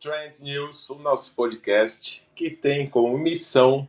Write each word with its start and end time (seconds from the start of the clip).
Trends 0.00 0.40
News, 0.40 0.88
o 0.88 0.94
nosso 0.94 1.34
podcast 1.34 2.26
que 2.34 2.48
tem 2.48 2.88
como 2.88 3.18
missão 3.18 3.86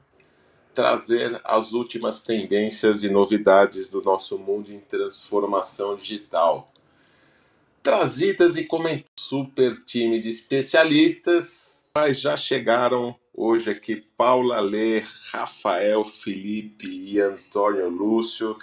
trazer 0.73 1.39
as 1.41 1.71
últimas 1.71 2.21
tendências 2.21 3.05
e 3.05 3.09
novidades 3.09 3.87
do 3.87 4.01
nosso 4.01 4.37
mundo 4.37 4.73
em 4.73 4.79
transformação 4.81 5.95
digital. 5.95 6.69
Trazidas 7.81 8.57
e 8.57 8.65
comentadas 8.65 9.09
super 9.17 9.81
time 9.85 10.19
de 10.19 10.27
especialistas, 10.27 11.85
mas 11.95 12.19
já 12.19 12.35
chegaram 12.35 13.15
hoje 13.33 13.69
aqui 13.69 13.95
Paula 14.17 14.59
Lê, 14.59 15.01
Rafael 15.31 16.03
Felipe 16.03 16.89
e 16.89 17.21
Antônio 17.21 17.87
Lúcio. 17.87 18.57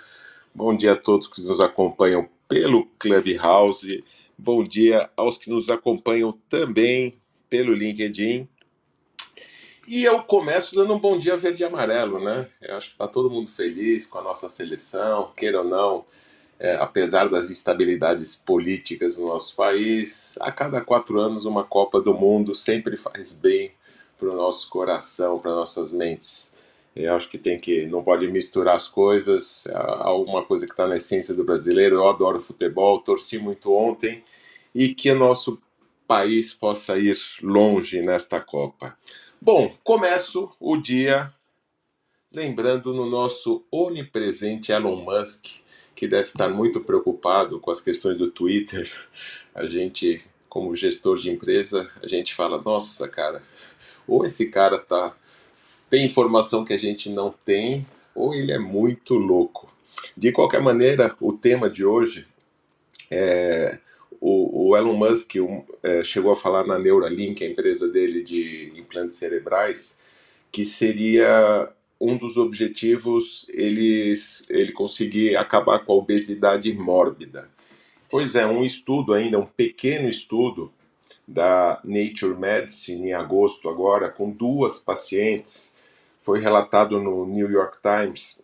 Bom 0.54 0.76
dia 0.76 0.92
a 0.92 0.96
todos 0.96 1.26
que 1.26 1.40
nos 1.40 1.60
acompanham 1.60 2.28
pelo 2.46 2.84
Clubhouse. 2.98 4.04
Bom 4.36 4.62
dia 4.62 5.10
aos 5.16 5.38
que 5.38 5.48
nos 5.48 5.70
acompanham 5.70 6.38
também 6.50 7.18
pelo 7.48 7.72
LinkedIn. 7.72 8.48
E 9.86 10.04
eu 10.04 10.22
começo 10.22 10.74
dando 10.74 10.94
um 10.94 10.98
bom 10.98 11.18
dia 11.18 11.36
verde 11.36 11.62
e 11.62 11.64
amarelo, 11.64 12.20
né? 12.20 12.46
Eu 12.60 12.76
acho 12.76 12.88
que 12.88 12.94
está 12.94 13.08
todo 13.08 13.30
mundo 13.30 13.50
feliz 13.50 14.06
com 14.06 14.18
a 14.18 14.22
nossa 14.22 14.48
seleção, 14.48 15.32
queira 15.34 15.60
ou 15.62 15.64
não, 15.64 16.04
é, 16.60 16.74
apesar 16.74 17.28
das 17.28 17.50
instabilidades 17.50 18.36
políticas 18.36 19.16
no 19.16 19.26
nosso 19.26 19.56
país, 19.56 20.36
a 20.40 20.52
cada 20.52 20.80
quatro 20.80 21.18
anos 21.18 21.46
uma 21.46 21.64
Copa 21.64 22.00
do 22.00 22.12
Mundo 22.12 22.54
sempre 22.54 22.96
faz 22.96 23.32
bem 23.32 23.72
para 24.18 24.28
o 24.28 24.36
nosso 24.36 24.68
coração, 24.68 25.38
para 25.38 25.54
nossas 25.54 25.92
mentes. 25.92 26.52
Eu 26.94 27.14
acho 27.14 27.28
que 27.28 27.38
tem 27.38 27.58
que 27.58 27.86
não 27.86 28.02
pode 28.02 28.26
misturar 28.26 28.74
as 28.74 28.88
coisas. 28.88 29.64
Há 29.72 30.12
uma 30.12 30.44
coisa 30.44 30.66
que 30.66 30.72
está 30.72 30.86
na 30.86 30.96
essência 30.96 31.32
do 31.32 31.44
brasileiro. 31.44 31.96
Eu 31.96 32.08
adoro 32.08 32.40
futebol, 32.40 32.98
torci 32.98 33.38
muito 33.38 33.72
ontem 33.72 34.24
e 34.74 34.92
que 34.92 35.10
o 35.10 35.18
nosso 35.18 35.60
país 36.08 36.54
possa 36.54 36.98
ir 36.98 37.14
longe 37.42 38.00
nesta 38.00 38.40
Copa. 38.40 38.96
Bom, 39.40 39.72
começo 39.84 40.50
o 40.58 40.78
dia 40.78 41.32
lembrando 42.34 42.94
no 42.94 43.04
nosso 43.06 43.64
onipresente 43.70 44.72
Elon 44.72 44.96
Musk, 44.96 45.60
que 45.94 46.08
deve 46.08 46.22
estar 46.22 46.48
muito 46.48 46.80
preocupado 46.80 47.60
com 47.60 47.70
as 47.70 47.80
questões 47.80 48.16
do 48.16 48.30
Twitter. 48.30 48.90
A 49.54 49.64
gente, 49.64 50.24
como 50.48 50.74
gestor 50.74 51.18
de 51.18 51.30
empresa, 51.30 51.86
a 52.02 52.06
gente 52.06 52.34
fala: 52.34 52.60
nossa, 52.62 53.06
cara, 53.06 53.42
ou 54.06 54.24
esse 54.24 54.48
cara 54.48 54.78
tá 54.78 55.14
tem 55.90 56.04
informação 56.04 56.64
que 56.64 56.72
a 56.72 56.76
gente 56.78 57.10
não 57.10 57.34
tem, 57.44 57.86
ou 58.14 58.34
ele 58.34 58.52
é 58.52 58.58
muito 58.58 59.14
louco. 59.14 59.68
De 60.16 60.32
qualquer 60.32 60.60
maneira, 60.60 61.14
o 61.20 61.32
tema 61.32 61.68
de 61.68 61.84
hoje 61.84 62.26
é 63.10 63.78
o, 64.20 64.70
o 64.70 64.76
Elon 64.76 64.96
Musk 64.96 65.36
um, 65.36 65.62
é, 65.82 66.02
chegou 66.02 66.32
a 66.32 66.36
falar 66.36 66.66
na 66.66 66.78
Neuralink, 66.78 67.44
a 67.44 67.48
empresa 67.48 67.88
dele 67.88 68.22
de 68.22 68.72
implantes 68.76 69.18
cerebrais, 69.18 69.96
que 70.50 70.64
seria 70.64 71.72
um 72.00 72.16
dos 72.16 72.36
objetivos 72.36 73.46
eles, 73.50 74.44
ele 74.48 74.72
conseguir 74.72 75.36
acabar 75.36 75.80
com 75.80 75.92
a 75.92 75.96
obesidade 75.96 76.72
mórbida. 76.72 77.50
Pois 78.10 78.34
é, 78.34 78.46
um 78.46 78.64
estudo 78.64 79.12
ainda, 79.12 79.38
um 79.38 79.46
pequeno 79.46 80.08
estudo, 80.08 80.72
da 81.28 81.78
Nature 81.84 82.34
Medicine 82.34 83.10
em 83.10 83.12
agosto 83.12 83.68
agora, 83.68 84.08
com 84.08 84.30
duas 84.30 84.78
pacientes. 84.78 85.74
Foi 86.20 86.40
relatado 86.40 86.98
no 86.98 87.26
New 87.26 87.50
York 87.50 87.78
Times 87.82 88.38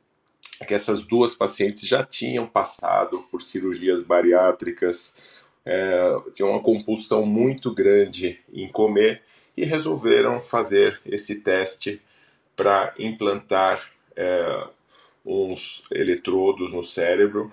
que 0.67 0.75
essas 0.75 1.03
duas 1.03 1.35
pacientes 1.35 1.87
já 1.87 2.05
tinham 2.05 2.47
passado 2.47 3.19
por 3.31 3.43
cirurgias 3.43 4.03
bariátricas, 4.03 5.15
é, 5.65 6.17
tinham 6.33 6.51
uma 6.51 6.63
compulsão 6.63 7.25
muito 7.25 7.73
grande 7.73 8.41
em 8.53 8.69
comer 8.69 9.23
e 9.57 9.65
resolveram 9.65 10.41
fazer 10.41 11.01
esse 11.07 11.37
teste 11.37 12.03
para 12.57 12.95
implantar 12.99 13.91
é, 14.17 14.67
uns 15.25 15.85
eletrodos 15.91 16.73
no 16.73 16.83
cérebro. 16.83 17.51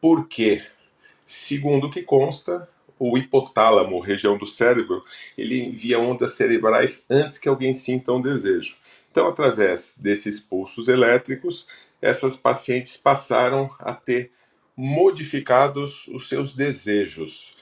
Por 0.00 0.26
quê? 0.26 0.62
Segundo 1.24 1.88
o 1.88 1.90
que 1.90 2.02
consta, 2.02 2.68
o 2.98 3.16
hipotálamo, 3.16 4.00
região 4.00 4.36
do 4.36 4.46
cérebro, 4.46 5.04
ele 5.36 5.62
envia 5.62 6.00
ondas 6.00 6.32
cerebrais 6.32 7.04
antes 7.08 7.38
que 7.38 7.48
alguém 7.48 7.72
sinta 7.72 8.12
um 8.12 8.20
desejo. 8.20 8.76
Então, 9.10 9.26
através 9.26 9.96
desses 9.98 10.40
pulsos 10.40 10.88
elétricos, 10.88 11.66
essas 12.00 12.36
pacientes 12.36 12.96
passaram 12.96 13.70
a 13.78 13.92
ter 13.92 14.32
modificados 14.78 16.06
os 16.06 16.28
seus 16.28 16.54
desejos. 16.54 17.52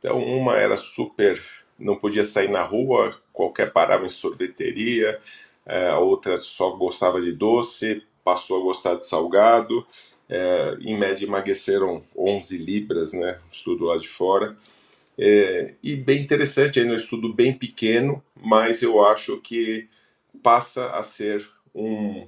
Então, 0.00 0.18
uma 0.18 0.56
era 0.56 0.76
super, 0.76 1.40
não 1.78 1.94
podia 1.94 2.24
sair 2.24 2.50
na 2.50 2.64
rua, 2.64 3.16
qualquer 3.32 3.72
parava 3.72 4.04
em 4.04 4.08
sorveteria, 4.08 5.20
é, 5.64 5.90
a 5.90 6.00
outra 6.00 6.36
só 6.36 6.70
gostava 6.70 7.20
de 7.20 7.30
doce, 7.30 8.02
passou 8.24 8.58
a 8.58 8.64
gostar 8.64 8.96
de 8.96 9.06
salgado, 9.06 9.86
é, 10.28 10.76
em 10.80 10.98
média 10.98 11.24
emagreceram 11.24 12.02
11 12.16 12.58
libras, 12.58 13.12
né, 13.12 13.38
estudo 13.48 13.84
lá 13.84 13.96
de 13.96 14.08
fora. 14.08 14.56
É, 15.16 15.74
e 15.80 15.94
bem 15.94 16.22
interessante, 16.22 16.80
ainda 16.80 16.90
é 16.90 16.94
um 16.94 16.98
estudo 16.98 17.32
bem 17.32 17.52
pequeno, 17.52 18.20
mas 18.34 18.82
eu 18.82 19.04
acho 19.04 19.40
que 19.40 19.88
passa 20.42 20.90
a 20.90 21.02
ser 21.02 21.48
um, 21.72 22.26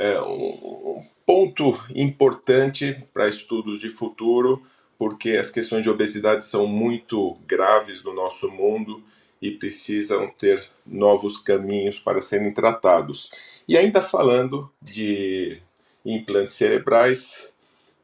é, 0.00 0.18
um 0.22 1.04
ponto 1.26 1.78
importante 1.94 3.06
para 3.12 3.28
estudos 3.28 3.80
de 3.80 3.90
futuro, 3.90 4.62
porque 4.98 5.32
as 5.32 5.50
questões 5.50 5.82
de 5.82 5.90
obesidade 5.90 6.46
são 6.46 6.66
muito 6.66 7.36
graves 7.46 8.02
no 8.02 8.14
nosso 8.14 8.50
mundo 8.50 9.04
e 9.42 9.50
precisam 9.50 10.26
ter 10.30 10.66
novos 10.86 11.36
caminhos 11.36 11.98
para 11.98 12.22
serem 12.22 12.50
tratados. 12.50 13.62
E 13.68 13.76
ainda 13.76 14.00
falando 14.00 14.72
de 14.80 15.60
implantes 16.02 16.56
cerebrais, 16.56 17.52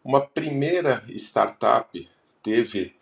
uma 0.05 0.21
primeira 0.21 1.03
startup 1.09 2.09
teve 2.43 2.95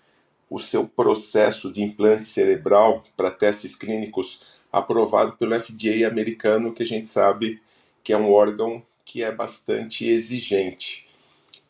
o 0.49 0.61
seu 0.61 0.87
processo 0.87 1.73
de 1.73 1.83
implante 1.83 2.29
cerebral 2.29 3.03
para 3.17 3.29
testes 3.29 3.75
clínicos 3.75 4.41
aprovado 4.73 5.33
pelo 5.33 5.59
FDA 5.59 6.07
americano, 6.07 6.73
que 6.73 6.85
a 6.85 6.87
gente 6.87 7.09
sabe 7.09 7.61
que 8.05 8.13
é 8.13 8.17
um 8.17 8.31
órgão 8.31 8.85
que 9.05 9.23
é 9.23 9.33
bastante 9.33 10.07
exigente. 10.07 11.07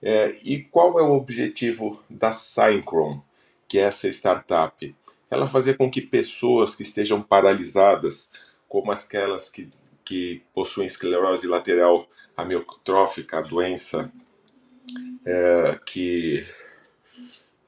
É, 0.03 0.37
e 0.43 0.63
qual 0.65 0.99
é 0.99 1.03
o 1.03 1.13
objetivo 1.13 2.03
da 2.11 2.33
Synchron, 2.33 3.23
que 3.69 3.79
é 3.79 3.83
essa 3.83 4.09
startup? 4.09 4.95
Ela 5.31 5.47
fazer 5.47 5.79
com 5.79 5.91
que 5.91 6.03
pessoas 6.03 6.75
que 6.75 6.83
estejam 6.83 7.23
paralisadas, 7.23 8.29
como 8.69 8.91
aquelas 8.91 9.49
que, 9.49 9.71
que 10.05 10.43
possuem 10.53 10.87
esclerose 10.87 11.47
lateral 11.47 12.09
amiotrófica, 12.37 13.39
a 13.39 13.43
doença 13.43 14.13
é, 15.25 15.79
que 15.87 16.45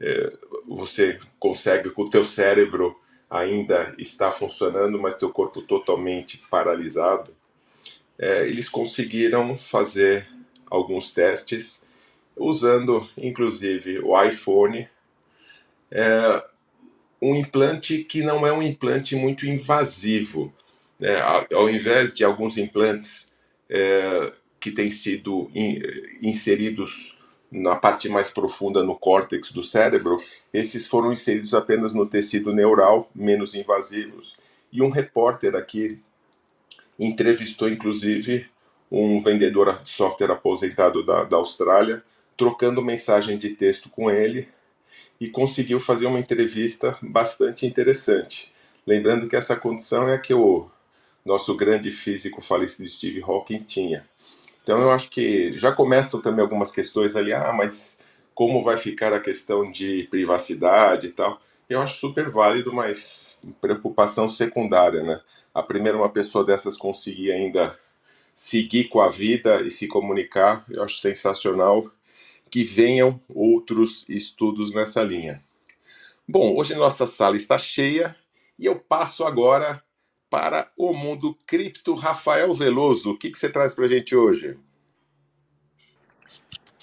é, 0.00 0.32
você 0.66 1.18
consegue 1.38 1.90
com 1.90 2.02
o 2.02 2.10
teu 2.10 2.24
cérebro 2.24 3.00
ainda 3.30 3.94
está 3.98 4.30
funcionando, 4.30 5.00
mas 5.00 5.16
teu 5.16 5.30
corpo 5.30 5.62
totalmente 5.62 6.38
paralisado. 6.50 7.35
É, 8.18 8.46
eles 8.48 8.68
conseguiram 8.68 9.56
fazer 9.56 10.26
alguns 10.70 11.12
testes 11.12 11.82
usando, 12.36 13.08
inclusive, 13.16 13.98
o 14.00 14.20
iPhone, 14.22 14.88
é, 15.90 16.44
um 17.20 17.34
implante 17.34 18.04
que 18.04 18.22
não 18.22 18.46
é 18.46 18.52
um 18.52 18.62
implante 18.62 19.16
muito 19.16 19.46
invasivo. 19.46 20.52
Né? 20.98 21.16
Ao 21.52 21.68
invés 21.70 22.12
de 22.14 22.24
alguns 22.24 22.58
implantes 22.58 23.30
é, 23.68 24.32
que 24.60 24.70
têm 24.70 24.90
sido 24.90 25.50
in, 25.54 25.78
inseridos 26.20 27.16
na 27.50 27.76
parte 27.76 28.08
mais 28.08 28.30
profunda 28.30 28.82
no 28.82 28.96
córtex 28.96 29.52
do 29.52 29.62
cérebro, 29.62 30.16
esses 30.52 30.86
foram 30.86 31.12
inseridos 31.12 31.54
apenas 31.54 31.92
no 31.92 32.04
tecido 32.04 32.52
neural, 32.52 33.10
menos 33.14 33.54
invasivos. 33.54 34.36
E 34.72 34.82
um 34.82 34.90
repórter 34.90 35.54
aqui 35.54 35.98
entrevistou, 36.98 37.68
inclusive, 37.68 38.48
um 38.90 39.20
vendedor 39.20 39.82
de 39.82 39.88
software 39.88 40.32
aposentado 40.32 41.04
da, 41.04 41.24
da 41.24 41.36
Austrália, 41.36 42.02
trocando 42.36 42.84
mensagem 42.84 43.36
de 43.36 43.50
texto 43.50 43.88
com 43.88 44.10
ele 44.10 44.48
e 45.20 45.28
conseguiu 45.28 45.80
fazer 45.80 46.06
uma 46.06 46.18
entrevista 46.18 46.96
bastante 47.02 47.66
interessante. 47.66 48.52
Lembrando 48.86 49.28
que 49.28 49.36
essa 49.36 49.56
condição 49.56 50.08
é 50.08 50.14
a 50.14 50.18
que 50.18 50.34
o 50.34 50.68
nosso 51.24 51.56
grande 51.56 51.90
físico 51.90 52.40
falecido 52.40 52.88
Steve 52.88 53.22
Hawking 53.22 53.60
tinha. 53.60 54.06
Então 54.62 54.80
eu 54.80 54.90
acho 54.90 55.10
que 55.10 55.50
já 55.58 55.72
começam 55.72 56.20
também 56.20 56.42
algumas 56.42 56.70
questões 56.70 57.16
ali, 57.16 57.32
ah, 57.32 57.52
mas 57.52 57.98
como 58.34 58.62
vai 58.62 58.76
ficar 58.76 59.12
a 59.12 59.20
questão 59.20 59.70
de 59.70 60.06
privacidade 60.10 61.08
e 61.08 61.10
tal? 61.10 61.40
Eu 61.68 61.80
acho 61.80 61.98
super 61.98 62.30
válido, 62.30 62.72
mas 62.72 63.40
preocupação 63.60 64.28
secundária, 64.28 65.02
né? 65.02 65.20
A 65.52 65.62
primeira 65.62 65.98
uma 65.98 66.08
pessoa 66.08 66.44
dessas 66.44 66.76
conseguir 66.76 67.32
ainda 67.32 67.76
seguir 68.34 68.84
com 68.84 69.00
a 69.00 69.08
vida 69.08 69.62
e 69.66 69.70
se 69.70 69.88
comunicar, 69.88 70.64
eu 70.70 70.82
acho 70.82 70.98
sensacional. 70.98 71.90
que 72.48 72.62
venham 72.62 73.20
outros 73.28 74.08
estudos 74.08 74.72
nessa 74.72 75.02
linha. 75.02 75.42
Bom, 76.28 76.56
hoje 76.56 76.76
nossa 76.76 77.04
sala 77.04 77.34
está 77.34 77.58
cheia 77.58 78.16
e 78.56 78.66
eu 78.66 78.78
passo 78.78 79.24
agora 79.24 79.82
para 80.30 80.70
o 80.76 80.92
mundo 80.94 81.36
cripto. 81.44 81.94
Rafael 81.94 82.54
Veloso, 82.54 83.10
o 83.10 83.18
que, 83.18 83.30
que 83.30 83.36
você 83.36 83.48
traz 83.48 83.74
para 83.74 83.86
a 83.86 83.88
gente 83.88 84.14
hoje? 84.14 84.56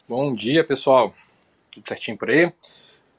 Bom 0.07 0.35
dia, 0.35 0.65
pessoal. 0.65 1.15
Tudo 1.71 1.87
certinho 1.87 2.17
por 2.17 2.29
aí? 2.29 2.51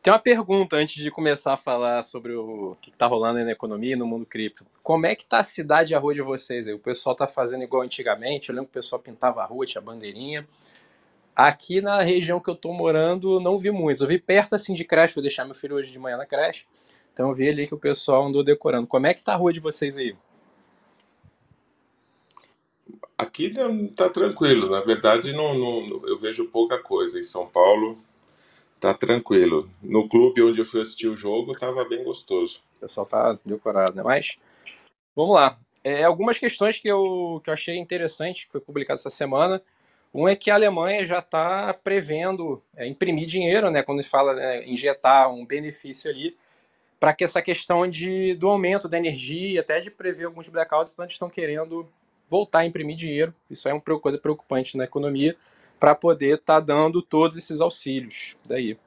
Tem 0.04 0.12
uma 0.12 0.18
pergunta 0.18 0.76
antes 0.76 1.02
de 1.02 1.10
começar 1.10 1.54
a 1.54 1.56
falar 1.56 2.02
sobre 2.02 2.34
o 2.34 2.76
que 2.82 2.90
está 2.90 3.06
rolando 3.06 3.42
na 3.42 3.50
economia 3.50 3.94
e 3.94 3.96
no 3.96 4.06
mundo 4.06 4.26
cripto. 4.26 4.66
Como 4.82 5.06
é 5.06 5.14
que 5.14 5.22
está 5.22 5.38
a 5.38 5.42
cidade 5.42 5.94
e 5.94 5.96
a 5.96 5.98
rua 5.98 6.12
de 6.12 6.20
vocês? 6.20 6.68
O 6.68 6.78
pessoal 6.78 7.14
está 7.14 7.26
fazendo 7.26 7.64
igual 7.64 7.80
antigamente? 7.80 8.50
Eu 8.50 8.54
lembro 8.54 8.70
que 8.70 8.78
o 8.78 8.82
pessoal 8.82 9.00
pintava 9.00 9.40
a 9.40 9.46
rua, 9.46 9.64
tinha 9.64 9.80
bandeirinha. 9.80 10.46
Aqui 11.34 11.80
na 11.80 12.02
região 12.02 12.38
que 12.38 12.50
eu 12.50 12.54
estou 12.54 12.74
morando, 12.74 13.40
não 13.40 13.58
vi 13.58 13.70
muito. 13.70 14.04
Eu 14.04 14.06
vi 14.06 14.18
perto 14.18 14.54
assim 14.54 14.74
de 14.74 14.84
creche, 14.84 15.14
vou 15.14 15.22
deixar 15.22 15.46
meu 15.46 15.54
filho 15.54 15.76
hoje 15.76 15.90
de 15.90 15.98
manhã 15.98 16.18
na 16.18 16.26
creche. 16.26 16.66
Então 17.14 17.30
eu 17.30 17.34
vi 17.34 17.48
ali 17.48 17.66
que 17.66 17.74
o 17.74 17.78
pessoal 17.78 18.26
andou 18.26 18.44
decorando. 18.44 18.86
Como 18.86 19.06
é 19.06 19.14
que 19.14 19.24
tá 19.24 19.32
a 19.32 19.36
rua 19.36 19.54
de 19.54 19.60
vocês 19.60 19.96
aí? 19.96 20.14
Aqui 23.16 23.54
tá 23.96 24.10
tranquilo. 24.10 24.68
Na 24.68 24.82
verdade, 24.82 25.32
não, 25.32 25.54
não, 25.54 26.06
eu 26.06 26.20
vejo 26.20 26.44
pouca 26.50 26.76
coisa. 26.78 27.18
Em 27.18 27.22
São 27.22 27.46
Paulo, 27.46 27.98
tá 28.80 28.94
tranquilo. 28.94 29.68
No 29.82 30.08
clube 30.08 30.42
onde 30.42 30.60
eu 30.60 30.66
fui 30.66 30.80
assistir 30.80 31.08
o 31.08 31.16
jogo, 31.16 31.58
tava 31.58 31.84
bem 31.84 32.04
gostoso. 32.04 32.60
O 32.76 32.80
pessoal 32.80 33.06
tá 33.06 33.38
decorado, 33.44 33.96
né? 33.96 34.02
Mas 34.02 34.36
vamos 35.14 35.34
lá. 35.34 35.58
É, 35.82 36.04
algumas 36.04 36.38
questões 36.38 36.78
que 36.78 36.88
eu, 36.88 37.40
que 37.44 37.50
eu 37.50 37.54
achei 37.54 37.76
interessante, 37.76 38.46
que 38.46 38.52
foi 38.52 38.60
publicado 38.60 38.98
essa 38.98 39.10
semana. 39.10 39.62
Um 40.14 40.28
é 40.28 40.36
que 40.36 40.50
a 40.50 40.54
Alemanha 40.54 41.04
já 41.04 41.18
está 41.18 41.74
prevendo 41.74 42.62
é, 42.76 42.86
imprimir 42.86 43.26
dinheiro, 43.26 43.70
né, 43.70 43.82
quando 43.82 44.02
fala 44.04 44.32
né, 44.34 44.64
injetar 44.64 45.28
um 45.28 45.44
benefício 45.44 46.08
ali, 46.08 46.36
para 47.00 47.12
que 47.12 47.24
essa 47.24 47.42
questão 47.42 47.86
de, 47.88 48.34
do 48.34 48.48
aumento 48.48 48.88
da 48.88 48.96
energia, 48.96 49.60
até 49.60 49.80
de 49.80 49.90
prever 49.90 50.24
alguns 50.24 50.48
blackouts, 50.48 50.92
então 50.92 51.04
eles 51.04 51.14
estão 51.14 51.28
querendo 51.28 51.86
voltar 52.28 52.60
a 52.60 52.64
imprimir 52.64 52.96
dinheiro. 52.96 53.34
Isso 53.50 53.68
é 53.68 53.74
uma 53.74 53.82
coisa 54.00 54.16
preocupante 54.16 54.76
na 54.76 54.84
economia, 54.84 55.36
para 55.84 55.94
poder 55.94 56.36
estar 56.36 56.54
tá 56.54 56.60
dando 56.60 57.02
todos 57.02 57.36
esses 57.36 57.60
auxílios. 57.60 58.34
Daí. 58.42 58.78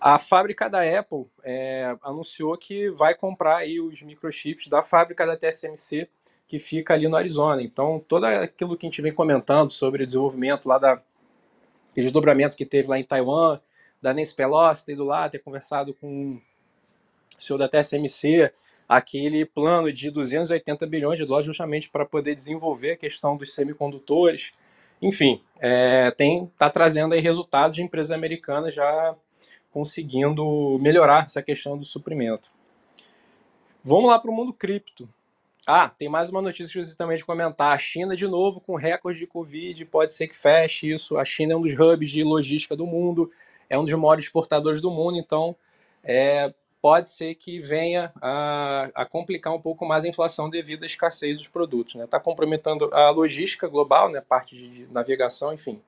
A 0.00 0.18
fábrica 0.18 0.66
da 0.66 0.80
Apple 0.98 1.26
é, 1.44 1.94
anunciou 2.02 2.56
que 2.56 2.88
vai 2.88 3.14
comprar 3.14 3.56
aí 3.56 3.78
os 3.78 4.00
microchips 4.00 4.66
da 4.66 4.82
fábrica 4.82 5.26
da 5.26 5.36
TSMC, 5.36 6.08
que 6.46 6.58
fica 6.58 6.94
ali 6.94 7.06
no 7.06 7.18
Arizona. 7.18 7.62
Então, 7.62 8.02
todo 8.08 8.24
aquilo 8.24 8.78
que 8.78 8.86
a 8.86 8.88
gente 8.88 9.02
vem 9.02 9.12
comentando 9.12 9.68
sobre 9.68 10.04
o 10.04 10.06
desenvolvimento 10.06 10.66
lá 10.66 10.78
da 10.78 11.02
desdobramento 11.94 12.56
que 12.56 12.64
teve 12.64 12.88
lá 12.88 12.98
em 12.98 13.04
Taiwan, 13.04 13.60
da 14.00 14.14
Nancy 14.14 14.34
Pelosi 14.34 14.86
ter 14.86 14.92
ido 14.92 15.04
lá, 15.04 15.28
ter 15.28 15.40
conversado 15.40 15.92
com 15.92 16.40
o 17.38 17.42
senhor 17.42 17.58
da 17.58 17.68
TSMC, 17.68 18.50
aquele 18.88 19.44
plano 19.44 19.92
de 19.92 20.10
280 20.10 20.86
bilhões 20.86 21.18
de 21.18 21.26
dólares 21.26 21.44
justamente 21.44 21.90
para 21.90 22.06
poder 22.06 22.34
desenvolver 22.34 22.92
a 22.92 22.96
questão 22.96 23.36
dos 23.36 23.52
semicondutores. 23.52 24.54
Enfim, 25.00 25.40
é, 25.60 26.10
tem 26.10 26.50
tá 26.58 26.68
trazendo 26.68 27.14
aí 27.14 27.20
resultados 27.20 27.76
de 27.76 27.82
empresas 27.82 28.10
americanas 28.10 28.74
já 28.74 29.14
conseguindo 29.70 30.78
melhorar 30.80 31.24
essa 31.24 31.42
questão 31.42 31.76
do 31.76 31.84
suprimento. 31.84 32.50
Vamos 33.82 34.10
lá 34.10 34.18
para 34.18 34.30
o 34.30 34.34
mundo 34.34 34.52
cripto. 34.52 35.08
Ah, 35.66 35.88
tem 35.88 36.08
mais 36.08 36.30
uma 36.30 36.40
notícia 36.40 36.72
que 36.72 36.78
eu 36.78 36.96
também 36.96 37.16
de 37.16 37.24
comentar. 37.24 37.72
A 37.72 37.78
China, 37.78 38.16
de 38.16 38.26
novo, 38.26 38.60
com 38.60 38.74
recorde 38.74 39.18
de 39.18 39.26
Covid, 39.26 39.84
pode 39.84 40.14
ser 40.14 40.26
que 40.26 40.36
feche 40.36 40.90
isso. 40.90 41.18
A 41.18 41.24
China 41.24 41.52
é 41.52 41.56
um 41.56 41.60
dos 41.60 41.74
hubs 41.74 42.10
de 42.10 42.24
logística 42.24 42.74
do 42.74 42.86
mundo, 42.86 43.30
é 43.68 43.78
um 43.78 43.84
dos 43.84 43.92
maiores 43.92 44.24
exportadores 44.24 44.80
do 44.80 44.90
mundo, 44.90 45.18
então 45.18 45.54
é, 46.02 46.52
pode 46.88 47.08
ser 47.08 47.34
que 47.34 47.60
venha 47.60 48.10
a, 48.18 48.88
a, 48.94 49.04
complicar 49.04 49.52
um 49.52 49.60
pouco 49.60 49.84
mais 49.84 50.06
a 50.06 50.08
inflação 50.08 50.48
devido 50.48 50.84
à 50.84 50.86
escassez 50.86 51.36
dos 51.36 51.46
produtos. 51.46 51.92
Está 51.92 52.02
né? 52.02 52.08
Tá 52.10 52.18
comprometendo 52.18 52.88
a 52.94 53.10
logística 53.10 53.68
global, 53.68 54.10
né? 54.10 54.22
parte 54.22 54.56
de, 54.56 54.86
navegação, 54.90 55.52
enfim. 55.52 55.82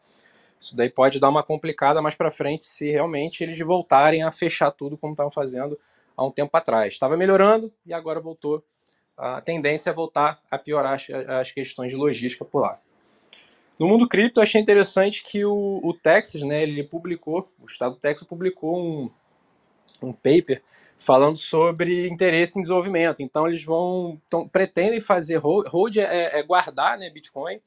Isso 0.60 0.76
daí 0.76 0.90
pode 0.90 1.18
dar 1.18 1.30
uma 1.30 1.42
complicada 1.42 2.02
mais 2.02 2.14
para 2.14 2.30
frente 2.30 2.66
se 2.66 2.90
realmente 2.90 3.42
eles 3.42 3.58
voltarem 3.60 4.22
a 4.22 4.30
fechar 4.30 4.70
tudo 4.72 4.98
como 4.98 5.14
estavam 5.14 5.30
fazendo 5.30 5.80
há 6.14 6.22
um 6.22 6.30
tempo 6.30 6.54
atrás. 6.54 6.92
Estava 6.92 7.16
melhorando 7.16 7.72
e 7.86 7.94
agora 7.94 8.20
voltou. 8.20 8.62
A 9.16 9.40
tendência 9.40 9.88
é 9.88 9.94
voltar 9.94 10.38
a 10.50 10.58
piorar 10.58 10.96
as, 10.96 11.08
as 11.30 11.50
questões 11.50 11.92
de 11.92 11.96
logística 11.96 12.44
por 12.44 12.60
lá. 12.60 12.78
No 13.78 13.88
mundo 13.88 14.06
cripto, 14.06 14.38
achei 14.38 14.60
interessante 14.60 15.22
que 15.22 15.46
o, 15.46 15.80
o 15.82 15.94
Texas, 15.94 16.42
né, 16.42 16.62
ele 16.62 16.84
publicou, 16.84 17.50
o 17.58 17.64
estado 17.64 17.94
do 17.94 18.00
Texas 18.00 18.28
publicou 18.28 18.78
um, 18.78 19.10
um 20.08 20.12
paper 20.12 20.62
falando 20.98 21.36
sobre 21.36 22.08
interesse 22.08 22.58
em 22.58 22.62
desenvolvimento. 22.62 23.22
Então, 23.22 23.46
eles 23.46 23.64
vão, 23.64 24.20
tão, 24.28 24.48
pretendem 24.48 25.00
fazer, 25.00 25.38
hold 25.38 25.96
é, 25.96 26.38
é 26.38 26.42
guardar 26.42 26.98
né, 26.98 27.08
Bitcoin, 27.10 27.60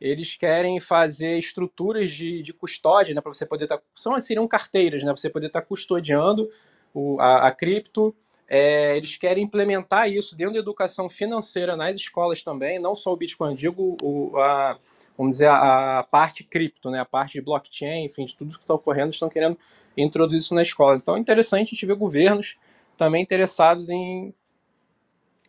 eles 0.00 0.36
querem 0.36 0.78
fazer 0.80 1.36
estruturas 1.38 2.10
de, 2.10 2.42
de 2.42 2.52
custódia, 2.52 3.14
né, 3.14 3.20
para 3.20 3.32
você 3.32 3.46
poder 3.46 3.64
estar. 3.64 3.78
Tá, 3.78 3.82
são, 3.94 4.18
seriam 4.20 4.46
carteiras, 4.46 5.02
né, 5.02 5.12
para 5.12 5.20
você 5.20 5.30
poder 5.30 5.46
estar 5.46 5.60
tá 5.60 5.66
custodiando 5.66 6.50
o, 6.92 7.20
a, 7.20 7.48
a 7.48 7.50
cripto. 7.50 8.14
É, 8.46 8.96
eles 8.96 9.16
querem 9.16 9.44
implementar 9.44 10.10
isso 10.10 10.36
dentro 10.36 10.54
da 10.54 10.60
educação 10.60 11.08
financeira 11.08 11.76
nas 11.76 11.96
escolas 11.96 12.42
também, 12.42 12.78
não 12.78 12.94
só 12.94 13.12
o 13.12 13.16
Bitcoin, 13.16 13.54
digo 13.54 13.96
o, 14.02 14.36
a, 14.36 14.78
vamos 15.16 15.36
dizer, 15.36 15.48
a, 15.48 16.00
a, 16.00 16.02
parte 16.02 16.44
cripto, 16.44 16.90
né, 16.90 17.00
a 17.00 17.06
parte 17.06 17.34
de 17.34 17.40
blockchain, 17.40 18.04
enfim, 18.04 18.26
de 18.26 18.34
tudo 18.34 18.58
que 18.58 18.62
está 18.62 18.74
ocorrendo, 18.74 19.10
estão 19.10 19.30
querendo 19.30 19.58
introduzir 19.96 20.40
isso 20.40 20.54
na 20.54 20.62
escola. 20.62 20.96
Então 20.96 21.16
é 21.16 21.18
interessante 21.18 21.68
a 21.68 21.70
gente 21.70 21.86
ver 21.86 21.96
governos 21.96 22.58
também 22.98 23.22
interessados 23.22 23.88
em, 23.88 24.34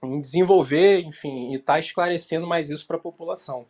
em 0.01 0.21
desenvolver, 0.21 1.01
enfim, 1.01 1.51
e 1.51 1.55
estar 1.55 1.73
tá 1.73 1.79
esclarecendo 1.79 2.47
mais 2.47 2.69
isso 2.69 2.87
para 2.87 2.95
a 2.95 2.99
população. 2.99 3.65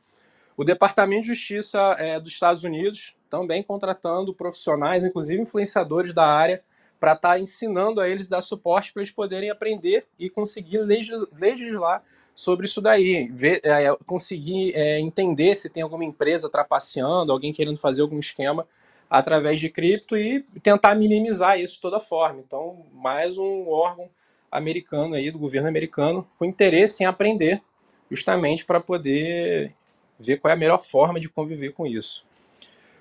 O 0.56 0.64
Departamento 0.64 1.24
de 1.24 1.28
Justiça 1.30 1.80
é, 1.98 2.20
dos 2.20 2.32
Estados 2.32 2.64
Unidos 2.64 3.16
também 3.30 3.62
contratando 3.62 4.34
profissionais, 4.34 5.04
inclusive 5.04 5.42
influenciadores 5.42 6.14
da 6.14 6.26
área, 6.26 6.64
para 7.06 7.14
estar 7.14 7.30
tá 7.30 7.40
ensinando 7.40 8.02
a 8.02 8.10
eles, 8.10 8.28
dar 8.28 8.42
suporte 8.42 8.92
para 8.92 9.04
eles 9.04 9.12
poderem 9.12 9.52
aprender 9.52 10.08
e 10.18 10.28
conseguir 10.28 10.80
legislar 10.80 12.02
sobre 12.34 12.66
isso 12.66 12.82
daí, 12.82 13.30
ver, 13.32 13.62
é, 13.64 13.96
conseguir 14.08 14.74
é, 14.74 15.00
entender 15.00 15.54
se 15.54 15.70
tem 15.70 15.84
alguma 15.84 16.04
empresa 16.04 16.50
trapaceando, 16.50 17.32
alguém 17.32 17.54
querendo 17.54 17.78
fazer 17.78 18.02
algum 18.02 18.18
esquema 18.18 18.68
através 19.08 19.60
de 19.60 19.70
cripto 19.70 20.18
e 20.18 20.44
tentar 20.64 20.96
minimizar 20.96 21.60
isso 21.60 21.76
de 21.76 21.82
toda 21.82 22.00
forma. 22.00 22.42
Então, 22.44 22.88
mais 22.92 23.38
um 23.38 23.70
órgão 23.70 24.10
americano 24.52 25.14
aí, 25.14 25.30
do 25.30 25.38
governo 25.38 25.70
americano, 25.70 26.28
com 26.40 26.44
interesse 26.46 27.04
em 27.04 27.06
aprender, 27.06 27.62
justamente 28.10 28.66
para 28.66 28.82
poder 28.82 29.76
ver 30.20 30.38
qual 30.38 30.50
é 30.50 30.56
a 30.56 30.58
melhor 30.58 30.80
forma 30.80 31.20
de 31.20 31.30
conviver 31.30 31.72
com 31.72 31.86
isso. 31.86 32.26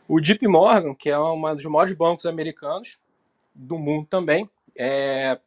O 0.07 0.21
JP 0.21 0.47
Morgan, 0.47 0.95
que 0.95 1.09
é 1.09 1.19
um 1.19 1.55
dos 1.55 1.65
maiores 1.65 1.95
bancos 1.95 2.27
americanos 2.27 2.99
do 3.55 3.79
mundo 3.79 4.07
também, 4.07 4.49
é, 4.77 5.39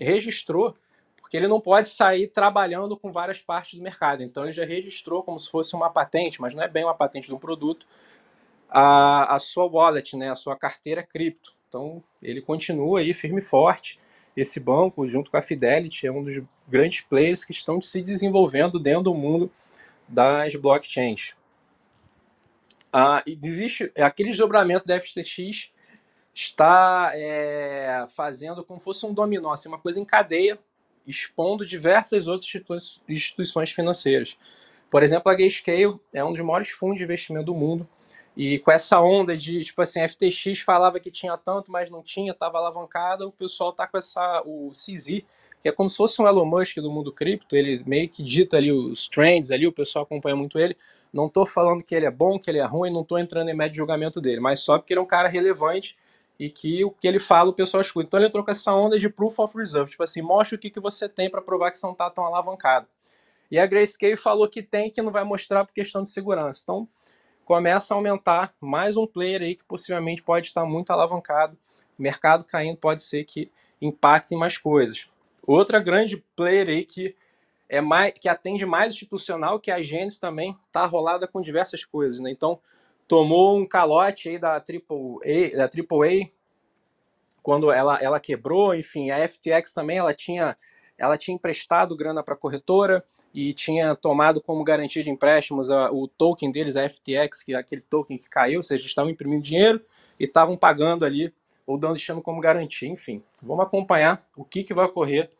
registrou, 0.00 0.76
porque 1.16 1.36
ele 1.36 1.48
não 1.48 1.60
pode 1.60 1.88
sair 1.88 2.26
trabalhando 2.26 2.96
com 2.96 3.12
várias 3.12 3.40
partes 3.40 3.74
do 3.78 3.82
mercado. 3.82 4.22
Então 4.22 4.44
ele 4.44 4.52
já 4.52 4.64
registrou 4.64 5.22
como 5.22 5.38
se 5.38 5.50
fosse 5.50 5.74
uma 5.74 5.90
patente, 5.90 6.40
mas 6.40 6.54
não 6.54 6.62
é 6.62 6.68
bem 6.68 6.84
uma 6.84 6.94
patente 6.94 7.28
de 7.28 7.34
um 7.34 7.38
produto, 7.38 7.86
a, 8.68 9.36
a 9.36 9.38
sua 9.38 9.64
wallet, 9.64 10.16
né, 10.16 10.30
a 10.30 10.34
sua 10.34 10.56
carteira 10.56 11.02
cripto. 11.02 11.54
Então 11.68 12.02
ele 12.22 12.42
continua 12.42 13.00
aí 13.00 13.14
firme 13.14 13.38
e 13.38 13.44
forte. 13.44 13.98
Esse 14.36 14.58
banco, 14.58 15.06
junto 15.06 15.30
com 15.30 15.36
a 15.36 15.42
Fidelity, 15.42 16.06
é 16.06 16.12
um 16.12 16.22
dos 16.22 16.42
grandes 16.66 17.02
players 17.02 17.44
que 17.44 17.52
estão 17.52 17.80
se 17.80 18.02
desenvolvendo 18.02 18.78
dentro 18.78 19.04
do 19.04 19.14
mundo 19.14 19.50
das 20.08 20.54
blockchains. 20.56 21.34
Ah, 22.92 23.22
existe 23.26 23.90
aquele 23.96 24.30
desdobramento 24.30 24.86
da 24.86 25.00
FTX 25.00 25.71
está 26.34 27.12
é, 27.14 28.06
fazendo 28.08 28.64
como 28.64 28.80
fosse 28.80 29.04
um 29.04 29.12
dominó, 29.12 29.52
assim, 29.52 29.68
uma 29.68 29.78
coisa 29.78 30.00
em 30.00 30.04
cadeia, 30.04 30.58
expondo 31.06 31.66
diversas 31.66 32.26
outras 32.26 32.50
instituições 33.08 33.72
financeiras. 33.72 34.36
Por 34.90 35.02
exemplo, 35.02 35.30
a 35.30 35.34
Grayscale 35.34 35.98
é 36.12 36.24
um 36.24 36.32
dos 36.32 36.40
maiores 36.40 36.70
fundos 36.70 36.98
de 36.98 37.04
investimento 37.04 37.46
do 37.46 37.54
mundo. 37.54 37.88
E 38.36 38.58
com 38.60 38.70
essa 38.70 39.00
onda 39.00 39.36
de, 39.36 39.62
tipo 39.62 39.82
assim, 39.82 40.06
FTX 40.08 40.60
falava 40.60 40.98
que 40.98 41.10
tinha 41.10 41.36
tanto, 41.36 41.70
mas 41.70 41.90
não 41.90 42.02
tinha, 42.02 42.32
estava 42.32 42.58
alavancada, 42.58 43.26
o 43.26 43.32
pessoal 43.32 43.72
tá 43.72 43.86
com 43.86 43.98
essa, 43.98 44.42
o 44.46 44.70
CZ, 44.70 45.22
que 45.62 45.68
é 45.68 45.72
como 45.72 45.88
se 45.90 45.96
fosse 45.96 46.20
um 46.20 46.26
Elon 46.26 46.46
Musk 46.46 46.78
do 46.78 46.90
mundo 46.90 47.12
cripto, 47.12 47.54
ele 47.54 47.82
meio 47.86 48.08
que 48.08 48.22
dita 48.22 48.56
ali 48.56 48.72
os 48.72 49.06
trends 49.06 49.50
ali, 49.50 49.66
o 49.66 49.72
pessoal 49.72 50.04
acompanha 50.04 50.34
muito 50.34 50.58
ele. 50.58 50.76
Não 51.12 51.26
estou 51.26 51.44
falando 51.44 51.82
que 51.82 51.94
ele 51.94 52.06
é 52.06 52.10
bom, 52.10 52.38
que 52.38 52.50
ele 52.50 52.58
é 52.58 52.64
ruim, 52.64 52.90
não 52.90 53.02
estou 53.02 53.18
entrando 53.18 53.50
em 53.50 53.54
médio 53.54 53.76
julgamento 53.76 54.18
dele, 54.20 54.40
mas 54.40 54.60
só 54.60 54.78
porque 54.78 54.94
ele 54.94 55.00
é 55.00 55.02
um 55.02 55.06
cara 55.06 55.28
relevante 55.28 55.96
e 56.38 56.50
que 56.50 56.84
o 56.84 56.90
que 56.90 57.06
ele 57.06 57.18
fala 57.18 57.50
o 57.50 57.52
pessoal 57.52 57.80
escuta. 57.80 58.06
Então 58.06 58.18
ele 58.18 58.26
entrou 58.26 58.44
com 58.44 58.50
essa 58.50 58.72
onda 58.74 58.98
de 58.98 59.08
proof 59.08 59.38
of 59.38 59.56
reserve, 59.56 59.90
tipo 59.90 60.02
assim, 60.02 60.22
mostra 60.22 60.56
o 60.56 60.58
que, 60.58 60.70
que 60.70 60.80
você 60.80 61.08
tem 61.08 61.30
para 61.30 61.42
provar 61.42 61.70
que 61.70 61.78
você 61.78 61.86
não 61.86 61.92
está 61.92 62.10
tão 62.10 62.24
alavancado. 62.24 62.86
E 63.50 63.58
a 63.58 63.66
Grayscale 63.66 64.16
falou 64.16 64.48
que 64.48 64.62
tem, 64.62 64.90
que 64.90 65.02
não 65.02 65.12
vai 65.12 65.24
mostrar 65.24 65.64
por 65.64 65.74
questão 65.74 66.02
de 66.02 66.08
segurança. 66.08 66.60
Então, 66.62 66.88
começa 67.44 67.92
a 67.92 67.96
aumentar 67.96 68.54
mais 68.58 68.96
um 68.96 69.06
player 69.06 69.42
aí 69.42 69.54
que 69.54 69.64
possivelmente 69.64 70.22
pode 70.22 70.46
estar 70.46 70.64
muito 70.64 70.90
alavancado. 70.90 71.56
Mercado 71.98 72.44
caindo 72.44 72.78
pode 72.78 73.02
ser 73.02 73.24
que 73.24 73.50
impacte 73.80 74.34
em 74.34 74.38
mais 74.38 74.56
coisas. 74.56 75.10
Outra 75.46 75.80
grande 75.80 76.16
player 76.34 76.68
aí 76.68 76.84
que 76.84 77.14
é 77.68 77.80
mais 77.80 78.12
que 78.18 78.28
atende 78.28 78.64
mais 78.64 78.94
institucional 78.94 79.60
que 79.60 79.70
a 79.70 79.82
Gênesis 79.82 80.18
também 80.18 80.56
está 80.66 80.86
rolada 80.86 81.26
com 81.26 81.40
diversas 81.40 81.84
coisas, 81.84 82.20
né? 82.20 82.30
Então 82.30 82.58
tomou 83.12 83.58
um 83.58 83.66
calote 83.66 84.30
aí 84.30 84.38
da 84.38 84.54
AAA, 84.54 85.54
da 85.54 85.68
quando 87.42 87.70
ela, 87.70 87.98
ela 88.00 88.18
quebrou, 88.18 88.74
enfim, 88.74 89.10
a 89.10 89.28
FTX 89.28 89.74
também 89.74 89.98
ela 89.98 90.14
tinha 90.14 90.56
ela 90.96 91.18
tinha 91.18 91.34
emprestado 91.34 91.94
grana 91.94 92.22
para 92.22 92.32
a 92.32 92.36
corretora 92.38 93.04
e 93.34 93.52
tinha 93.52 93.94
tomado 93.94 94.40
como 94.40 94.64
garantia 94.64 95.02
de 95.02 95.10
empréstimos 95.10 95.70
a, 95.70 95.92
o 95.92 96.08
token 96.08 96.50
deles, 96.50 96.74
a 96.74 96.88
FTX, 96.88 97.42
que 97.42 97.52
é 97.52 97.58
aquele 97.58 97.82
token 97.82 98.16
que 98.16 98.30
caiu, 98.30 98.60
ou 98.60 98.62
seja, 98.62 98.86
estavam 98.86 99.10
imprimindo 99.10 99.42
dinheiro 99.42 99.84
e 100.18 100.24
estavam 100.24 100.56
pagando 100.56 101.04
ali 101.04 101.34
ou 101.66 101.76
dando 101.76 101.96
deixando 101.96 102.22
como 102.22 102.40
garantia. 102.40 102.88
Enfim, 102.88 103.22
vamos 103.42 103.62
acompanhar 103.62 104.26
o 104.34 104.42
que, 104.42 104.64
que 104.64 104.72
vai 104.72 104.86
ocorrer 104.86 105.30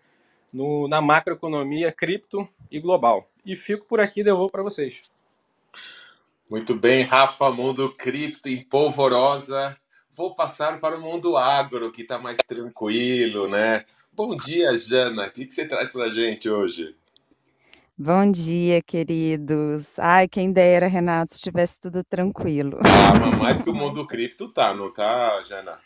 no, 0.52 0.86
na 0.88 1.00
macroeconomia 1.00 1.90
cripto 1.90 2.46
e 2.70 2.78
global. 2.78 3.26
E 3.46 3.56
fico 3.56 3.86
por 3.86 3.98
aqui 3.98 4.22
devolvo 4.22 4.52
para 4.52 4.62
vocês. 4.62 5.10
Muito 6.52 6.74
bem, 6.74 7.02
Rafa, 7.02 7.50
mundo 7.50 7.94
cripto 7.96 8.46
em 8.46 8.62
polvorosa. 8.62 9.74
Vou 10.14 10.34
passar 10.34 10.78
para 10.80 10.98
o 10.98 11.00
mundo 11.00 11.34
agro, 11.34 11.90
que 11.90 12.02
está 12.02 12.18
mais 12.18 12.36
tranquilo, 12.46 13.48
né? 13.48 13.86
Bom 14.12 14.36
dia, 14.36 14.76
Jana. 14.76 15.28
O 15.28 15.30
que, 15.30 15.46
que 15.46 15.54
você 15.54 15.66
traz 15.66 15.94
para 15.94 16.04
a 16.04 16.08
gente 16.10 16.50
hoje? 16.50 16.94
Bom 17.96 18.30
dia, 18.30 18.82
queridos. 18.82 19.98
Ai, 19.98 20.28
quem 20.28 20.52
dera, 20.52 20.88
Renato, 20.88 21.32
se 21.32 21.40
tivesse 21.40 21.80
tudo 21.80 22.04
tranquilo. 22.04 22.80
Ah, 22.80 23.18
mas 23.18 23.38
mais 23.38 23.62
que 23.62 23.70
o 23.70 23.74
mundo 23.74 24.06
cripto 24.06 24.46
tá, 24.46 24.74
não 24.74 24.92
tá, 24.92 25.42
Jana? 25.44 25.78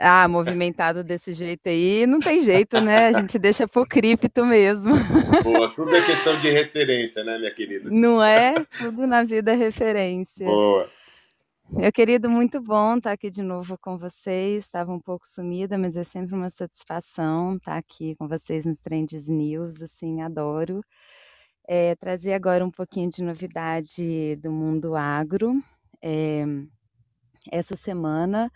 Ah, 0.00 0.28
movimentado 0.28 1.02
desse 1.02 1.32
jeito 1.32 1.68
aí, 1.68 2.06
não 2.06 2.20
tem 2.20 2.44
jeito, 2.44 2.80
né? 2.80 3.08
A 3.08 3.20
gente 3.20 3.36
deixa 3.36 3.66
pro 3.66 3.84
cripto 3.84 4.46
mesmo. 4.46 4.94
Boa, 5.42 5.68
tudo 5.74 5.94
é 5.94 6.04
questão 6.04 6.38
de 6.38 6.48
referência, 6.50 7.24
né, 7.24 7.36
minha 7.36 7.52
querida? 7.52 7.90
Não 7.90 8.22
é? 8.22 8.54
Tudo 8.78 9.08
na 9.08 9.24
vida 9.24 9.52
é 9.52 9.56
referência. 9.56 10.46
Boa. 10.46 10.88
Meu 11.70 11.92
querido, 11.92 12.30
muito 12.30 12.62
bom 12.62 12.96
estar 12.96 13.12
aqui 13.12 13.28
de 13.28 13.42
novo 13.42 13.76
com 13.76 13.98
vocês. 13.98 14.64
Estava 14.64 14.92
um 14.92 15.00
pouco 15.00 15.26
sumida, 15.26 15.76
mas 15.76 15.96
é 15.96 16.04
sempre 16.04 16.34
uma 16.34 16.48
satisfação 16.48 17.56
estar 17.56 17.76
aqui 17.76 18.14
com 18.14 18.28
vocês 18.28 18.64
nos 18.64 18.78
Trends 18.78 19.28
News, 19.28 19.82
assim, 19.82 20.22
adoro. 20.22 20.80
É, 21.66 21.94
trazer 21.96 22.32
agora 22.32 22.64
um 22.64 22.70
pouquinho 22.70 23.10
de 23.10 23.22
novidade 23.22 24.36
do 24.36 24.50
mundo 24.50 24.94
agro. 24.96 25.62
É, 26.00 26.44
essa 27.50 27.76
semana, 27.76 28.50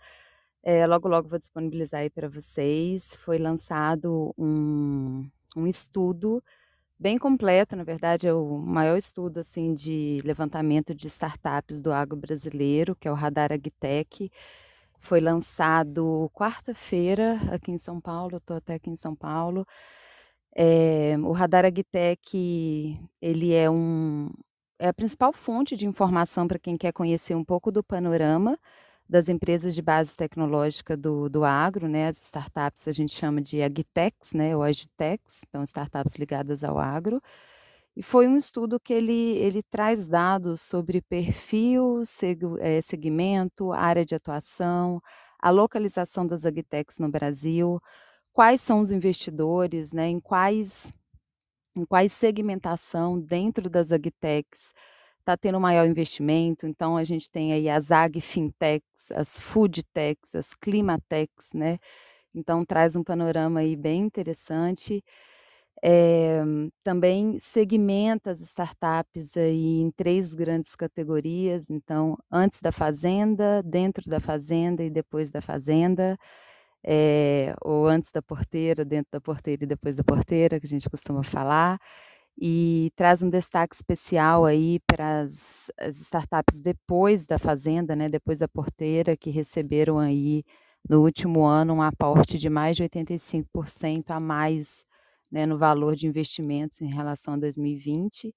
é, 0.63 0.87
logo 0.87 1.07
logo 1.09 1.27
vou 1.27 1.37
disponibilizar 1.39 2.01
aí 2.01 2.09
para 2.09 2.29
vocês, 2.29 3.15
foi 3.17 3.37
lançado 3.37 4.33
um, 4.37 5.29
um 5.57 5.67
estudo 5.67 6.41
bem 6.97 7.17
completo, 7.17 7.75
na 7.75 7.83
verdade, 7.83 8.27
é 8.27 8.33
o 8.33 8.57
maior 8.57 8.97
estudo 8.97 9.39
assim 9.39 9.73
de 9.73 10.19
levantamento 10.23 10.95
de 10.95 11.07
startups 11.07 11.81
do 11.81 11.91
agro 11.91 12.15
brasileiro, 12.17 12.95
que 12.95 13.07
é 13.09 13.11
o 13.11 13.15
Radar 13.15 13.51
Agtech. 13.51 14.31
Foi 15.01 15.19
lançado 15.19 16.31
quarta-feira 16.33 17.37
aqui 17.51 17.71
em 17.71 17.77
São 17.77 17.99
Paulo, 17.99 18.37
estou 18.37 18.55
até 18.55 18.75
aqui 18.75 18.89
em 18.89 18.95
São 18.95 19.13
Paulo. 19.15 19.65
É, 20.55 21.17
o 21.23 21.33
Radar 21.33 21.65
Agtech, 21.65 22.97
ele 23.21 23.53
é 23.53 23.69
um 23.69 24.29
é 24.79 24.87
a 24.89 24.93
principal 24.93 25.33
fonte 25.33 25.75
de 25.77 25.85
informação 25.85 26.47
para 26.47 26.59
quem 26.59 26.77
quer 26.77 26.91
conhecer 26.93 27.35
um 27.35 27.43
pouco 27.43 27.71
do 27.71 27.83
panorama 27.83 28.57
das 29.07 29.29
empresas 29.29 29.75
de 29.75 29.81
base 29.81 30.15
tecnológica 30.15 30.97
do, 30.97 31.29
do 31.29 31.43
agro, 31.45 31.87
né? 31.87 32.07
As 32.07 32.21
startups 32.21 32.87
a 32.87 32.91
gente 32.91 33.13
chama 33.13 33.41
de 33.41 33.61
agtechs, 33.61 34.33
né? 34.33 34.55
Ou 34.55 34.63
agtechs, 34.63 35.41
então 35.47 35.63
startups 35.63 36.15
ligadas 36.15 36.63
ao 36.63 36.79
agro. 36.79 37.21
E 37.95 38.01
foi 38.03 38.27
um 38.27 38.35
estudo 38.37 38.79
que 38.79 38.93
ele, 38.93 39.37
ele 39.37 39.61
traz 39.63 40.07
dados 40.07 40.61
sobre 40.61 41.01
perfil, 41.01 42.01
é, 42.59 42.81
segmento, 42.81 43.71
área 43.71 44.03
de 44.05 44.15
atuação, 44.15 44.99
a 45.39 45.49
localização 45.51 46.25
das 46.25 46.45
agtechs 46.45 46.97
no 46.99 47.09
Brasil, 47.09 47.79
quais 48.33 48.61
são 48.61 48.79
os 48.81 48.91
investidores, 48.91 49.93
né? 49.93 50.07
Em 50.09 50.19
quais 50.19 50.91
em 51.75 51.85
quais 51.85 52.13
segmentação 52.13 53.19
dentro 53.19 53.69
das 53.69 53.91
agtechs 53.91 54.73
está 55.23 55.37
tendo 55.37 55.59
maior 55.59 55.85
investimento, 55.87 56.67
então 56.67 56.97
a 56.97 57.03
gente 57.03 57.29
tem 57.29 57.53
aí 57.53 57.69
as 57.69 57.91
ag 57.91 58.19
fintechs, 58.21 59.11
as 59.13 59.37
foodtechs, 59.37 60.35
as 60.35 60.53
climatechs, 60.55 61.53
né? 61.53 61.79
Então 62.35 62.65
traz 62.65 62.95
um 62.95 63.03
panorama 63.03 63.61
aí 63.61 63.75
bem 63.75 64.01
interessante. 64.03 65.03
É, 65.85 66.41
também 66.83 67.37
segmenta 67.39 68.31
as 68.31 68.41
startups 68.41 69.35
aí 69.37 69.81
em 69.81 69.91
três 69.91 70.33
grandes 70.33 70.75
categorias, 70.75 71.69
então 71.69 72.17
antes 72.31 72.61
da 72.61 72.71
fazenda, 72.71 73.61
dentro 73.63 74.09
da 74.09 74.19
fazenda 74.21 74.83
e 74.83 74.89
depois 74.89 75.29
da 75.31 75.41
fazenda, 75.41 76.17
é, 76.85 77.53
ou 77.61 77.87
antes 77.87 78.11
da 78.11 78.21
porteira, 78.21 78.85
dentro 78.85 79.11
da 79.13 79.21
porteira 79.21 79.63
e 79.65 79.67
depois 79.67 79.95
da 79.95 80.03
porteira, 80.03 80.59
que 80.59 80.65
a 80.67 80.69
gente 80.69 80.89
costuma 80.89 81.23
falar 81.23 81.79
e 82.37 82.91
traz 82.95 83.21
um 83.23 83.29
destaque 83.29 83.75
especial 83.75 84.45
aí 84.45 84.79
para 84.87 85.21
as, 85.21 85.71
startups 86.01 86.59
depois 86.61 87.25
da 87.25 87.37
fazenda, 87.37 87.95
né, 87.95 88.09
depois 88.09 88.39
da 88.39 88.47
porteira, 88.47 89.15
que 89.15 89.29
receberam 89.29 89.99
aí 89.99 90.43
no 90.89 91.01
último 91.01 91.45
ano 91.45 91.75
um 91.75 91.81
aporte 91.81 92.37
de 92.37 92.49
mais 92.49 92.75
de 92.75 92.83
85% 92.83 94.11
a 94.11 94.19
mais 94.19 94.83
né, 95.31 95.45
no 95.45 95.57
valor 95.57 95.95
de 95.95 96.07
investimentos 96.07 96.81
em 96.81 96.93
relação 96.93 97.35
a 97.35 97.37
2020. 97.37 98.33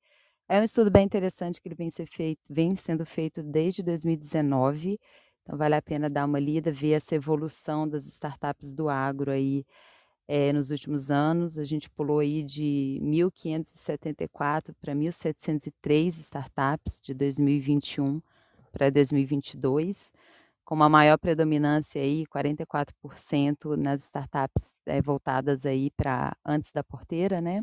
É 0.48 0.60
um 0.60 0.64
estudo 0.64 0.90
bem 0.90 1.04
interessante 1.04 1.60
que 1.60 1.68
ele 1.68 1.74
vem, 1.74 1.90
feito, 1.90 2.40
vem 2.48 2.76
sendo 2.76 3.04
feito 3.04 3.42
desde 3.42 3.82
2019, 3.82 4.98
então 5.42 5.58
vale 5.58 5.74
a 5.74 5.82
pena 5.82 6.08
dar 6.08 6.24
uma 6.24 6.38
lida, 6.38 6.70
ver 6.72 6.92
essa 6.92 7.14
evolução 7.14 7.88
das 7.88 8.06
startups 8.06 8.74
do 8.74 8.88
agro 8.88 9.30
aí 9.30 9.64
é, 10.28 10.52
nos 10.52 10.70
últimos 10.70 11.10
anos. 11.10 11.58
A 11.58 11.64
gente 11.64 11.88
pulou 11.90 12.20
aí 12.20 12.42
de 12.42 13.00
1.574 13.02 14.74
para 14.80 14.94
1.703 14.94 16.18
startups 16.20 17.00
de 17.02 17.14
2021 17.14 18.20
para 18.72 18.90
2022, 18.90 20.12
com 20.64 20.74
uma 20.74 20.88
maior 20.88 21.16
predominância 21.16 22.00
aí, 22.00 22.24
44% 22.26 23.76
nas 23.76 24.04
startups 24.04 24.74
é, 24.84 25.00
voltadas 25.00 25.64
aí 25.64 25.90
para 25.96 26.36
antes 26.44 26.72
da 26.72 26.84
porteira, 26.84 27.40
né? 27.40 27.62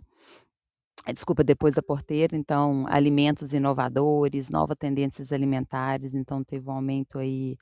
Desculpa, 1.14 1.44
depois 1.44 1.76
da 1.76 1.84
porteira, 1.84 2.36
então 2.36 2.86
alimentos 2.88 3.54
inovadores, 3.54 4.50
novas 4.50 4.78
tendências 4.78 5.34
alimentares, 5.34 6.16
então 6.16 6.44
teve 6.44 6.70
um 6.70 6.72
aumento 6.74 7.20
aí 7.20 7.58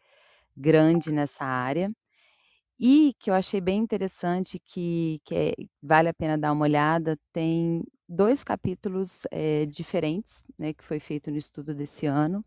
grande 0.55 1.11
nessa 1.11 1.43
área. 1.43 1.89
E 2.83 3.13
que 3.19 3.29
eu 3.29 3.35
achei 3.35 3.61
bem 3.61 3.79
interessante, 3.79 4.59
que, 4.59 5.21
que 5.23 5.35
é, 5.35 5.53
vale 5.83 6.09
a 6.09 6.13
pena 6.15 6.35
dar 6.35 6.51
uma 6.51 6.63
olhada, 6.63 7.15
tem 7.31 7.83
dois 8.09 8.43
capítulos 8.43 9.21
é, 9.29 9.67
diferentes, 9.67 10.43
né, 10.57 10.73
que 10.73 10.83
foi 10.83 10.99
feito 10.99 11.29
no 11.29 11.37
estudo 11.37 11.75
desse 11.75 12.07
ano, 12.07 12.43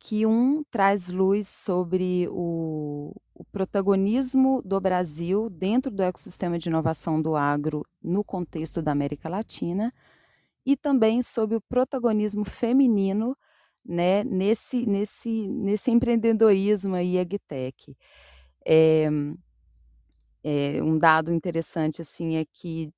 que 0.00 0.26
um 0.26 0.64
traz 0.72 1.08
luz 1.08 1.46
sobre 1.46 2.26
o, 2.32 3.14
o 3.32 3.44
protagonismo 3.52 4.60
do 4.64 4.80
Brasil 4.80 5.48
dentro 5.48 5.92
do 5.92 6.02
ecossistema 6.02 6.58
de 6.58 6.68
inovação 6.68 7.22
do 7.22 7.36
agro 7.36 7.86
no 8.02 8.24
contexto 8.24 8.82
da 8.82 8.90
América 8.90 9.28
Latina, 9.28 9.94
e 10.66 10.76
também 10.76 11.22
sobre 11.22 11.56
o 11.56 11.60
protagonismo 11.60 12.44
feminino 12.44 13.36
né, 13.84 14.24
nesse, 14.24 14.84
nesse, 14.84 15.48
nesse 15.48 15.92
empreendedorismo 15.92 16.96
aí 16.96 17.20
agtech. 17.20 17.96
É, 18.66 19.08
é, 20.44 20.82
um 20.82 20.98
dado 20.98 21.32
interessante 21.32 22.02
assim 22.02 22.36
é 22.36 22.44
que 22.52 22.90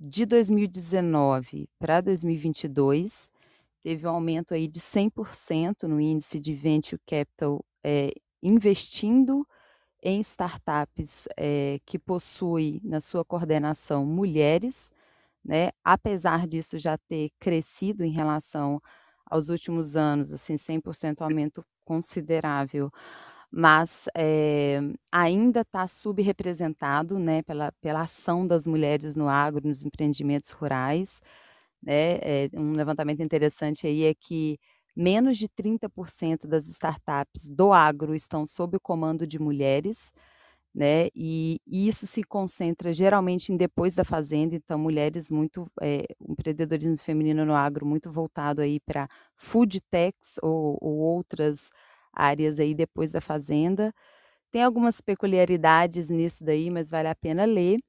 de 0.00 0.26
2019 0.26 1.68
para 1.78 2.00
2022 2.00 3.30
teve 3.82 4.06
um 4.06 4.10
aumento 4.10 4.54
aí 4.54 4.68
de 4.68 4.80
100% 4.80 5.84
no 5.84 6.00
índice 6.00 6.40
de 6.40 6.54
venture 6.54 7.00
capital 7.06 7.64
é, 7.84 8.12
investindo 8.42 9.46
em 10.02 10.20
startups 10.20 11.28
é, 11.38 11.78
que 11.86 11.98
possuem 11.98 12.80
na 12.84 13.00
sua 13.00 13.24
coordenação 13.24 14.04
mulheres, 14.06 14.90
né? 15.44 15.70
Apesar 15.84 16.46
disso 16.48 16.78
já 16.78 16.98
ter 16.98 17.30
crescido 17.40 18.04
em 18.04 18.10
relação 18.12 18.80
aos 19.26 19.48
últimos 19.48 19.96
anos, 19.96 20.32
assim, 20.32 20.56
100% 20.56 21.22
aumento 21.22 21.64
considerável 21.84 22.90
mas 23.52 24.06
é, 24.16 24.80
ainda 25.12 25.60
está 25.60 25.86
subrepresentado 25.86 27.18
né, 27.18 27.42
pela, 27.42 27.70
pela 27.82 28.02
ação 28.02 28.46
das 28.46 28.66
mulheres 28.66 29.14
no 29.16 29.28
agro, 29.28 29.68
nos 29.68 29.84
empreendimentos 29.84 30.50
rurais. 30.50 31.20
Né? 31.82 32.16
É, 32.22 32.50
um 32.54 32.72
levantamento 32.72 33.22
interessante 33.22 33.86
aí 33.86 34.04
é 34.04 34.14
que 34.14 34.58
menos 34.96 35.38
de 35.38 35.48
30% 35.48 36.46
das 36.46 36.68
startups 36.68 37.50
do 37.50 37.72
agro 37.72 38.14
estão 38.14 38.46
sob 38.46 38.76
o 38.76 38.80
comando 38.80 39.26
de 39.26 39.38
mulheres, 39.38 40.12
né? 40.74 41.08
E, 41.14 41.60
e 41.66 41.86
isso 41.88 42.06
se 42.06 42.22
concentra 42.24 42.92
geralmente 42.92 43.52
em 43.52 43.56
depois 43.56 43.94
da 43.94 44.04
fazenda, 44.04 44.54
então 44.54 44.78
mulheres 44.78 45.30
muito 45.30 45.66
é, 45.82 46.04
empreendedorismo 46.28 46.96
feminino 46.98 47.44
no 47.44 47.54
agro 47.54 47.84
muito 47.86 48.10
voltado 48.10 48.62
aí 48.62 48.80
para 48.80 49.08
food 49.36 49.80
techs 49.90 50.36
ou, 50.42 50.78
ou 50.80 50.96
outras 50.98 51.70
áreas 52.12 52.58
aí 52.58 52.74
depois 52.74 53.12
da 53.12 53.20
fazenda. 53.20 53.92
Tem 54.50 54.62
algumas 54.62 55.00
peculiaridades 55.00 56.08
nisso 56.08 56.44
daí, 56.44 56.70
mas 56.70 56.90
vale 56.90 57.08
a 57.08 57.14
pena 57.14 57.44
ler. 57.44 57.80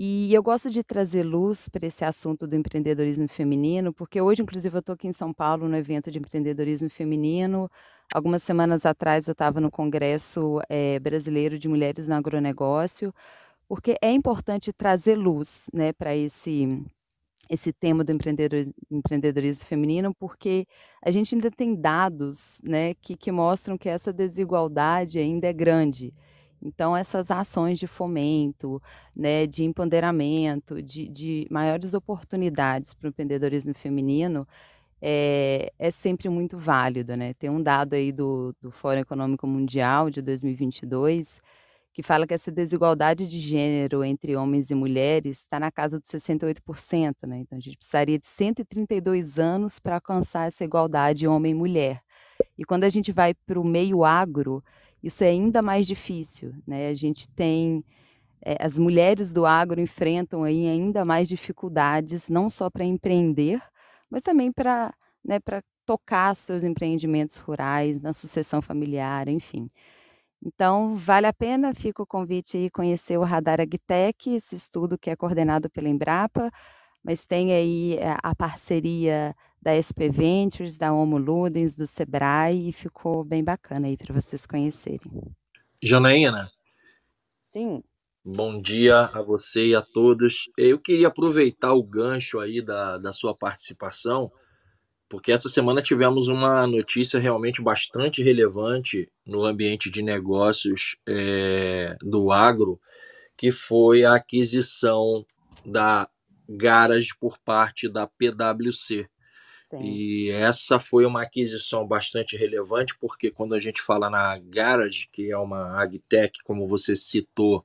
E 0.00 0.32
eu 0.32 0.42
gosto 0.44 0.70
de 0.70 0.84
trazer 0.84 1.24
luz 1.24 1.68
para 1.68 1.86
esse 1.86 2.04
assunto 2.04 2.46
do 2.46 2.54
empreendedorismo 2.54 3.26
feminino, 3.28 3.92
porque 3.92 4.20
hoje, 4.20 4.42
inclusive, 4.42 4.76
eu 4.76 4.80
estou 4.80 4.92
aqui 4.94 5.08
em 5.08 5.12
São 5.12 5.32
Paulo 5.34 5.68
no 5.68 5.76
evento 5.76 6.08
de 6.10 6.18
empreendedorismo 6.20 6.88
feminino. 6.88 7.68
Algumas 8.14 8.44
semanas 8.44 8.86
atrás 8.86 9.26
eu 9.26 9.32
estava 9.32 9.60
no 9.60 9.70
Congresso 9.72 10.60
é, 10.68 11.00
Brasileiro 11.00 11.58
de 11.58 11.68
Mulheres 11.68 12.06
no 12.06 12.14
Agronegócio, 12.14 13.12
porque 13.66 13.96
é 14.00 14.12
importante 14.12 14.72
trazer 14.72 15.16
luz 15.16 15.68
né, 15.74 15.92
para 15.92 16.14
esse 16.16 16.80
esse 17.48 17.72
tema 17.72 18.04
do 18.04 18.12
empreendedorismo, 18.12 18.74
empreendedorismo, 18.90 19.64
feminino, 19.64 20.14
porque 20.14 20.66
a 21.02 21.10
gente 21.10 21.34
ainda 21.34 21.50
tem 21.50 21.74
dados 21.74 22.60
né, 22.62 22.94
que, 22.94 23.16
que 23.16 23.32
mostram 23.32 23.78
que 23.78 23.88
essa 23.88 24.12
desigualdade 24.12 25.18
ainda 25.18 25.46
é 25.46 25.52
grande. 25.52 26.12
Então, 26.60 26.96
essas 26.96 27.30
ações 27.30 27.78
de 27.78 27.86
fomento, 27.86 28.82
né, 29.14 29.46
de 29.46 29.64
empoderamento, 29.64 30.82
de, 30.82 31.08
de 31.08 31.46
maiores 31.50 31.94
oportunidades 31.94 32.92
para 32.92 33.06
o 33.06 33.10
empreendedorismo 33.10 33.72
feminino 33.74 34.46
é, 35.00 35.72
é, 35.78 35.90
sempre 35.90 36.28
muito 36.28 36.58
válido. 36.58 37.16
Né? 37.16 37.32
Tem 37.34 37.48
um 37.48 37.62
dado 37.62 37.94
aí 37.94 38.12
do, 38.12 38.54
do 38.60 38.70
Fórum 38.70 39.00
Econômico 39.00 39.46
Mundial 39.46 40.10
de 40.10 40.20
2022 40.20 41.40
que 41.98 42.02
fala 42.04 42.28
que 42.28 42.34
essa 42.34 42.52
desigualdade 42.52 43.26
de 43.26 43.40
gênero 43.40 44.04
entre 44.04 44.36
homens 44.36 44.70
e 44.70 44.74
mulheres 44.76 45.40
está 45.40 45.58
na 45.58 45.68
casa 45.68 45.98
dos 45.98 46.08
68%. 46.08 47.26
Né? 47.26 47.38
Então, 47.40 47.58
a 47.58 47.60
gente 47.60 47.76
precisaria 47.76 48.16
de 48.16 48.24
132 48.24 49.36
anos 49.36 49.80
para 49.80 49.96
alcançar 49.96 50.46
essa 50.46 50.62
igualdade 50.62 51.26
homem-mulher. 51.26 52.00
E 52.56 52.64
quando 52.64 52.84
a 52.84 52.88
gente 52.88 53.10
vai 53.10 53.34
para 53.34 53.58
o 53.58 53.64
meio 53.64 54.04
agro, 54.04 54.62
isso 55.02 55.24
é 55.24 55.30
ainda 55.30 55.60
mais 55.60 55.88
difícil, 55.88 56.54
né? 56.64 56.88
A 56.88 56.94
gente 56.94 57.28
tem 57.30 57.84
é, 58.42 58.56
as 58.64 58.78
mulheres 58.78 59.32
do 59.32 59.44
agro 59.44 59.80
enfrentam 59.80 60.44
aí 60.44 60.68
ainda 60.68 61.04
mais 61.04 61.26
dificuldades, 61.28 62.28
não 62.28 62.48
só 62.48 62.70
para 62.70 62.84
empreender, 62.84 63.60
mas 64.08 64.22
também 64.22 64.52
para 64.52 64.94
né, 65.24 65.40
tocar 65.84 66.36
seus 66.36 66.62
empreendimentos 66.62 67.38
rurais, 67.38 68.02
na 68.02 68.12
sucessão 68.12 68.62
familiar, 68.62 69.26
enfim. 69.26 69.66
Então, 70.44 70.94
vale 70.96 71.26
a 71.26 71.32
pena, 71.32 71.74
fica 71.74 72.02
o 72.02 72.06
convite 72.06 72.56
aí 72.56 72.70
conhecer 72.70 73.18
o 73.18 73.24
Radar 73.24 73.60
Agtech, 73.60 74.30
esse 74.30 74.54
estudo 74.54 74.96
que 74.96 75.10
é 75.10 75.16
coordenado 75.16 75.68
pela 75.68 75.88
Embrapa, 75.88 76.50
mas 77.02 77.26
tem 77.26 77.52
aí 77.52 77.98
a, 78.00 78.04
eh, 78.04 78.16
a 78.22 78.34
parceria 78.34 79.34
da 79.60 79.72
SP 79.74 80.08
Ventures, 80.08 80.78
da 80.78 80.92
Homo 80.92 81.18
Ludens, 81.18 81.74
do 81.74 81.86
Sebrae, 81.86 82.68
e 82.68 82.72
ficou 82.72 83.24
bem 83.24 83.42
bacana 83.42 83.88
aí 83.88 83.96
para 83.96 84.14
vocês 84.14 84.46
conhecerem. 84.46 85.10
Janaína. 85.82 86.50
Sim. 87.42 87.82
Bom 88.24 88.60
dia 88.60 89.00
a 89.00 89.22
você 89.22 89.68
e 89.68 89.74
a 89.74 89.82
todos. 89.82 90.50
Eu 90.56 90.78
queria 90.78 91.08
aproveitar 91.08 91.72
o 91.72 91.82
gancho 91.82 92.38
aí 92.38 92.60
da, 92.60 92.98
da 92.98 93.12
sua 93.12 93.34
participação, 93.34 94.30
porque 95.08 95.32
essa 95.32 95.48
semana 95.48 95.80
tivemos 95.80 96.28
uma 96.28 96.66
notícia 96.66 97.18
realmente 97.18 97.62
bastante 97.62 98.22
relevante 98.22 99.10
no 99.24 99.44
ambiente 99.44 99.90
de 99.90 100.02
negócios 100.02 100.96
é, 101.08 101.96
do 102.02 102.30
agro, 102.30 102.78
que 103.36 103.50
foi 103.50 104.04
a 104.04 104.14
aquisição 104.14 105.24
da 105.64 106.08
Garage 106.48 107.10
por 107.18 107.38
parte 107.38 107.88
da 107.88 108.06
PwC. 108.06 109.08
Sim. 109.68 109.82
E 109.82 110.30
essa 110.30 110.78
foi 110.78 111.04
uma 111.04 111.22
aquisição 111.22 111.86
bastante 111.86 112.36
relevante, 112.36 112.96
porque 112.98 113.30
quando 113.30 113.54
a 113.54 113.60
gente 113.60 113.80
fala 113.80 114.08
na 114.10 114.38
Garage, 114.38 115.08
que 115.12 115.30
é 115.30 115.36
uma 115.36 115.80
agtech, 115.80 116.42
como 116.42 116.66
você 116.66 116.96
citou, 116.96 117.64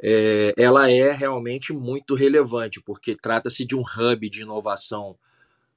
é, 0.00 0.54
ela 0.56 0.90
é 0.90 1.12
realmente 1.12 1.72
muito 1.72 2.14
relevante, 2.14 2.80
porque 2.80 3.16
trata-se 3.16 3.64
de 3.64 3.76
um 3.76 3.82
hub 3.82 4.30
de 4.30 4.42
inovação 4.42 5.18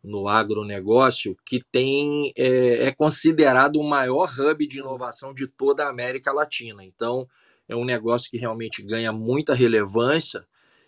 no 0.04 0.28
agronegócio 0.28 1.38
que 1.46 1.64
tem 1.72 2.34
é, 2.36 2.88
é, 2.88 2.92
considerado 2.92 3.78
o 3.78 3.88
maior 3.88 4.32
hub 4.40 4.68
de 4.68 4.80
inovação 4.80 5.34
de 5.34 5.48
toda 5.48 5.86
a 5.86 5.90
América 5.90 6.32
Latina. 6.32 6.84
Então, 6.84 7.28
é 7.68 7.76
um 7.76 7.86
negócio 7.86 8.30
que 8.30 8.38
realmente 8.38 8.82
ganha 8.82 9.12
muita 9.12 9.54
relevância 9.54 10.46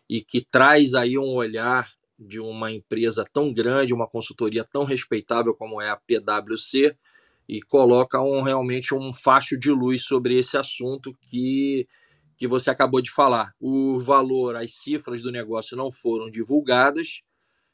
e 0.10 0.22
que 0.22 0.42
traz 0.42 0.96
aí 0.96 1.18
um 1.18 1.34
olhar 1.34 1.90
de 2.18 2.40
uma 2.40 2.72
empresa 2.72 3.26
tão 3.32 3.54
grande, 3.54 3.94
uma 3.94 4.08
consultoria 4.08 4.64
tão 4.64 4.84
respeitável 4.84 5.54
como 5.54 5.82
é 5.82 5.90
a 5.90 5.96
PwC, 5.96 6.96
e 7.48 7.62
coloca 7.62 8.22
um, 8.22 8.42
realmente 8.42 8.94
um 8.94 9.14
facho 9.14 9.58
de 9.58 9.70
luz 9.70 10.04
sobre 10.04 10.38
esse 10.38 10.58
assunto 10.58 11.14
que, 11.22 11.88
que 12.38 12.48
você 12.48 12.70
acabou 12.70 13.02
de 13.02 13.12
falar. 13.12 13.54
O 13.60 14.00
valor, 14.00 14.56
as 14.56 14.72
cifras 14.72 15.22
do 15.22 15.32
negócio 15.32 15.76
não 15.76 15.92
foram 15.92 16.30
divulgadas, 16.30 17.22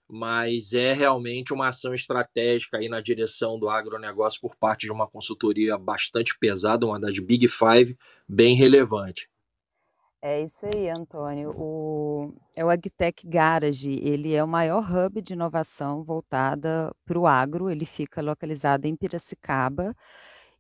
mas 0.10 0.74
é 0.74 0.92
realmente 0.92 1.54
uma 1.54 1.68
ação 1.68 1.94
estratégica 1.94 2.78
aí 2.78 2.90
na 2.90 3.00
direção 3.00 3.60
do 3.60 3.70
agronegócio 3.70 4.42
por 4.42 4.56
parte 4.56 4.88
de 4.88 4.92
uma 4.92 5.08
consultoria 5.08 5.78
bastante 5.78 6.38
pesada, 6.38 6.86
uma 6.86 7.00
das 7.00 7.20
Big 7.20 7.48
Five, 7.48 7.96
bem 8.28 8.56
relevante. 8.56 9.30
É 10.22 10.42
isso 10.42 10.66
aí, 10.66 10.90
Antônio. 10.90 11.52
O, 11.56 12.34
é 12.56 12.66
o 12.66 12.70
AgTech 12.70 13.26
Garage, 13.26 13.92
ele 14.04 14.34
é 14.34 14.44
o 14.44 14.48
maior 14.48 14.84
hub 14.84 15.22
de 15.22 15.34
inovação 15.34 16.04
voltada 16.04 16.94
para 17.06 17.18
o 17.18 17.26
agro, 17.26 17.70
ele 17.70 17.86
fica 17.86 18.22
localizado 18.22 18.86
em 18.86 18.98
Piracicaba 18.98 19.96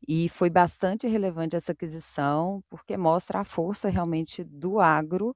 e 0.08 0.30
foi 0.30 0.50
bastante 0.50 1.08
relevante 1.08 1.58
essa 1.58 1.74
aquisição, 1.74 2.64
porque 2.70 2.96
mostra 2.96 3.40
a 3.40 3.44
força 3.44 3.90
realmente 3.90 4.44
do 4.46 4.80
agro, 4.80 5.36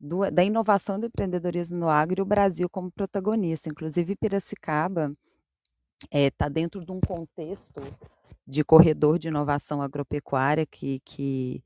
do, 0.00 0.30
da 0.30 0.44
inovação 0.44 0.98
do 0.98 1.06
empreendedorismo 1.06 1.78
no 1.78 1.88
agro 1.88 2.20
e 2.20 2.22
o 2.22 2.26
Brasil 2.26 2.68
como 2.68 2.90
protagonista. 2.90 3.68
Inclusive, 3.68 4.16
Piracicaba 4.16 5.12
está 6.04 6.18
é, 6.18 6.30
tá 6.30 6.48
dentro 6.48 6.84
de 6.84 6.92
um 6.92 7.00
contexto 7.00 7.80
de 8.46 8.64
corredor 8.64 9.18
de 9.18 9.28
inovação 9.28 9.80
agropecuária 9.80 10.66
que, 10.66 11.00
que 11.04 11.62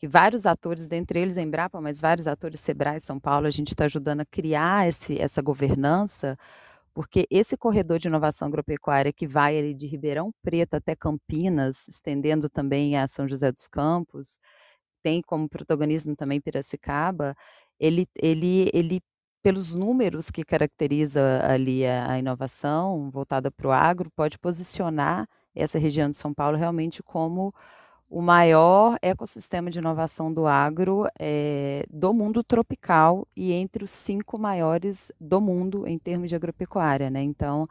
que 0.00 0.08
vários 0.08 0.46
atores, 0.46 0.88
dentre 0.88 1.20
eles 1.20 1.36
Embrapa, 1.36 1.78
mas 1.78 2.00
vários 2.00 2.26
atores, 2.26 2.58
Sebrae, 2.60 2.98
São 3.02 3.20
Paulo, 3.20 3.46
a 3.46 3.50
gente 3.50 3.68
está 3.68 3.84
ajudando 3.84 4.20
a 4.20 4.24
criar 4.24 4.88
esse, 4.88 5.20
essa 5.20 5.42
governança, 5.42 6.38
porque 6.94 7.26
esse 7.30 7.54
corredor 7.54 7.98
de 7.98 8.08
inovação 8.08 8.48
agropecuária 8.48 9.12
que 9.12 9.26
vai 9.26 9.58
ali 9.58 9.74
de 9.74 9.86
Ribeirão 9.86 10.32
Preto 10.42 10.74
até 10.74 10.96
Campinas, 10.96 11.86
estendendo 11.86 12.48
também 12.48 12.96
a 12.96 13.06
São 13.06 13.28
José 13.28 13.52
dos 13.52 13.68
Campos, 13.68 14.38
tem 15.02 15.20
como 15.20 15.46
protagonismo 15.48 16.16
também 16.16 16.40
Piracicaba, 16.40 17.34
ele, 17.80 18.06
ele, 18.20 18.70
ele 18.74 19.00
pelos 19.42 19.74
números 19.74 20.30
que 20.30 20.44
caracteriza 20.44 21.40
ali 21.44 21.86
a, 21.86 22.12
a 22.12 22.18
inovação 22.18 23.10
voltada 23.10 23.50
para 23.50 23.68
o 23.68 23.72
agro, 23.72 24.10
pode 24.14 24.38
posicionar 24.38 25.26
essa 25.54 25.78
região 25.78 26.10
de 26.10 26.16
São 26.16 26.32
Paulo 26.34 26.56
realmente 26.56 27.02
como 27.02 27.52
o 28.08 28.20
maior 28.20 28.98
ecossistema 29.00 29.70
de 29.70 29.78
inovação 29.78 30.32
do 30.32 30.46
agro 30.46 31.06
é, 31.18 31.84
do 31.88 32.12
mundo 32.12 32.42
tropical 32.42 33.26
e 33.36 33.52
entre 33.52 33.84
os 33.84 33.92
cinco 33.92 34.36
maiores 34.38 35.12
do 35.20 35.40
mundo 35.40 35.86
em 35.86 35.98
termos 35.98 36.28
de 36.28 36.34
agropecuária, 36.34 37.08
né? 37.08 37.22
Então, 37.22 37.64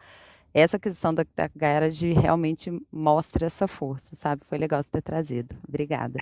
essa 0.53 0.79
questão 0.79 1.13
da, 1.13 1.25
da 1.35 1.49
Garage 1.55 2.11
realmente 2.13 2.71
mostra 2.91 3.47
essa 3.47 3.67
força, 3.67 4.15
sabe? 4.15 4.43
Foi 4.45 4.57
legal 4.57 4.81
você 4.81 4.89
ter 4.89 5.01
trazido. 5.01 5.55
Obrigada. 5.67 6.19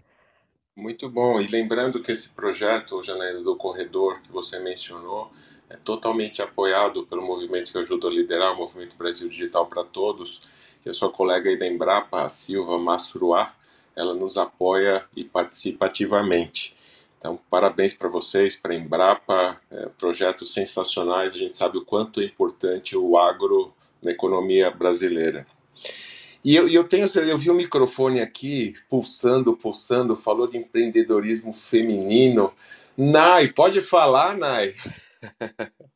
Muito 0.77 1.09
bom. 1.09 1.41
E 1.41 1.47
lembrando 1.47 1.99
que 2.03 2.11
esse 2.11 2.29
projeto, 2.29 3.01
Janela 3.01 3.41
do 3.41 3.55
Corredor, 3.55 4.21
que 4.21 4.31
você 4.31 4.59
mencionou, 4.59 5.31
é 5.67 5.75
totalmente 5.75 6.39
apoiado 6.39 7.03
pelo 7.07 7.25
movimento 7.25 7.71
que 7.71 7.77
eu 7.77 7.81
ajudo 7.81 8.07
a 8.07 8.11
liderar, 8.11 8.53
o 8.53 8.57
Movimento 8.57 8.95
Brasil 8.95 9.27
Digital 9.27 9.65
para 9.65 9.83
Todos, 9.83 10.39
que 10.83 10.87
a 10.87 10.93
sua 10.93 11.11
colega 11.11 11.49
aí 11.49 11.57
da 11.57 11.65
Embrapa, 11.65 12.21
a 12.21 12.29
Silva 12.29 12.77
Massuruá, 12.77 13.55
ela 13.95 14.13
nos 14.13 14.37
apoia 14.37 15.03
e 15.15 15.23
participa 15.23 15.87
ativamente. 15.87 16.75
Então, 17.17 17.39
parabéns 17.49 17.95
para 17.95 18.07
vocês, 18.07 18.55
para 18.55 18.73
a 18.73 18.75
Embrapa, 18.77 19.59
é, 19.71 19.87
projetos 19.97 20.53
sensacionais. 20.53 21.33
A 21.33 21.37
gente 21.39 21.57
sabe 21.57 21.79
o 21.79 21.85
quanto 21.85 22.21
é 22.21 22.25
importante 22.25 22.95
o 22.95 23.17
agro 23.17 23.73
na 23.99 24.11
economia 24.11 24.69
brasileira. 24.69 25.47
E 26.47 26.55
eu, 26.55 26.69
eu 26.69 26.87
tenho, 26.87 27.05
eu 27.27 27.37
vi 27.37 27.51
o 27.51 27.53
microfone 27.53 28.21
aqui 28.21 28.73
pulsando, 28.89 29.57
pulsando, 29.57 30.15
falou 30.15 30.47
de 30.47 30.55
empreendedorismo 30.55 31.51
feminino. 31.51 32.53
Nai, 32.97 33.49
pode 33.51 33.81
falar, 33.81 34.37
Nai? 34.37 34.73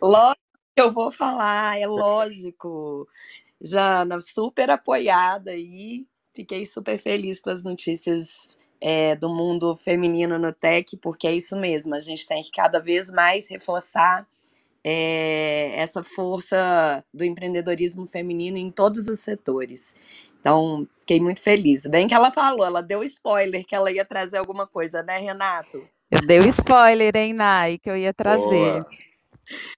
Lógico 0.00 0.40
que 0.74 0.80
eu 0.80 0.90
vou 0.90 1.12
falar, 1.12 1.78
é 1.78 1.86
lógico. 1.86 3.06
Jana, 3.60 4.18
super 4.22 4.70
apoiada 4.70 5.50
aí. 5.50 6.06
Fiquei 6.34 6.64
super 6.64 6.96
feliz 6.98 7.38
com 7.38 7.50
as 7.50 7.62
notícias 7.62 8.58
é, 8.80 9.14
do 9.14 9.28
mundo 9.28 9.76
feminino 9.76 10.38
no 10.38 10.54
tech, 10.54 10.96
porque 10.96 11.26
é 11.26 11.32
isso 11.32 11.54
mesmo, 11.54 11.94
a 11.94 12.00
gente 12.00 12.26
tem 12.26 12.40
que 12.40 12.50
cada 12.50 12.80
vez 12.80 13.10
mais 13.10 13.46
reforçar 13.46 14.26
é, 14.84 15.72
essa 15.74 16.04
força 16.04 17.02
do 17.12 17.24
empreendedorismo 17.24 18.06
feminino 18.06 18.58
em 18.58 18.70
todos 18.70 19.08
os 19.08 19.20
setores. 19.20 19.96
Então, 20.40 20.86
fiquei 20.98 21.18
muito 21.18 21.40
feliz. 21.40 21.86
Bem 21.86 22.06
que 22.06 22.12
ela 22.12 22.30
falou, 22.30 22.66
ela 22.66 22.82
deu 22.82 23.02
spoiler 23.02 23.64
que 23.64 23.74
ela 23.74 23.90
ia 23.90 24.04
trazer 24.04 24.36
alguma 24.36 24.66
coisa, 24.66 25.02
né, 25.02 25.18
Renato? 25.18 25.88
Eu 26.10 26.20
dei 26.26 26.38
o 26.38 26.46
spoiler, 26.46 27.16
hein, 27.16 27.32
Nai, 27.32 27.78
que 27.78 27.88
eu 27.88 27.96
ia 27.96 28.12
trazer. 28.12 28.42
Boa. 28.42 28.86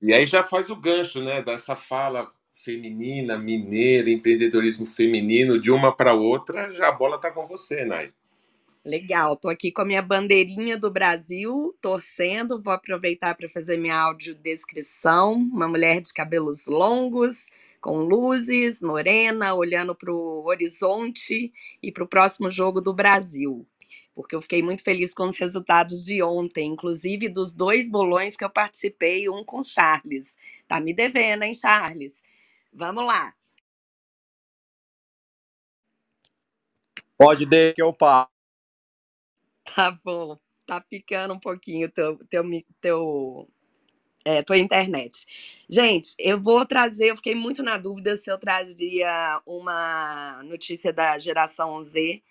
E 0.02 0.12
aí 0.12 0.26
já 0.26 0.42
faz 0.42 0.68
o 0.70 0.76
gancho, 0.76 1.22
né, 1.22 1.40
dessa 1.40 1.76
fala 1.76 2.30
feminina, 2.52 3.38
mineira, 3.38 4.10
empreendedorismo 4.10 4.86
feminino, 4.86 5.60
de 5.60 5.70
uma 5.70 5.94
para 5.94 6.14
outra, 6.14 6.72
já 6.72 6.88
a 6.88 6.92
bola 6.92 7.16
está 7.16 7.30
com 7.30 7.46
você, 7.46 7.84
Nai. 7.84 8.12
Legal, 8.86 9.34
tô 9.34 9.48
aqui 9.48 9.72
com 9.72 9.82
a 9.82 9.84
minha 9.84 10.00
bandeirinha 10.00 10.78
do 10.78 10.88
Brasil, 10.92 11.76
torcendo. 11.80 12.62
Vou 12.62 12.72
aproveitar 12.72 13.34
para 13.34 13.48
fazer 13.48 13.76
minha 13.76 13.98
audiodescrição. 13.98 15.32
Uma 15.32 15.66
mulher 15.66 16.00
de 16.00 16.12
cabelos 16.12 16.68
longos, 16.68 17.48
com 17.80 17.98
luzes, 17.98 18.80
morena, 18.80 19.54
olhando 19.54 19.92
para 19.92 20.12
o 20.12 20.46
horizonte 20.46 21.52
e 21.82 21.90
para 21.90 22.04
o 22.04 22.06
próximo 22.06 22.48
jogo 22.48 22.80
do 22.80 22.94
Brasil. 22.94 23.66
Porque 24.14 24.36
eu 24.36 24.40
fiquei 24.40 24.62
muito 24.62 24.84
feliz 24.84 25.12
com 25.12 25.26
os 25.26 25.36
resultados 25.36 26.04
de 26.04 26.22
ontem, 26.22 26.68
inclusive 26.68 27.28
dos 27.28 27.52
dois 27.52 27.90
bolões 27.90 28.36
que 28.36 28.44
eu 28.44 28.50
participei, 28.50 29.28
um 29.28 29.42
com 29.42 29.64
Charles. 29.64 30.36
Tá 30.64 30.78
me 30.78 30.94
devendo, 30.94 31.42
hein, 31.42 31.54
Charles? 31.54 32.22
Vamos 32.72 33.04
lá. 33.04 33.34
Pode 37.18 37.44
deixar 37.44 37.74
que 37.74 37.82
eu 37.82 37.92
passo. 37.92 38.35
Tá 39.74 39.90
bom. 40.04 40.38
Tá 40.66 40.80
picando 40.80 41.34
um 41.34 41.38
pouquinho 41.38 41.88
teu, 41.90 42.18
teu, 42.28 42.42
teu, 42.80 43.48
é, 44.24 44.42
tua 44.42 44.58
internet. 44.58 45.26
Gente, 45.70 46.14
eu 46.18 46.40
vou 46.40 46.66
trazer, 46.66 47.10
eu 47.10 47.16
fiquei 47.16 47.34
muito 47.34 47.62
na 47.62 47.78
dúvida 47.78 48.16
se 48.16 48.30
eu 48.30 48.38
trazia 48.38 49.40
uma 49.46 50.42
notícia 50.44 50.92
da 50.92 51.18
geração 51.18 51.82
Z, 51.82 52.22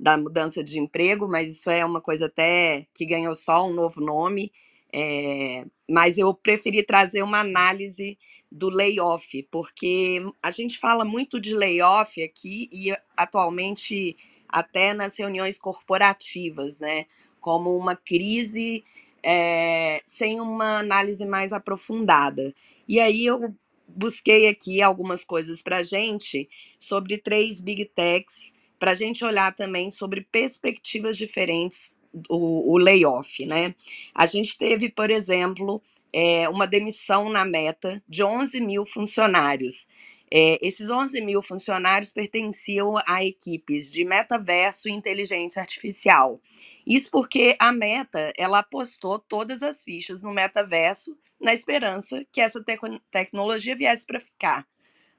da 0.00 0.16
mudança 0.18 0.64
de 0.64 0.78
emprego, 0.80 1.28
mas 1.28 1.50
isso 1.52 1.70
é 1.70 1.84
uma 1.84 2.00
coisa 2.00 2.26
até 2.26 2.86
que 2.94 3.06
ganhou 3.06 3.34
só 3.34 3.66
um 3.68 3.74
novo 3.74 4.00
nome. 4.00 4.52
É, 4.92 5.64
mas 5.90 6.18
eu 6.18 6.34
preferi 6.34 6.82
trazer 6.84 7.22
uma 7.22 7.40
análise 7.40 8.18
do 8.52 8.70
layoff, 8.70 9.42
porque 9.50 10.22
a 10.42 10.50
gente 10.50 10.78
fala 10.78 11.04
muito 11.04 11.40
de 11.40 11.54
layoff 11.54 12.22
aqui 12.22 12.68
e 12.72 12.96
atualmente 13.16 14.16
até 14.54 14.94
nas 14.94 15.18
reuniões 15.18 15.58
corporativas, 15.58 16.78
né? 16.78 17.06
Como 17.40 17.76
uma 17.76 17.96
crise 17.96 18.84
é, 19.22 20.00
sem 20.06 20.40
uma 20.40 20.78
análise 20.78 21.26
mais 21.26 21.52
aprofundada. 21.52 22.54
E 22.86 23.00
aí 23.00 23.26
eu 23.26 23.54
busquei 23.88 24.48
aqui 24.48 24.80
algumas 24.80 25.24
coisas 25.24 25.60
para 25.60 25.82
gente 25.82 26.48
sobre 26.78 27.18
três 27.18 27.60
big 27.60 27.84
techs, 27.86 28.52
para 28.78 28.92
a 28.92 28.94
gente 28.94 29.24
olhar 29.24 29.54
também 29.54 29.90
sobre 29.90 30.20
perspectivas 30.30 31.16
diferentes 31.16 31.94
o, 32.28 32.72
o 32.72 32.78
layoff, 32.78 33.44
né? 33.44 33.74
A 34.14 34.26
gente 34.26 34.56
teve, 34.56 34.88
por 34.88 35.10
exemplo, 35.10 35.82
é, 36.12 36.48
uma 36.48 36.66
demissão 36.66 37.28
na 37.28 37.44
meta 37.44 38.00
de 38.08 38.22
11 38.22 38.60
mil 38.60 38.86
funcionários. 38.86 39.86
É, 40.30 40.58
esses 40.66 40.90
11 40.90 41.20
mil 41.20 41.42
funcionários 41.42 42.12
pertenciam 42.12 42.94
a 43.06 43.24
equipes 43.24 43.92
de 43.92 44.04
metaverso 44.04 44.88
e 44.88 44.92
inteligência 44.92 45.60
artificial. 45.60 46.40
Isso 46.86 47.10
porque 47.10 47.56
a 47.58 47.72
Meta 47.72 48.32
ela 48.36 48.58
apostou 48.60 49.18
todas 49.18 49.62
as 49.62 49.84
fichas 49.84 50.22
no 50.22 50.32
metaverso 50.32 51.16
na 51.40 51.52
esperança 51.52 52.24
que 52.32 52.40
essa 52.40 52.62
te 52.62 52.78
tecnologia 53.10 53.76
viesse 53.76 54.06
para 54.06 54.20
ficar. 54.20 54.66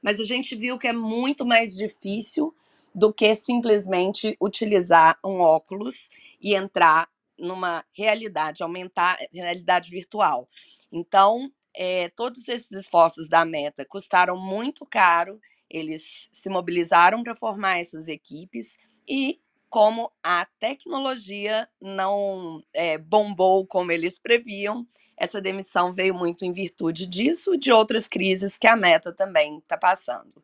Mas 0.02 0.20
a 0.20 0.24
gente 0.24 0.56
viu 0.56 0.78
que 0.78 0.88
é 0.88 0.94
muito 0.94 1.46
mais 1.46 1.76
difícil 1.76 2.54
do 2.94 3.14
que 3.14 3.36
simplesmente 3.36 4.38
utilizar 4.40 5.20
um 5.24 5.40
óculos 5.40 6.10
e 6.42 6.56
entrar 6.56 7.10
numa 7.38 7.84
realidade, 7.92 8.64
aumentar 8.64 9.18
realidade 9.34 9.90
virtual. 9.90 10.48
Então, 10.92 11.52
é, 11.76 12.10
todos 12.10 12.48
esses 12.48 12.72
esforços 12.72 13.28
da 13.28 13.46
Meta 13.46 13.86
custaram 13.86 14.38
muito 14.38 14.86
caro, 14.86 15.40
eles 15.70 16.30
se 16.32 16.50
mobilizaram 16.50 17.24
para 17.24 17.36
formar 17.36 17.80
essas 17.80 18.08
equipes 18.08 18.78
e 19.08 19.40
como 19.70 20.10
a 20.24 20.48
tecnologia 20.58 21.68
não 21.82 22.64
é, 22.74 22.98
bombou 22.98 23.68
como 23.68 23.92
eles 23.92 24.18
previam, 24.18 24.88
essa 25.18 25.42
demissão 25.42 25.92
veio 25.92 26.14
muito 26.14 26.46
em 26.46 26.54
virtude 26.54 27.06
disso 27.06 27.58
de 27.58 27.74
outras 27.74 28.08
crises 28.08 28.58
que 28.58 28.68
a 28.68 28.76
Meta 28.78 29.12
também 29.12 29.58
está 29.58 29.78
passando. 29.78 30.42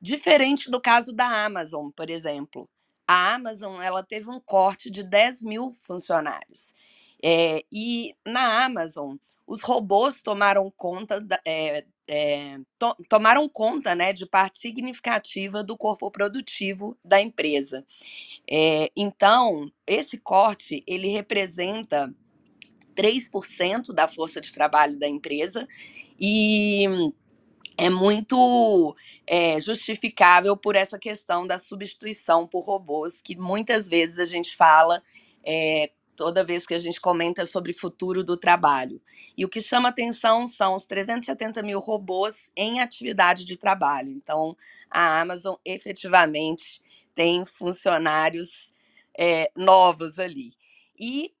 Diferente 0.00 0.70
do 0.70 0.80
caso 0.80 1.12
da 1.12 1.44
Amazon, 1.44 1.90
por 1.90 2.10
exemplo. 2.10 2.68
A 3.06 3.34
Amazon 3.34 3.80
ela 3.80 4.02
teve 4.02 4.28
um 4.28 4.40
corte 4.40 4.90
de 4.90 5.04
10 5.04 5.44
mil 5.44 5.70
funcionários. 5.70 6.74
É, 7.22 7.64
e 7.72 8.14
na 8.26 8.64
Amazon, 8.64 9.16
os 9.46 9.62
robôs 9.62 10.20
tomaram 10.20 10.70
conta, 10.76 11.20
da, 11.20 11.40
é, 11.46 11.84
é, 12.08 12.58
to, 12.78 12.96
tomaram 13.08 13.48
conta 13.48 13.94
né, 13.94 14.12
de 14.12 14.26
parte 14.26 14.58
significativa 14.58 15.62
do 15.62 15.76
corpo 15.76 16.10
produtivo 16.10 16.96
da 17.04 17.20
empresa. 17.20 17.84
então, 18.96 19.70
esse 19.86 20.18
corte 20.18 20.84
ele 20.86 21.08
representa 21.08 22.14
3% 22.96 23.92
da 23.92 24.08
força 24.08 24.40
de 24.40 24.52
trabalho 24.52 24.98
da 24.98 25.06
empresa 25.06 25.68
e 26.18 27.12
é 27.78 27.90
muito 27.90 28.96
é, 29.26 29.60
justificável 29.60 30.56
por 30.56 30.74
essa 30.74 30.98
questão 30.98 31.46
da 31.46 31.58
substituição 31.58 32.46
por 32.46 32.64
robôs, 32.64 33.20
que 33.20 33.36
muitas 33.36 33.88
vezes 33.88 34.18
a 34.18 34.24
gente 34.24 34.56
fala 34.56 35.02
é, 35.44 35.90
toda 36.16 36.42
vez 36.42 36.66
que 36.66 36.74
a 36.74 36.78
gente 36.78 37.00
comenta 37.00 37.44
sobre 37.46 37.72
futuro 37.72 38.24
do 38.24 38.36
trabalho. 38.36 39.00
E 39.36 39.44
o 39.44 39.48
que 39.48 39.60
chama 39.60 39.90
atenção 39.90 40.46
são 40.46 40.74
os 40.74 40.86
370 40.86 41.62
mil 41.62 41.78
robôs 41.78 42.50
em 42.56 42.80
atividade 42.80 43.44
de 43.44 43.56
trabalho. 43.56 44.10
Então, 44.10 44.56
a 44.90 45.20
Amazon 45.20 45.56
efetivamente 45.64 46.82
tem 47.14 47.44
funcionários 47.44 48.72
é, 49.18 49.50
novos 49.54 50.18
ali. 50.18 50.52
E 50.98 51.32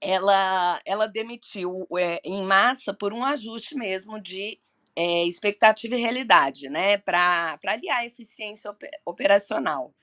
ela, 0.00 0.80
ela 0.86 1.06
demitiu 1.06 1.86
é, 1.98 2.20
em 2.24 2.42
massa 2.42 2.94
por 2.94 3.12
um 3.12 3.24
ajuste 3.24 3.74
mesmo 3.76 4.20
de 4.20 4.58
é, 4.96 5.24
expectativa 5.24 5.94
e 5.94 6.00
realidade, 6.00 6.68
né? 6.68 6.96
Para 6.98 7.58
aliar 7.66 7.98
a 7.98 8.06
eficiência 8.06 8.74
operacional. 9.04 9.94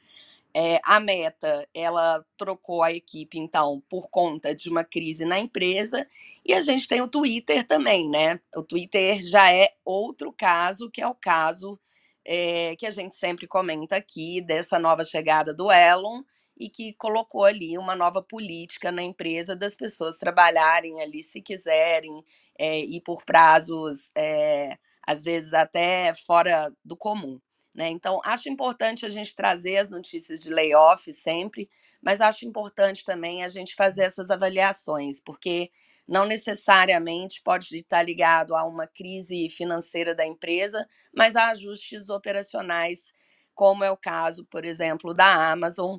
É, 0.56 0.80
a 0.84 1.00
Meta, 1.00 1.68
ela 1.74 2.26
trocou 2.38 2.82
a 2.84 2.92
equipe, 2.92 3.38
então, 3.38 3.82
por 3.90 4.10
conta 4.10 4.56
de 4.56 4.70
uma 4.70 4.84
crise 4.84 5.24
na 5.26 5.38
empresa, 5.40 6.08
e 6.46 6.54
a 6.54 6.62
gente 6.62 6.88
tem 6.88 7.02
o 7.02 7.08
Twitter 7.08 7.66
também, 7.66 8.10
né? 8.10 8.40
O 8.56 8.64
Twitter 8.64 9.22
já 9.22 9.52
é 9.54 9.70
outro 9.86 10.34
caso, 10.34 10.90
que 10.90 11.02
é 11.02 11.08
o 11.08 11.14
caso 11.16 11.80
é, 12.26 12.76
que 12.76 12.86
a 12.86 12.90
gente 12.90 13.16
sempre 13.16 13.48
comenta 13.48 13.96
aqui, 13.96 14.42
dessa 14.42 14.80
nova 14.80 15.04
chegada 15.04 15.54
do 15.54 15.72
Elon, 15.72 16.24
e 16.60 16.70
que 16.70 16.94
colocou 16.94 17.44
ali 17.46 17.78
uma 17.78 17.96
nova 17.96 18.22
política 18.22 18.92
na 18.92 19.04
empresa 19.04 19.56
das 19.56 19.76
pessoas 19.76 20.18
trabalharem 20.18 21.02
ali 21.02 21.22
se 21.22 21.42
quiserem 21.42 22.24
é, 22.58 22.80
e 22.80 23.00
por 23.02 23.24
prazos 23.24 24.12
é, 24.16 24.78
às 25.06 25.24
vezes 25.24 25.54
até 25.54 26.14
fora 26.26 26.72
do 26.84 26.98
comum. 26.98 27.40
Né? 27.78 27.90
Então, 27.92 28.20
acho 28.26 28.50
importante 28.50 29.06
a 29.06 29.10
gente 29.10 29.36
trazer 29.36 29.78
as 29.78 29.88
notícias 29.88 30.42
de 30.42 30.52
layoff 30.52 31.14
sempre, 31.14 31.70
mas 32.02 32.20
acho 32.20 32.44
importante 32.44 33.06
também 33.06 33.44
a 33.44 33.48
gente 33.48 33.76
fazer 33.76 34.02
essas 34.02 34.32
avaliações, 34.32 35.20
porque 35.20 35.70
não 36.08 36.26
necessariamente 36.26 37.40
pode 37.44 37.78
estar 37.78 38.02
ligado 38.02 38.56
a 38.56 38.66
uma 38.66 38.88
crise 38.88 39.48
financeira 39.50 40.16
da 40.16 40.26
empresa, 40.26 40.90
mas 41.16 41.36
a 41.36 41.50
ajustes 41.50 42.10
operacionais, 42.10 43.14
como 43.54 43.84
é 43.84 43.92
o 43.92 43.98
caso, 43.98 44.44
por 44.46 44.66
exemplo, 44.66 45.14
da 45.14 45.52
Amazon, 45.52 45.98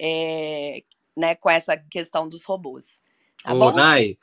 é, 0.00 0.82
né, 1.14 1.34
com 1.34 1.50
essa 1.50 1.76
questão 1.76 2.26
dos 2.26 2.42
robôs. 2.42 3.02
Tá 3.42 3.52
Ô, 3.52 3.58
bom? 3.58 3.72
Nai, 3.72 4.16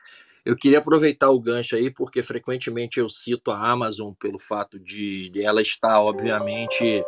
eu 0.46 0.56
queria 0.56 0.78
aproveitar 0.78 1.30
o 1.32 1.40
gancho 1.40 1.76
aí, 1.76 1.90
porque 1.90 2.22
frequentemente 2.22 3.00
eu 3.00 3.10
cito 3.10 3.52
a 3.52 3.72
Amazon 3.72 4.14
pelo 4.14 4.40
fato 4.40 4.80
de, 4.80 5.32
ela 5.36 5.62
estar, 5.62 6.00
obviamente, 6.00 7.04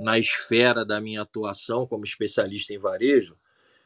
na 0.00 0.18
esfera 0.18 0.84
da 0.84 1.00
minha 1.00 1.22
atuação 1.22 1.86
como 1.86 2.04
especialista 2.04 2.72
em 2.72 2.78
varejo, 2.78 3.36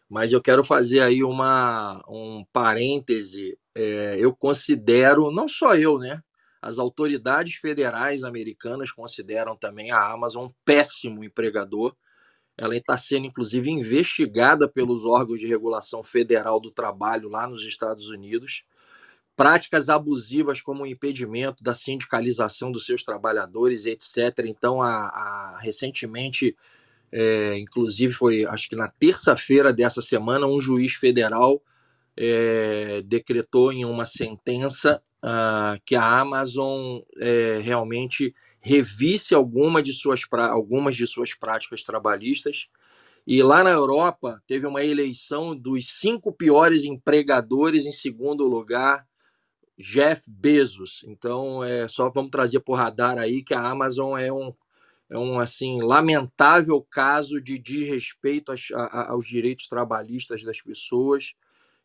mas 0.09 0.33
eu 0.33 0.41
quero 0.41 0.63
fazer 0.63 1.01
aí 1.01 1.25
uma, 1.25 2.05
um 2.09 2.45
parêntese. 2.53 3.59
É, 3.75 4.17
eu 4.19 4.35
considero, 4.35 5.31
não 5.31 5.49
só 5.49 5.75
eu, 5.75 5.99
né? 5.99 6.23
as 6.63 6.79
autoridades 6.79 7.57
federais 7.57 8.23
americanas 8.23 8.93
consideram 8.93 9.57
também 9.57 9.91
a 9.91 10.13
Amazon 10.13 10.47
um 10.47 10.55
péssimo 10.65 11.25
empregador. 11.25 11.97
Ela 12.57 12.77
está 12.77 12.97
sendo, 12.97 13.27
inclusive, 13.27 13.69
investigada 13.69 14.69
pelos 14.69 15.05
órgãos 15.05 15.41
de 15.41 15.49
regulação 15.49 16.05
federal 16.05 16.61
do 16.61 16.71
trabalho 16.71 17.29
lá 17.29 17.49
nos 17.49 17.67
Estados 17.67 18.09
Unidos. 18.11 18.65
Práticas 19.37 19.89
abusivas 19.89 20.61
como 20.61 20.83
o 20.83 20.87
impedimento 20.87 21.63
da 21.63 21.75
sindicalização 21.75 22.71
dos 22.71 22.85
seus 22.85 23.03
trabalhadores, 23.03 23.87
etc. 23.87 24.47
Então, 24.47 24.83
a, 24.83 25.09
a 25.09 25.59
recentemente, 25.59 26.57
é, 27.11 27.59
inclusive 27.59 28.13
foi, 28.13 28.45
acho 28.45 28.69
que 28.69 28.77
na 28.77 28.89
terça-feira 28.89 29.73
dessa 29.73 30.03
semana, 30.03 30.47
um 30.47 30.61
juiz 30.61 30.93
federal 30.93 31.63
é, 32.17 33.03
decretou 33.03 33.73
em 33.73 33.85
uma 33.85 34.05
sentença 34.05 35.01
uh, 35.23 35.81
que 35.85 35.95
a 35.95 36.21
Amazon 36.21 37.01
é, 37.19 37.59
realmente 37.63 38.35
revisse 38.61 39.35
alguma 39.35 39.83
de 39.83 39.93
suas 39.93 40.21
algumas 40.31 40.95
de 40.95 41.07
suas 41.07 41.35
práticas 41.35 41.83
trabalhistas. 41.83 42.69
E 43.27 43.43
lá 43.43 43.63
na 43.63 43.71
Europa 43.71 44.43
teve 44.47 44.67
uma 44.67 44.85
eleição 44.85 45.57
dos 45.57 45.89
cinco 45.99 46.33
piores 46.33 46.85
empregadores 46.85 47.87
em 47.87 47.93
segundo 47.93 48.45
lugar, 48.45 49.07
Jeff 49.79 50.31
Bezos. 50.31 51.05
Então 51.07 51.65
é 51.65 51.89
só 51.89 52.11
vamos 52.11 52.31
trazer 52.31 52.61
por 52.61 52.75
radar 52.75 53.19
aí 53.19 53.43
que 53.43 53.55
a 53.55 53.61
Amazon 53.61 54.19
é 54.19 54.33
um 54.33 54.55
é 55.11 55.19
um 55.19 55.39
assim 55.39 55.83
lamentável 55.83 56.81
caso 56.91 57.39
de 57.41 57.59
desrespeito 57.59 58.51
aos, 58.51 58.69
aos 58.73 59.27
direitos 59.27 59.69
trabalhistas 59.69 60.43
das 60.43 60.63
pessoas 60.63 61.35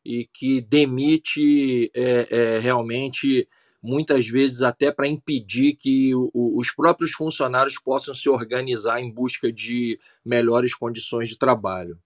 e 0.06 0.26
que 0.26 0.62
demite 0.62 1.92
é, 1.94 2.28
é, 2.30 2.60
realmente 2.60 3.46
muitas 3.84 4.28
vezes 4.28 4.62
até 4.62 4.92
para 4.92 5.08
impedir 5.08 5.76
que 5.76 6.16
o, 6.16 6.32
os 6.34 6.72
próprios 6.72 7.12
funcionários 7.12 7.76
possam 7.78 8.16
se 8.16 8.30
organizar 8.30 9.02
em 9.02 9.12
busca 9.12 9.52
de 9.52 10.00
melhores 10.24 10.74
condições 10.74 11.28
de 11.28 11.38
trabalho. 11.38 12.00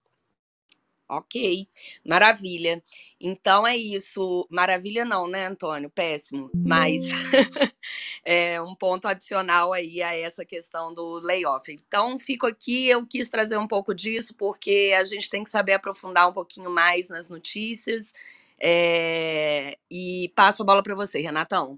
Ok, 1.12 1.68
maravilha. 2.06 2.82
Então 3.20 3.68
é 3.68 3.76
isso. 3.76 4.48
Maravilha 4.50 5.04
não, 5.04 5.28
né, 5.28 5.46
Antônio? 5.46 5.90
Péssimo. 5.90 6.50
Mas 6.56 7.02
é 8.24 8.62
um 8.62 8.74
ponto 8.74 9.10
adicional 9.10 9.74
aí 9.74 10.02
a 10.02 10.16
essa 10.16 10.46
questão 10.46 10.94
do 10.94 11.20
layoff. 11.20 11.70
Então, 11.70 12.18
fico 12.18 12.48
aqui, 12.48 12.88
eu 12.88 13.06
quis 13.06 13.28
trazer 13.28 13.58
um 13.58 13.68
pouco 13.68 13.94
disso, 13.94 14.34
porque 14.38 14.94
a 14.98 15.04
gente 15.04 15.30
tem 15.30 15.44
que 15.44 15.50
saber 15.50 15.74
aprofundar 15.74 16.30
um 16.30 16.34
pouquinho 16.34 16.70
mais 16.70 17.10
nas 17.10 17.30
notícias. 17.30 18.14
É... 18.58 19.78
E 19.92 20.32
passo 20.34 20.62
a 20.62 20.66
bola 20.66 20.82
para 20.82 20.96
você, 20.96 21.20
Renatão. 21.20 21.78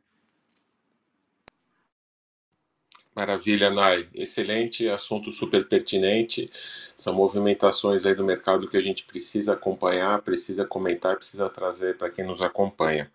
Maravilha, 3.15 3.69
Nai. 3.69 4.07
Excelente, 4.13 4.87
assunto 4.89 5.31
super 5.31 5.67
pertinente. 5.67 6.49
São 6.95 7.13
movimentações 7.13 8.05
aí 8.05 8.15
do 8.15 8.23
mercado 8.23 8.67
que 8.67 8.77
a 8.77 8.81
gente 8.81 9.05
precisa 9.05 9.53
acompanhar, 9.53 10.21
precisa 10.21 10.65
comentar, 10.65 11.15
precisa 11.15 11.47
trazer 11.47 11.97
para 11.97 12.09
quem 12.09 12.25
nos 12.25 12.41
acompanha. 12.41 13.11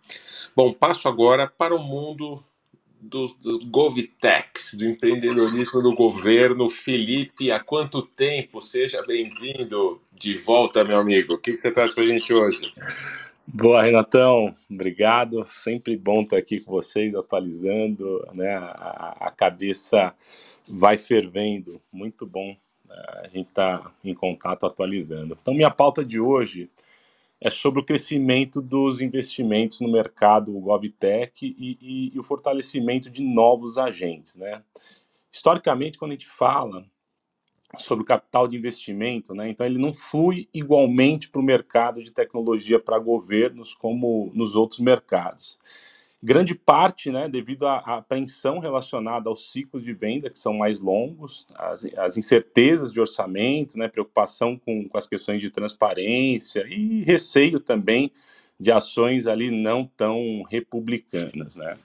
Bom, 0.54 0.72
passo 0.72 1.08
agora 1.08 1.46
para 1.46 1.74
o 1.74 1.78
mundo 1.78 2.42
dos, 3.00 3.34
dos 3.34 3.64
GovTechs, 3.64 4.74
do 4.74 4.84
empreendedorismo 4.84 5.82
do 5.82 5.94
governo. 5.94 6.68
Felipe, 6.68 7.50
há 7.50 7.58
quanto 7.58 8.02
tempo? 8.02 8.60
Seja 8.60 9.02
bem-vindo 9.02 10.00
de 10.12 10.38
volta, 10.38 10.84
meu 10.84 10.98
amigo. 10.98 11.34
O 11.34 11.38
que 11.38 11.56
você 11.56 11.70
traz 11.70 11.92
para 11.92 12.04
a 12.04 12.06
gente 12.06 12.32
hoje? 12.32 12.72
Boa, 13.50 13.82
Renatão, 13.82 14.54
obrigado. 14.70 15.46
Sempre 15.48 15.96
bom 15.96 16.20
estar 16.20 16.36
aqui 16.36 16.60
com 16.60 16.70
vocês, 16.70 17.14
atualizando, 17.14 18.22
né? 18.34 18.56
A, 18.56 19.16
a 19.20 19.30
cabeça 19.30 20.14
vai 20.68 20.98
fervendo, 20.98 21.80
muito 21.90 22.26
bom 22.26 22.54
a 22.90 23.26
gente 23.28 23.48
estar 23.48 23.78
tá 23.78 23.92
em 24.04 24.12
contato 24.12 24.66
atualizando. 24.66 25.36
Então, 25.40 25.54
minha 25.54 25.70
pauta 25.70 26.04
de 26.04 26.20
hoje 26.20 26.68
é 27.40 27.50
sobre 27.50 27.80
o 27.80 27.84
crescimento 27.84 28.60
dos 28.60 29.00
investimentos 29.00 29.80
no 29.80 29.90
mercado 29.90 30.52
GovTech 30.52 31.56
e, 31.58 31.78
e, 31.80 32.12
e 32.14 32.18
o 32.18 32.22
fortalecimento 32.22 33.08
de 33.08 33.22
novos 33.22 33.78
agentes, 33.78 34.36
né? 34.36 34.62
Historicamente, 35.32 35.96
quando 35.96 36.10
a 36.10 36.14
gente 36.14 36.28
fala 36.28 36.84
sobre 37.76 38.02
o 38.02 38.06
capital 38.06 38.48
de 38.48 38.56
investimento, 38.56 39.34
né? 39.34 39.50
Então 39.50 39.66
ele 39.66 39.78
não 39.78 39.92
flui 39.92 40.48
igualmente 40.54 41.28
para 41.28 41.40
o 41.40 41.44
mercado 41.44 42.02
de 42.02 42.10
tecnologia 42.10 42.80
para 42.80 42.98
governos 42.98 43.74
como 43.74 44.30
nos 44.34 44.56
outros 44.56 44.80
mercados. 44.80 45.58
Grande 46.20 46.52
parte, 46.52 47.12
né, 47.12 47.28
devido 47.28 47.64
à 47.68 47.76
apreensão 47.76 48.58
relacionada 48.58 49.28
aos 49.28 49.52
ciclos 49.52 49.84
de 49.84 49.92
venda, 49.92 50.28
que 50.28 50.38
são 50.38 50.52
mais 50.52 50.80
longos, 50.80 51.46
as, 51.54 51.84
as 51.96 52.16
incertezas 52.16 52.90
de 52.90 52.98
orçamento, 52.98 53.78
né, 53.78 53.86
preocupação 53.86 54.58
com, 54.58 54.88
com 54.88 54.98
as 54.98 55.06
questões 55.06 55.40
de 55.40 55.48
transparência 55.48 56.66
e 56.68 57.04
receio 57.04 57.60
também 57.60 58.10
de 58.58 58.72
ações 58.72 59.28
ali 59.28 59.52
não 59.52 59.86
tão 59.86 60.42
republicanas, 60.50 61.56
né. 61.56 61.78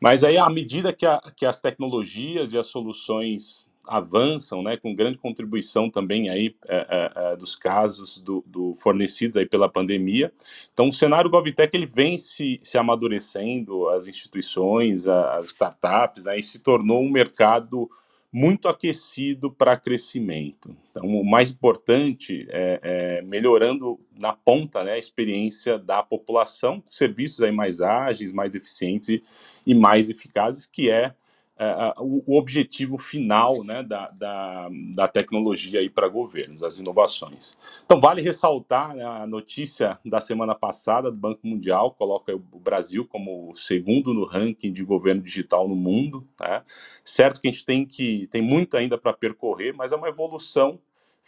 Mas 0.00 0.24
aí, 0.24 0.38
à 0.38 0.48
medida 0.48 0.92
que, 0.92 1.04
a, 1.04 1.20
que 1.36 1.44
as 1.44 1.60
tecnologias 1.60 2.54
e 2.54 2.58
as 2.58 2.68
soluções 2.68 3.67
avançam, 3.88 4.62
né, 4.62 4.76
com 4.76 4.94
grande 4.94 5.18
contribuição 5.18 5.90
também 5.90 6.28
aí 6.28 6.54
é, 6.66 6.76
é, 6.76 7.12
é, 7.32 7.36
dos 7.36 7.56
casos 7.56 8.20
do, 8.20 8.44
do, 8.46 8.76
fornecidos 8.78 9.36
aí 9.36 9.46
pela 9.46 9.68
pandemia. 9.68 10.32
Então, 10.72 10.88
o 10.88 10.92
cenário 10.92 11.30
GovTech 11.30 11.74
ele 11.76 11.86
vem 11.86 12.18
se, 12.18 12.60
se 12.62 12.76
amadurecendo, 12.78 13.88
as 13.88 14.06
instituições, 14.06 15.08
as 15.08 15.48
startups, 15.48 16.26
aí 16.26 16.42
se 16.42 16.58
tornou 16.58 17.02
um 17.02 17.10
mercado 17.10 17.90
muito 18.30 18.68
aquecido 18.68 19.50
para 19.50 19.76
crescimento. 19.76 20.76
Então, 20.90 21.06
o 21.06 21.24
mais 21.24 21.50
importante 21.50 22.46
é, 22.50 22.80
é, 22.82 23.22
melhorando 23.22 23.98
na 24.18 24.34
ponta 24.34 24.84
né, 24.84 24.92
a 24.92 24.98
experiência 24.98 25.78
da 25.78 26.02
população, 26.02 26.82
serviços 26.86 27.40
aí 27.40 27.52
mais 27.52 27.80
ágeis, 27.80 28.30
mais 28.30 28.54
eficientes 28.54 29.08
e, 29.08 29.24
e 29.66 29.74
mais 29.74 30.10
eficazes, 30.10 30.66
que 30.66 30.90
é 30.90 31.14
uh, 31.58 32.22
o, 32.26 32.38
objetivo 32.38 32.96
final 32.96 33.64
né, 33.64 33.82
da, 33.82 34.10
da, 34.10 34.68
da 34.94 35.08
tecnologia 35.08 35.78
para 35.90 36.08
governos, 36.08 36.62
as 36.62 36.78
inovações. 36.78 37.58
Então, 37.84 38.00
vale 38.00 38.22
ressaltar 38.22 38.94
né, 38.94 39.04
a 39.04 39.26
notícia 39.26 39.98
da 40.04 40.20
semana 40.20 40.54
passada 40.54 41.10
do 41.10 41.16
Banco 41.16 41.46
Mundial, 41.46 41.92
coloca 41.92 42.34
o 42.34 42.58
Brasil 42.58 43.06
como 43.06 43.50
o 43.50 43.54
segundo 43.54 44.14
no 44.14 44.24
ranking 44.24 44.72
de 44.72 44.84
governo 44.84 45.22
digital 45.22 45.68
no 45.68 45.74
mundo. 45.74 46.26
Né? 46.40 46.62
Certo 47.04 47.40
que 47.40 47.48
a 47.48 47.50
gente 47.50 47.64
tem, 47.64 47.84
que, 47.84 48.28
tem 48.30 48.42
muito 48.42 48.76
ainda 48.76 48.96
para 48.96 49.12
percorrer, 49.12 49.74
mas 49.74 49.92
é 49.92 49.96
uma 49.96 50.08
evolução 50.08 50.78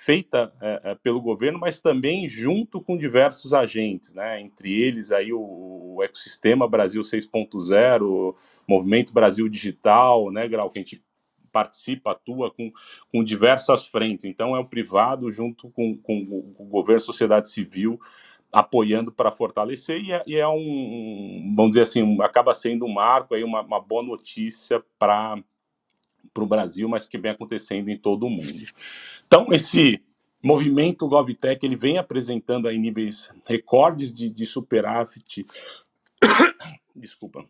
feita 0.02 0.50
é, 0.62 0.80
é, 0.82 0.94
pelo 0.94 1.20
governo, 1.20 1.58
mas 1.58 1.82
também 1.82 2.26
junto 2.26 2.80
com 2.80 2.96
diversos 2.96 3.52
agentes, 3.52 4.14
né? 4.14 4.40
entre 4.40 4.72
eles 4.72 5.12
aí 5.12 5.30
o, 5.30 5.96
o 5.96 6.02
ecossistema 6.02 6.66
Brasil 6.66 7.02
6.0, 7.02 8.34
Movimento 8.66 9.12
Brasil 9.12 9.46
Digital, 9.46 10.30
né, 10.32 10.48
Grau, 10.48 10.70
que 10.70 10.78
a 10.78 10.82
gente 10.82 11.04
participa, 11.52 12.12
atua 12.12 12.50
com, 12.50 12.72
com 13.12 13.22
diversas 13.22 13.84
frentes. 13.84 14.24
Então, 14.24 14.56
é 14.56 14.58
o 14.58 14.64
privado 14.64 15.30
junto 15.30 15.68
com, 15.68 15.94
com 15.98 16.54
o 16.58 16.64
governo, 16.64 17.00
sociedade 17.00 17.50
civil, 17.50 18.00
apoiando 18.50 19.12
para 19.12 19.30
fortalecer, 19.30 20.00
e 20.00 20.12
é, 20.12 20.22
e 20.26 20.36
é, 20.36 20.48
um, 20.48 21.52
vamos 21.54 21.72
dizer 21.72 21.82
assim, 21.82 22.22
acaba 22.22 22.54
sendo 22.54 22.86
um 22.86 22.92
marco, 22.92 23.34
aí 23.34 23.44
uma, 23.44 23.60
uma 23.60 23.80
boa 23.80 24.02
notícia 24.02 24.82
para 24.98 25.36
o 26.34 26.46
Brasil, 26.46 26.88
mas 26.88 27.04
que 27.04 27.18
vem 27.18 27.32
acontecendo 27.32 27.90
em 27.90 27.98
todo 27.98 28.26
o 28.26 28.30
mundo. 28.30 28.66
Então, 29.32 29.46
esse 29.52 30.02
movimento 30.42 31.06
GovTech 31.06 31.64
ele 31.64 31.76
vem 31.76 31.98
apresentando 31.98 32.66
aí 32.66 32.76
níveis 32.76 33.32
recordes 33.46 34.12
de, 34.12 34.28
de 34.28 34.44
superávit, 34.44 35.46
desculpa, 36.96 37.46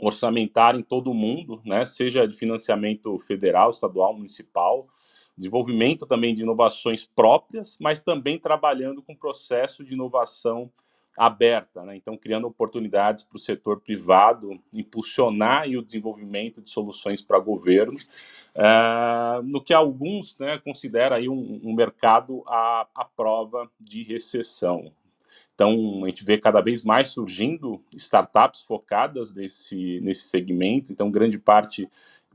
orçamentário 0.00 0.80
em 0.80 0.82
todo 0.82 1.12
o 1.12 1.14
mundo, 1.14 1.62
né? 1.64 1.86
Seja 1.86 2.26
de 2.26 2.36
financiamento 2.36 3.20
federal, 3.20 3.70
estadual, 3.70 4.16
municipal, 4.16 4.88
desenvolvimento 5.38 6.06
também 6.06 6.34
de 6.34 6.42
inovações 6.42 7.04
próprias, 7.04 7.78
mas 7.80 8.02
também 8.02 8.36
trabalhando 8.36 9.00
com 9.00 9.14
processo 9.14 9.84
de 9.84 9.94
inovação 9.94 10.72
aberta, 11.16 11.82
né? 11.82 11.96
então 11.96 12.16
criando 12.16 12.46
oportunidades 12.46 13.24
para 13.24 13.36
o 13.36 13.40
setor 13.40 13.80
privado 13.80 14.60
impulsionar 14.72 15.66
o 15.68 15.82
desenvolvimento 15.82 16.60
de 16.60 16.70
soluções 16.70 17.22
para 17.22 17.38
governo, 17.38 17.96
uh, 18.54 19.42
no 19.42 19.62
que 19.62 19.72
alguns 19.72 20.38
né, 20.38 20.58
consideram 20.58 21.16
aí 21.16 21.28
um, 21.28 21.60
um 21.64 21.72
mercado 21.72 22.42
à, 22.46 22.86
à 22.94 23.04
prova 23.04 23.70
de 23.80 24.02
recessão. 24.02 24.92
Então, 25.54 26.04
a 26.04 26.08
gente 26.08 26.22
vê 26.22 26.36
cada 26.36 26.60
vez 26.60 26.82
mais 26.82 27.08
surgindo 27.08 27.82
startups 27.94 28.60
focadas 28.62 29.32
nesse, 29.32 30.00
nesse 30.02 30.28
segmento, 30.28 30.92
então 30.92 31.10
grande 31.10 31.38
parte 31.38 31.88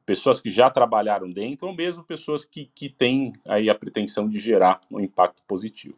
pessoas 0.03 0.41
que 0.41 0.49
já 0.49 0.69
trabalharam 0.69 1.31
dentro, 1.31 1.67
ou 1.67 1.75
mesmo 1.75 2.03
pessoas 2.03 2.43
que, 2.43 2.69
que 2.73 2.89
têm 2.89 3.33
aí 3.45 3.69
a 3.69 3.75
pretensão 3.75 4.27
de 4.27 4.39
gerar 4.39 4.81
um 4.89 4.99
impacto 4.99 5.43
positivo. 5.47 5.95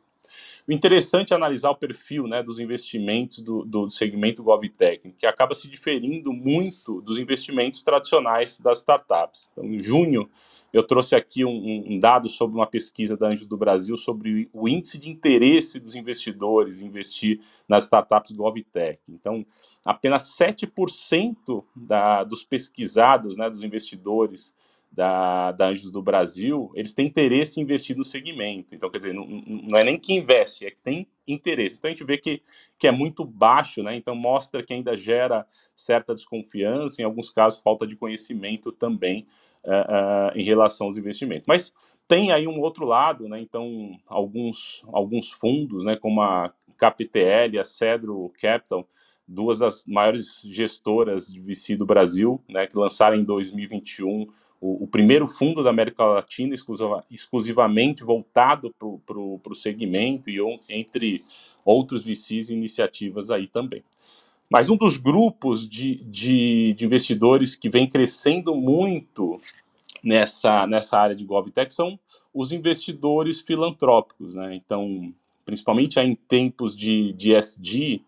O 0.68 0.72
interessante 0.72 1.34
é 1.34 1.36
analisar 1.36 1.72
o 1.72 1.76
perfil 1.76 2.26
né, 2.26 2.42
dos 2.42 2.58
investimentos 2.58 3.40
do, 3.40 3.66
do 3.66 3.92
segmento 3.92 4.42
GovTech, 4.42 5.14
que 5.18 5.26
acaba 5.26 5.54
se 5.54 5.68
diferindo 5.68 6.32
muito 6.32 7.02
dos 7.02 7.20
investimentos 7.20 7.84
tradicionais 7.84 8.60
das 8.60 8.80
startups. 8.80 9.50
Então, 9.52 9.66
em 9.66 9.80
junho, 9.80 10.30
eu 10.72 10.82
trouxe 10.82 11.16
aqui 11.16 11.44
um, 11.44 11.84
um, 11.88 12.00
dado 12.00 12.30
sobre 12.30 12.56
uma 12.56 12.66
pesquisa 12.66 13.18
da 13.18 13.28
Anjos 13.28 13.46
do 13.46 13.58
Brasil 13.58 13.98
sobre 13.98 14.50
o 14.54 14.68
índice 14.68 14.98
de 14.98 15.10
interesse 15.10 15.80
dos 15.80 15.96
investidores 15.96 16.82
em 16.82 16.88
investir 16.88 17.42
nas 17.68 17.84
startups 17.84 18.32
GovTech. 18.32 19.00
Então, 19.08 19.46
apenas 19.84 20.36
7% 20.36 21.64
da, 21.76 22.24
dos 22.24 22.44
pesquisados, 22.44 23.36
né, 23.36 23.50
dos 23.50 23.64
investidores 23.64 24.56
da, 24.94 25.52
da 25.52 25.70
Anjos 25.70 25.90
do 25.90 26.04
Brasil, 26.04 26.72
eles 26.76 26.94
têm 26.94 27.08
interesse 27.08 27.60
em 27.60 27.64
investir 27.64 27.98
no 27.98 28.06
segmento. 28.06 28.76
Então, 28.76 28.92
quer 28.92 29.00
dizer, 29.00 29.14
não, 29.14 29.26
não, 29.26 29.78
é 29.78 29.84
nem 29.84 29.98
que 29.98 30.14
investe, 30.14 30.68
é 30.68 30.72
que 30.72 30.82
tem 30.82 31.08
interesse. 31.28 31.78
Então, 31.78 31.90
a 31.90 31.94
gente 31.94 32.04
vê 32.04 32.16
que, 32.16 32.44
que 32.78 32.88
é 32.88 32.92
muito 32.92 33.26
baixo, 33.26 33.82
né? 33.82 33.96
Então, 33.96 34.16
mostra 34.16 34.62
que 34.62 34.72
ainda 34.72 34.96
gera 34.96 35.48
certa 35.76 36.14
desconfiança, 36.14 37.02
em 37.02 37.06
alguns 37.06 37.32
casos, 37.32 37.60
falta 37.60 37.88
de 37.88 37.96
conhecimento 37.96 38.72
também 38.72 39.26
uh, 39.64 39.70
uh, 39.72 40.38
em 40.38 40.44
relação 40.44 40.86
aos 40.86 40.96
investimentos. 40.96 41.46
Mas 41.48 41.74
tem 42.08 42.32
aí 42.32 42.48
um 42.48 42.60
outro 42.60 42.86
lado, 42.86 43.28
né? 43.28 43.42
Então, 43.42 43.98
alguns, 44.06 44.84
alguns 44.94 45.32
fundos, 45.32 45.84
né, 45.84 45.96
como 45.96 46.22
a 46.22 46.54
KPTL, 46.78 47.58
a 47.58 47.64
Cedro 47.64 48.32
Capital, 48.40 48.88
duas 49.28 49.58
das 49.58 49.88
maiores 49.88 50.44
gestoras 50.46 51.28
de 51.34 51.40
VC 51.40 51.76
do 51.76 51.86
Brasil, 51.86 52.44
né, 52.48 52.68
que 52.68 52.78
lançaram 52.78 53.16
em 53.16 53.24
2021 53.24 54.28
o, 54.64 54.86
o 54.86 54.88
primeiro 54.88 55.28
fundo 55.28 55.62
da 55.62 55.70
América 55.70 56.06
Latina 56.06 56.56
exclusiva, 56.56 57.04
exclusivamente 57.12 58.02
voltado 58.02 58.74
para 58.80 59.20
o 59.20 59.56
segmento 59.56 60.30
e 60.30 60.40
entre 60.70 61.22
outros 61.66 62.04
VCs 62.04 62.50
e 62.50 62.54
iniciativas 62.54 63.30
aí 63.30 63.46
também. 63.46 63.84
Mas 64.50 64.70
um 64.70 64.78
dos 64.78 64.96
grupos 64.96 65.68
de, 65.68 65.96
de, 66.06 66.74
de 66.76 66.86
investidores 66.86 67.56
que 67.56 67.70
vem 67.70 67.90
crescendo 67.90 68.56
muito 68.56 69.42
nessa, 70.02 70.62
nessa 70.66 70.98
área 70.98 71.16
de 71.16 71.26
GovTech 71.26 71.74
são 71.74 72.00
os 72.34 72.54
investidores 72.54 73.42
filantrópicos, 73.42 74.36
né? 74.36 74.56
Então, 74.56 75.14
principalmente 75.46 76.00
em 76.00 76.16
tempos 76.16 76.74
de, 76.74 77.12
de 77.14 77.36
SD, 77.36 78.02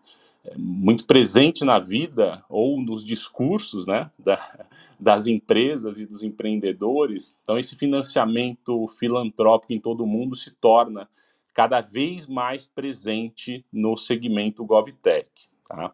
muito 0.56 1.04
presente 1.04 1.64
na 1.64 1.78
vida 1.78 2.44
ou 2.48 2.80
nos 2.80 3.04
discursos 3.04 3.86
né, 3.86 4.10
da, 4.18 4.66
das 4.98 5.26
empresas 5.26 5.98
e 5.98 6.06
dos 6.06 6.22
empreendedores. 6.22 7.36
Então, 7.42 7.58
esse 7.58 7.74
financiamento 7.74 8.86
filantrópico 8.88 9.72
em 9.72 9.80
todo 9.80 10.04
o 10.04 10.06
mundo 10.06 10.36
se 10.36 10.50
torna 10.50 11.08
cada 11.54 11.80
vez 11.80 12.26
mais 12.26 12.66
presente 12.66 13.64
no 13.72 13.96
segmento 13.96 14.64
GovTech. 14.64 15.28
Tá? 15.66 15.92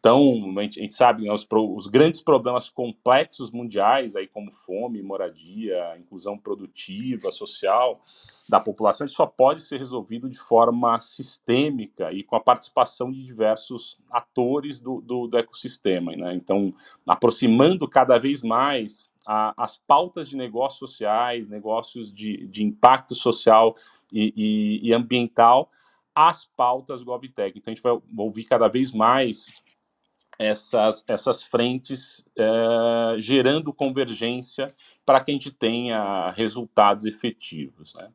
Então, 0.00 0.54
a 0.56 0.62
gente, 0.62 0.94
sabe 0.94 1.24
né, 1.24 1.32
os, 1.32 1.46
os, 1.50 1.86
grandes 1.88 2.22
problemas 2.22 2.68
complexos 2.68 3.50
mundiais, 3.50 4.14
aí 4.14 4.28
como 4.28 4.52
fome, 4.52 5.02
moradia, 5.02 5.98
inclusão 5.98 6.38
produtiva, 6.38 7.32
social 7.32 8.00
da 8.48 8.60
população, 8.60 9.08
só 9.08 9.26
pode 9.26 9.60
ser 9.60 9.78
resolvido 9.78 10.30
de 10.30 10.38
forma 10.38 11.00
sistêmica 11.00 12.12
e 12.12 12.22
com 12.22 12.36
a 12.36 12.40
participação 12.40 13.10
de 13.10 13.24
diversos 13.24 13.98
atores 14.08 14.78
do, 14.78 15.00
do, 15.00 15.26
do 15.26 15.36
ecossistema. 15.36 16.14
Né? 16.14 16.32
Então, 16.34 16.72
aproximando 17.04 17.88
cada 17.88 18.18
vez 18.18 18.40
mais 18.40 19.10
a, 19.26 19.52
as 19.56 19.78
pautas 19.78 20.28
de 20.28 20.36
negócios 20.36 20.78
sociais, 20.78 21.48
negócios 21.48 22.12
de, 22.12 22.46
de 22.46 22.62
impacto 22.62 23.16
social 23.16 23.74
e, 24.12 24.32
e, 24.36 24.88
e 24.88 24.94
ambiental, 24.94 25.70
as 26.14 26.44
pautas 26.56 27.02
GovTech. 27.02 27.58
Então, 27.58 27.72
a 27.72 27.74
gente 27.74 27.82
vai 27.82 27.98
ouvir 28.16 28.44
cada 28.44 28.68
vez 28.68 28.92
mais 28.92 29.48
essas, 30.38 31.04
essas 31.08 31.42
frentes 31.42 32.24
é, 32.36 33.16
gerando 33.18 33.72
convergência 33.72 34.72
para 35.04 35.20
que 35.20 35.30
a 35.30 35.34
gente 35.34 35.50
tenha 35.50 36.30
resultados 36.30 37.04
efetivos. 37.04 37.94
Né? 37.94 38.08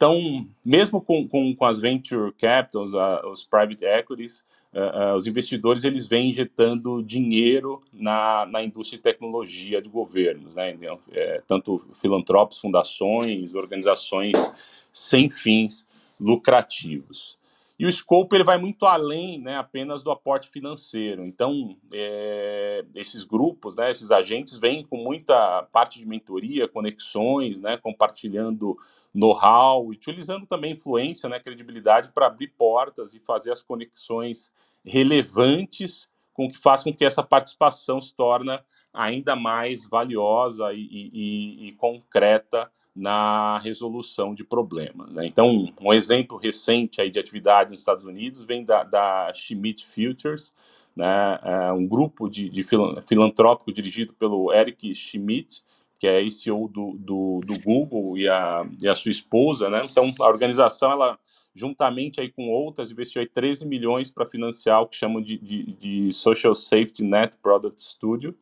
Então, 0.00 0.48
mesmo 0.64 0.98
com, 1.02 1.28
com, 1.28 1.54
com, 1.54 1.64
as 1.66 1.78
venture 1.78 2.32
capitals, 2.32 2.94
uh, 2.94 3.28
os 3.30 3.44
private 3.44 3.84
equities, 3.84 4.42
uh, 4.72 5.12
uh, 5.12 5.14
os 5.14 5.26
investidores 5.26 5.84
eles 5.84 6.06
vêm 6.06 6.30
injetando 6.30 7.02
dinheiro 7.02 7.82
na, 7.92 8.46
na 8.46 8.62
indústria 8.62 8.96
de 8.96 9.02
tecnologia 9.02 9.82
de 9.82 9.90
governos, 9.90 10.54
né? 10.54 10.74
É, 11.12 11.42
tanto 11.46 11.84
filantrópicos, 12.00 12.60
fundações, 12.60 13.54
organizações 13.54 14.50
sem 14.90 15.28
fins 15.28 15.86
lucrativos. 16.18 17.38
E 17.80 17.86
o 17.86 17.90
scope 17.90 18.36
ele 18.36 18.44
vai 18.44 18.58
muito 18.58 18.84
além 18.84 19.40
né, 19.40 19.56
apenas 19.56 20.02
do 20.02 20.10
aporte 20.10 20.50
financeiro. 20.50 21.24
Então, 21.24 21.78
é, 21.90 22.84
esses 22.94 23.24
grupos, 23.24 23.74
né, 23.74 23.90
esses 23.90 24.12
agentes 24.12 24.54
vêm 24.54 24.84
com 24.84 24.98
muita 24.98 25.62
parte 25.72 25.98
de 25.98 26.04
mentoria, 26.04 26.68
conexões, 26.68 27.62
né, 27.62 27.78
compartilhando 27.78 28.76
know-how, 29.14 29.86
utilizando 29.86 30.46
também 30.46 30.74
influência, 30.74 31.26
né, 31.26 31.40
credibilidade 31.40 32.10
para 32.10 32.26
abrir 32.26 32.48
portas 32.48 33.14
e 33.14 33.18
fazer 33.18 33.50
as 33.50 33.62
conexões 33.62 34.52
relevantes 34.84 36.06
com 36.34 36.52
que 36.52 36.58
façam 36.58 36.92
com 36.92 36.98
que 36.98 37.04
essa 37.06 37.22
participação 37.22 37.98
se 37.98 38.14
torne 38.14 38.60
ainda 38.92 39.34
mais 39.34 39.88
valiosa 39.88 40.70
e, 40.74 40.82
e, 40.82 41.68
e 41.68 41.72
concreta 41.78 42.70
na 42.94 43.58
resolução 43.58 44.34
de 44.34 44.44
problemas. 44.44 45.10
Né? 45.12 45.26
Então, 45.26 45.72
um 45.80 45.92
exemplo 45.92 46.36
recente 46.36 47.00
aí 47.00 47.10
de 47.10 47.18
atividade 47.18 47.70
nos 47.70 47.80
Estados 47.80 48.04
Unidos 48.04 48.42
vem 48.42 48.64
da, 48.64 48.82
da 48.82 49.32
Schmidt 49.34 49.86
Futures, 49.86 50.54
né? 50.94 51.38
É 51.42 51.72
um 51.72 51.86
grupo 51.86 52.28
de, 52.28 52.48
de 52.48 52.66
filantrópico 53.06 53.72
dirigido 53.72 54.12
pelo 54.12 54.52
Eric 54.52 54.94
Schmidt, 54.94 55.62
que 55.98 56.06
é 56.06 56.28
CEO 56.30 56.68
do, 56.68 56.96
do, 56.98 57.40
do 57.44 57.60
Google 57.60 58.18
e 58.18 58.28
a, 58.28 58.66
e 58.82 58.88
a 58.88 58.94
sua 58.94 59.10
esposa. 59.10 59.68
Né? 59.68 59.82
Então, 59.84 60.12
a 60.18 60.28
organização, 60.28 60.90
ela 60.90 61.18
juntamente 61.54 62.20
aí 62.20 62.30
com 62.30 62.48
outras, 62.48 62.90
investiu 62.90 63.20
aí 63.20 63.28
13 63.28 63.66
milhões 63.66 64.10
para 64.10 64.26
financiar 64.26 64.82
o 64.82 64.86
que 64.86 64.96
chamam 64.96 65.20
de, 65.20 65.36
de, 65.38 65.72
de 65.74 66.12
Social 66.12 66.54
Safety 66.54 67.04
Net 67.04 67.34
Product 67.42 67.82
Studio, 67.82 68.34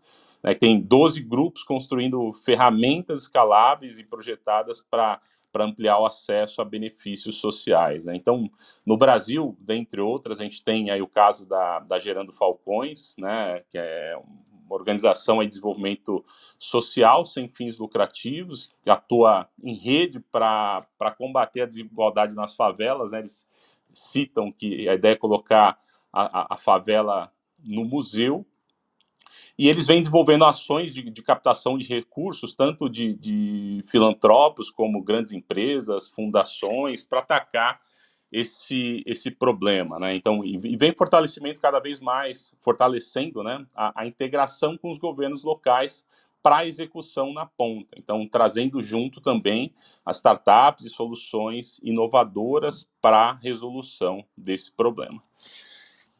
né, 0.42 0.54
tem 0.54 0.80
12 0.80 1.20
grupos 1.22 1.62
construindo 1.62 2.32
ferramentas 2.44 3.22
escaláveis 3.22 3.98
e 3.98 4.04
projetadas 4.04 4.80
para 4.80 5.20
para 5.50 5.64
ampliar 5.64 5.98
o 5.98 6.06
acesso 6.06 6.60
a 6.60 6.64
benefícios 6.64 7.38
sociais. 7.40 8.04
Né? 8.04 8.14
Então, 8.14 8.50
no 8.84 8.96
Brasil, 8.96 9.56
dentre 9.58 10.00
outras, 10.00 10.40
a 10.40 10.44
gente 10.44 10.62
tem 10.62 10.90
aí 10.90 11.00
o 11.00 11.08
caso 11.08 11.46
da, 11.46 11.80
da 11.80 11.98
Gerando 11.98 12.32
Falcões, 12.32 13.16
né, 13.18 13.62
que 13.70 13.78
é 13.78 14.16
uma 14.16 14.76
organização 14.76 15.40
de 15.40 15.48
desenvolvimento 15.48 16.24
social 16.58 17.24
sem 17.24 17.48
fins 17.48 17.78
lucrativos, 17.78 18.70
que 18.82 18.90
atua 18.90 19.48
em 19.62 19.74
rede 19.74 20.20
para 20.20 20.86
combater 21.16 21.62
a 21.62 21.66
desigualdade 21.66 22.34
nas 22.34 22.54
favelas. 22.54 23.12
Né? 23.12 23.20
Eles 23.20 23.48
citam 23.92 24.52
que 24.52 24.88
a 24.88 24.94
ideia 24.94 25.14
é 25.14 25.16
colocar 25.16 25.78
a, 26.12 26.40
a, 26.40 26.54
a 26.54 26.56
favela 26.56 27.32
no 27.64 27.84
museu 27.84 28.46
e 29.58 29.68
eles 29.68 29.86
vêm 29.86 30.00
desenvolvendo 30.00 30.44
ações 30.44 30.92
de, 30.92 31.10
de 31.10 31.22
captação 31.22 31.76
de 31.76 31.84
recursos, 31.84 32.54
tanto 32.54 32.88
de, 32.88 33.14
de 33.14 33.82
filantrópicos 33.88 34.70
como 34.70 35.02
grandes 35.02 35.32
empresas, 35.32 36.08
fundações, 36.08 37.02
para 37.02 37.20
atacar 37.20 37.80
esse, 38.30 39.02
esse 39.06 39.30
problema, 39.30 39.98
né? 39.98 40.14
Então, 40.14 40.44
e 40.44 40.76
vem 40.76 40.92
fortalecimento 40.92 41.60
cada 41.60 41.80
vez 41.80 41.98
mais, 41.98 42.54
fortalecendo, 42.60 43.42
né, 43.42 43.66
a, 43.74 44.02
a 44.02 44.06
integração 44.06 44.76
com 44.76 44.90
os 44.90 44.98
governos 44.98 45.44
locais 45.44 46.06
para 46.42 46.58
a 46.58 46.66
execução 46.66 47.32
na 47.32 47.46
ponta. 47.46 47.88
Então, 47.96 48.26
trazendo 48.28 48.82
junto 48.82 49.20
também 49.20 49.74
as 50.04 50.18
startups 50.18 50.84
e 50.84 50.90
soluções 50.90 51.80
inovadoras 51.82 52.88
para 53.00 53.30
a 53.30 53.32
resolução 53.32 54.24
desse 54.36 54.72
problema. 54.72 55.22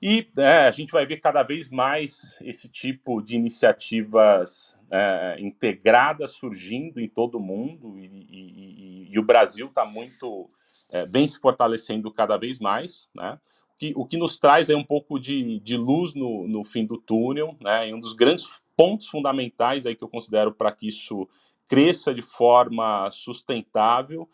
E 0.01 0.29
é, 0.37 0.67
a 0.67 0.71
gente 0.71 0.93
vai 0.93 1.05
ver 1.05 1.17
cada 1.17 1.43
vez 1.43 1.69
mais 1.69 2.39
esse 2.41 2.69
tipo 2.69 3.21
de 3.21 3.35
iniciativas 3.35 4.77
é, 4.91 5.37
integradas 5.41 6.31
surgindo 6.31 7.01
em 7.01 7.09
todo 7.09 7.37
o 7.37 7.41
mundo, 7.41 7.99
e, 7.99 8.07
e, 8.07 9.09
e 9.11 9.19
o 9.19 9.25
Brasil 9.25 9.67
está 9.67 9.85
muito 9.85 10.49
é, 10.89 11.05
bem 11.05 11.27
se 11.27 11.39
fortalecendo 11.39 12.13
cada 12.13 12.37
vez 12.37 12.59
mais, 12.59 13.09
né? 13.15 13.39
O 13.75 13.79
que, 13.79 13.93
o 13.97 14.05
que 14.05 14.17
nos 14.17 14.39
traz 14.39 14.71
é 14.71 14.77
um 14.77 14.85
pouco 14.85 15.21
de, 15.21 15.61
de 15.61 15.77
luz 15.77 16.13
no, 16.15 16.49
no 16.49 16.65
fim 16.65 16.85
do 16.85 16.99
túnel, 16.99 17.57
né? 17.61 17.89
E 17.89 17.95
um 17.95 18.01
dos 18.01 18.13
grandes 18.13 18.45
pontos 18.77 19.09
fundamentais 19.09 19.87
aí 19.87 19.95
que 19.95 20.03
eu 20.03 20.09
considero 20.09 20.53
para 20.53 20.73
que 20.73 20.89
isso 20.89 21.29
cresça 21.69 22.15
de 22.15 22.23
forma 22.23 23.11
sustentável 23.11 24.29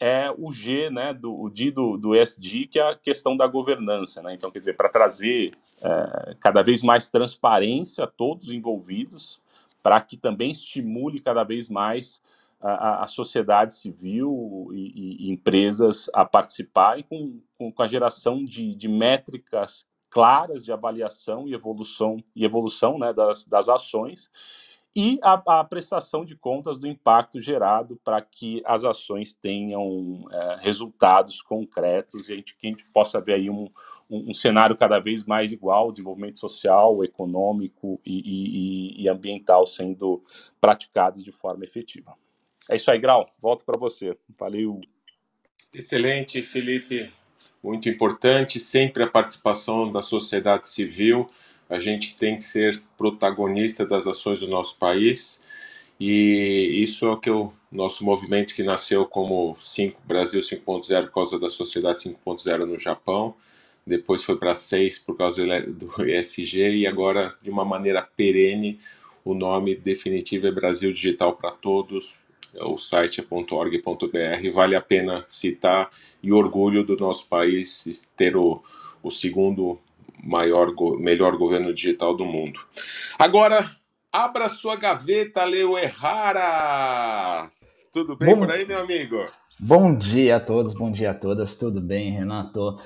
é 0.00 0.32
o 0.36 0.52
G, 0.52 0.90
né, 0.90 1.12
do, 1.12 1.34
o 1.34 1.50
D 1.50 1.70
do, 1.70 1.96
do 1.96 2.14
ESG, 2.14 2.66
que 2.68 2.78
é 2.78 2.90
a 2.90 2.94
questão 2.94 3.36
da 3.36 3.46
governança, 3.46 4.22
né? 4.22 4.34
Então, 4.34 4.50
quer 4.50 4.60
dizer, 4.60 4.76
para 4.76 4.88
trazer 4.88 5.50
é, 5.82 6.36
cada 6.40 6.62
vez 6.62 6.82
mais 6.82 7.08
transparência 7.08 8.04
a 8.04 8.06
todos 8.06 8.48
os 8.48 8.54
envolvidos, 8.54 9.40
para 9.82 10.00
que 10.00 10.16
também 10.16 10.52
estimule 10.52 11.20
cada 11.20 11.42
vez 11.42 11.68
mais 11.68 12.22
a, 12.60 13.04
a 13.04 13.06
sociedade 13.06 13.74
civil 13.74 14.70
e, 14.72 15.26
e, 15.26 15.32
empresas 15.32 16.10
a 16.12 16.24
participarem 16.24 17.04
com, 17.04 17.40
com, 17.56 17.72
com 17.72 17.82
a 17.82 17.86
geração 17.86 18.44
de, 18.44 18.74
de 18.74 18.88
métricas 18.88 19.86
claras 20.10 20.64
de 20.64 20.72
avaliação 20.72 21.46
e 21.46 21.54
evolução 21.54 22.22
e 22.34 22.44
evolução 22.44 22.98
né, 22.98 23.12
das, 23.12 23.44
das 23.44 23.68
ações 23.68 24.30
e 24.98 25.16
a, 25.22 25.60
a, 25.60 25.62
prestação 25.62 26.24
de 26.24 26.34
contas 26.34 26.76
do 26.76 26.88
impacto 26.88 27.40
gerado 27.40 28.00
para 28.02 28.20
que 28.20 28.60
as 28.64 28.82
ações 28.82 29.32
tenham 29.32 30.24
é, 30.28 30.58
resultados 30.60 31.40
concretos 31.40 32.28
e 32.28 32.32
a 32.32 32.36
gente, 32.36 32.56
que 32.56 32.66
a 32.66 32.70
gente 32.70 32.84
possa 32.86 33.20
ver 33.20 33.34
aí 33.34 33.48
um, 33.48 33.70
um, 34.10 34.30
um, 34.30 34.34
cenário 34.34 34.76
cada 34.76 34.98
vez 34.98 35.24
mais 35.24 35.52
igual, 35.52 35.92
desenvolvimento 35.92 36.40
social, 36.40 37.04
econômico 37.04 38.00
e, 38.04 38.96
e, 38.98 39.04
e 39.04 39.08
ambiental 39.08 39.68
sendo 39.68 40.20
praticados 40.60 41.22
de 41.22 41.30
forma 41.30 41.64
efetiva. 41.64 42.12
É 42.68 42.74
isso 42.74 42.90
aí, 42.90 42.98
Grau. 42.98 43.30
Volto 43.40 43.64
para 43.64 43.78
você. 43.78 44.18
Valeu. 44.36 44.80
Excelente, 45.72 46.42
Felipe. 46.42 47.08
Muito 47.62 47.88
importante 47.88 48.58
sempre 48.58 49.04
a 49.04 49.08
participação 49.08 49.92
da 49.92 50.02
sociedade 50.02 50.66
civil. 50.66 51.24
A 51.68 51.78
gente 51.78 52.16
tem 52.16 52.36
que 52.36 52.44
ser 52.44 52.82
protagonista 52.96 53.86
das 53.86 54.06
ações 54.06 54.40
do 54.40 54.48
nosso 54.48 54.78
país. 54.78 55.40
E 56.00 56.80
isso 56.82 57.06
é 57.06 57.10
o 57.10 57.16
que 57.16 57.30
o 57.30 57.52
nosso 57.70 58.04
movimento 58.04 58.54
que 58.54 58.62
nasceu 58.62 59.04
como 59.04 59.56
5, 59.58 60.00
Brasil 60.06 60.40
5.0 60.40 61.06
por 61.06 61.12
causa 61.12 61.38
da 61.38 61.50
sociedade 61.50 61.98
5.0 61.98 62.64
no 62.64 62.78
Japão, 62.78 63.34
depois 63.86 64.22
foi 64.22 64.36
para 64.36 64.54
6 64.54 65.00
por 65.00 65.16
causa 65.16 65.42
do 65.66 66.08
ESG 66.08 66.76
e 66.76 66.86
agora 66.86 67.34
de 67.42 67.50
uma 67.50 67.64
maneira 67.64 68.02
perene 68.02 68.80
o 69.24 69.34
nome 69.34 69.74
definitivo 69.74 70.46
é 70.46 70.50
Brasil 70.50 70.92
Digital 70.92 71.34
para 71.34 71.50
Todos, 71.50 72.16
o 72.54 72.78
site 72.78 73.20
é 73.20 73.24
.org.br, 73.30 74.50
vale 74.54 74.74
a 74.74 74.80
pena 74.80 75.24
citar 75.28 75.90
e 76.22 76.32
orgulho 76.32 76.82
do 76.82 76.96
nosso 76.96 77.26
país 77.26 78.10
ter 78.16 78.36
o, 78.36 78.62
o 79.02 79.10
segundo 79.10 79.78
maior, 80.22 80.72
melhor 80.98 81.36
governo 81.36 81.72
digital 81.72 82.16
do 82.16 82.24
mundo. 82.24 82.60
Agora, 83.18 83.70
abra 84.12 84.48
sua 84.48 84.76
gaveta, 84.76 85.44
Leo 85.44 85.76
Errara! 85.76 87.50
Tudo 87.92 88.16
bem 88.16 88.34
bom, 88.34 88.40
por 88.40 88.50
aí, 88.50 88.66
meu 88.66 88.80
amigo? 88.80 89.24
Bom 89.58 89.96
dia 89.96 90.36
a 90.36 90.40
todos, 90.40 90.74
bom 90.74 90.90
dia 90.90 91.10
a 91.10 91.14
todas, 91.14 91.56
tudo 91.56 91.80
bem, 91.80 92.12
Renato? 92.12 92.76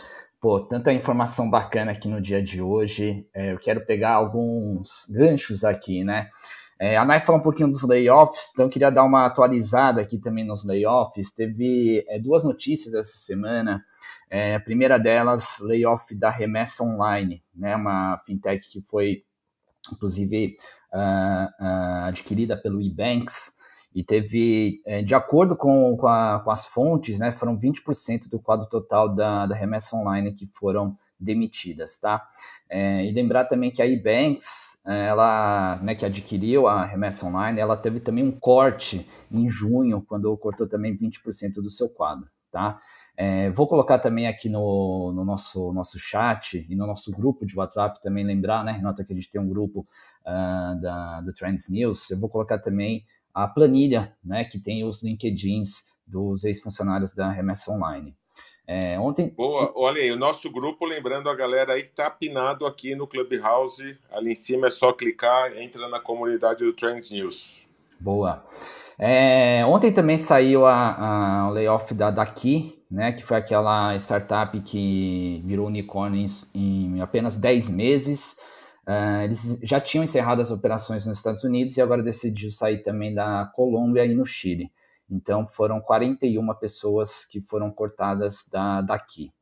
Pô, 0.41 0.59
tanta 0.61 0.93
informação 0.93 1.49
bacana 1.49 1.93
aqui 1.93 2.09
no 2.09 2.21
dia 2.21 2.43
de 2.43 2.61
hoje. 2.61 3.27
É, 3.35 3.53
eu 3.53 3.59
quero 3.59 3.85
pegar 3.87 4.15
alguns 4.15 5.07
ganchos 5.09 5.65
aqui, 5.65 6.03
né? 6.03 6.29
É, 6.81 6.97
a 6.97 7.05
Nai 7.05 7.21
falou 7.21 7.41
um 7.41 7.45
pouquinho 7.45 7.71
dos 7.71 7.85
layoffs, 7.85 8.51
então 8.53 8.67
eu 8.67 8.69
queria 8.69 8.91
dar 8.91 9.05
uma 9.05 9.25
atualizada 9.25 10.01
aqui 10.01 10.19
também 10.19 10.45
nos 10.45 10.65
layoffs. 10.65 11.33
Teve 11.33 12.05
é, 12.09 12.19
duas 12.19 12.43
notícias 12.43 12.93
essa 12.93 13.17
semana. 13.19 13.85
É, 14.35 14.55
a 14.55 14.61
primeira 14.61 14.99
delas, 14.99 15.59
layoff 15.61 16.15
da 16.15 16.31
Remessa 16.31 16.83
Online, 16.83 17.43
né, 17.55 17.77
uma 17.77 18.17
fintech 18.25 18.67
que 18.71 18.81
foi, 18.81 19.25
inclusive, 19.93 20.57
uh, 20.91 21.63
uh, 21.63 22.05
adquirida 22.07 22.57
pelo 22.57 22.81
eBanks 22.81 23.53
e 23.95 24.03
teve, 24.03 24.81
é, 24.87 25.03
de 25.03 25.15
acordo 25.15 25.55
com, 25.55 25.95
com, 25.99 26.07
a, 26.07 26.41
com, 26.43 26.51
as 26.51 26.65
fontes, 26.65 27.19
né, 27.19 27.31
foram 27.31 27.59
20% 27.59 28.31
do 28.31 28.41
quadro 28.41 28.67
total 28.71 29.15
da, 29.15 29.45
da 29.45 29.55
remessa 29.55 29.95
online 29.95 30.33
que 30.33 30.47
foram 30.47 30.97
demitidas, 31.21 31.99
tá? 31.99 32.27
É, 32.71 33.05
e 33.05 33.13
lembrar 33.13 33.45
também 33.45 33.71
que 33.71 33.83
a 33.83 33.87
eBanks, 33.87 34.81
é, 34.87 35.09
ela, 35.09 35.79
né, 35.83 35.95
que 35.95 36.07
adquiriu 36.07 36.67
a 36.67 36.87
remessa 36.87 37.27
online, 37.27 37.61
ela 37.61 37.77
teve 37.77 38.01
também 38.01 38.25
um 38.25 38.33
corte 38.33 39.07
em 39.31 39.47
junho, 39.47 40.01
quando 40.01 40.35
cortou 40.39 40.67
também 40.67 40.97
20% 40.97 41.57
do 41.57 41.71
seu 41.71 41.91
quadro, 41.91 42.31
tá? 42.51 42.79
É, 43.17 43.51
vou 43.51 43.67
colocar 43.67 43.99
também 43.99 44.27
aqui 44.27 44.49
no, 44.49 45.13
no, 45.13 45.25
nosso, 45.25 45.73
nosso 45.73 45.99
chat 45.99 46.67
e 46.69 46.75
no 46.75 46.87
nosso 46.87 47.13
grupo 47.13 47.45
de 47.45 47.57
WhatsApp 47.57 48.01
também 48.03 48.25
lembrar, 48.25 48.65
né, 48.65 48.73
Renata, 48.73 49.05
que 49.05 49.13
a 49.13 49.17
gente 49.17 49.31
tem 49.31 49.41
um 49.41 49.49
grupo 49.49 49.87
uh, 50.23 50.81
da, 50.81 51.21
do 51.21 51.33
Trends 51.33 51.69
News. 51.69 52.11
Eu 52.11 52.19
vou 52.19 52.29
colocar 52.29 52.59
também 52.59 53.05
a 53.35 53.47
planilha, 53.47 54.17
né, 54.25 54.45
que 54.45 54.59
tem 54.59 54.85
os 54.85 55.03
LinkedIns 55.03 55.93
dos 56.07 56.45
ex-funcionários 56.45 57.15
da 57.15 57.31
remessa 57.31 57.71
online. 57.71 58.17
É, 58.67 58.99
ontem. 58.99 59.29
Boa, 59.29 59.73
olha 59.75 60.01
aí, 60.01 60.11
o 60.11 60.17
nosso 60.17 60.51
grupo, 60.51 60.87
lembrando 60.87 61.29
a 61.29 61.35
galera 61.35 61.75
aí 61.75 61.83
que 61.83 61.91
tá 61.91 62.07
apinado 62.07 62.65
aqui 62.65 62.95
no 62.95 63.07
Clubhouse, 63.07 63.99
ali 64.11 64.33
em 64.33 64.35
cima 64.35 64.69
é 64.69 64.71
só 64.71 64.93
clicar, 64.93 65.57
entra 65.59 65.89
na 65.89 66.01
comunidade 66.01 66.65
do 66.65 66.73
Trends 66.73 67.11
News. 67.11 67.67
Boa. 68.01 68.45
É, 69.05 69.67
ontem 69.67 69.91
também 69.91 70.17
saiu 70.17 70.65
a, 70.65 70.95
a, 70.95 71.49
o 71.49 71.51
layoff 71.51 71.93
da 71.93 72.09
Daqui, 72.09 72.85
né, 72.89 73.11
que 73.11 73.25
foi 73.25 73.37
aquela 73.37 73.97
startup 73.97 74.61
que 74.61 75.43
virou 75.45 75.67
unicórnio 75.67 76.25
em, 76.55 76.99
em 76.99 77.01
apenas 77.01 77.37
10 77.37 77.71
meses. 77.71 78.37
Uh, 78.87 79.23
eles 79.25 79.59
já 79.65 79.81
tinham 79.81 80.05
encerrado 80.05 80.41
as 80.41 80.53
operações 80.53 81.05
nos 81.05 81.19
Estados 81.19 81.43
Unidos 81.43 81.77
e 81.77 81.83
agora 81.83 82.01
decidiu 82.01 82.53
sair 82.53 82.79
também 82.79 83.13
da 83.13 83.51
Colômbia 83.57 84.07
e 84.07 84.15
no 84.15 84.25
Chile. 84.25 84.71
Então 85.11 85.49
foram 85.49 85.81
41 85.81 86.55
pessoas 86.55 87.25
que 87.25 87.41
foram 87.41 87.73
cortadas 87.73 88.49
da, 88.53 88.83
daqui. 88.83 89.33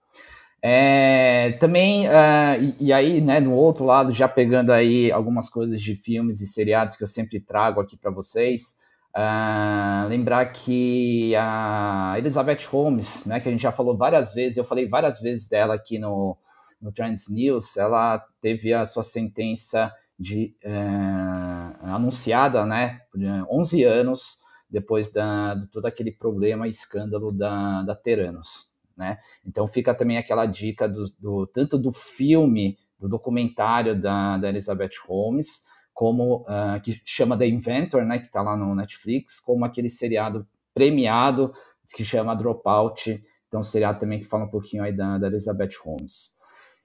É, 0.63 1.53
também, 1.61 2.09
uh, 2.09 2.63
e, 2.79 2.87
e, 2.87 2.93
aí, 2.95 3.21
né, 3.21 3.43
do 3.43 3.53
outro 3.53 3.85
lado, 3.85 4.11
já 4.11 4.27
pegando 4.27 4.73
aí 4.73 5.13
algumas 5.13 5.51
coisas 5.51 5.83
de 5.83 5.95
filmes 5.97 6.41
e 6.41 6.47
seriados 6.47 6.97
que 6.97 7.03
eu 7.03 7.07
sempre 7.07 7.39
trago 7.41 7.79
aqui 7.79 7.95
para 7.95 8.11
vocês, 8.11 8.81
uh, 9.17 10.09
lembrar 10.09 10.47
que 10.47 11.35
a 11.37 12.15
Elizabeth 12.19 12.65
Holmes, 12.71 13.25
né, 13.27 13.41
que 13.41 13.49
a 13.49 13.53
gente 13.53 13.63
já 13.63 13.73
falou 13.73 13.97
várias 13.97 14.35
vezes, 14.35 14.59
eu 14.59 14.65
falei 14.65 14.87
várias 14.87 15.21
vezes 15.21 15.49
dela 15.49 15.75
aqui 15.75 15.99
no, 15.99 16.37
no 16.81 16.93
Trends 16.93 17.29
News, 17.29 17.77
ela 17.77 18.19
teve 18.41 18.73
a 18.73 18.87
sua 18.87 19.03
sentença 19.03 19.93
de, 20.19 20.55
uh, 20.65 21.95
anunciada, 21.95 22.67
né, 22.67 23.01
por 23.11 23.21
11 23.51 23.85
anos, 23.85 24.39
depois 24.69 25.11
da, 25.11 25.55
de 25.55 25.67
todo 25.67 25.87
aquele 25.87 26.13
problema 26.13 26.67
e 26.67 26.71
escândalo 26.71 27.33
da, 27.33 27.83
da 27.83 27.95
Teranos. 27.95 28.71
Né? 28.97 29.19
Então 29.45 29.67
fica 29.67 29.95
também 29.95 30.19
aquela 30.19 30.47
dica 30.47 30.89
do, 30.89 31.05
do, 31.19 31.47
tanto 31.47 31.79
do 31.79 31.91
filme, 31.91 32.79
do 32.99 33.09
documentário 33.09 33.99
da, 33.99 34.37
da 34.37 34.49
Elizabeth 34.49 34.91
Holmes, 35.09 35.65
como 36.01 36.47
uh, 36.49 36.81
que 36.83 36.99
chama 37.05 37.37
The 37.37 37.47
Inventor, 37.47 38.07
né, 38.07 38.19
que 38.19 38.25
está 38.25 38.41
lá 38.41 38.57
no 38.57 38.75
Netflix, 38.75 39.39
como 39.39 39.67
aquele 39.67 39.91
seriado 39.91 40.49
premiado 40.73 41.53
que 41.95 42.03
chama 42.03 42.35
Dropout, 42.35 43.23
então 43.47 43.61
um 43.61 43.63
seriado 43.63 44.01
também 44.01 44.19
que 44.19 44.25
fala 44.25 44.45
um 44.45 44.51
pouquinho 44.51 44.83
aí 44.83 44.97
da, 44.97 45.19
da 45.19 45.27
Elizabeth 45.27 45.77
Holmes. 45.85 46.39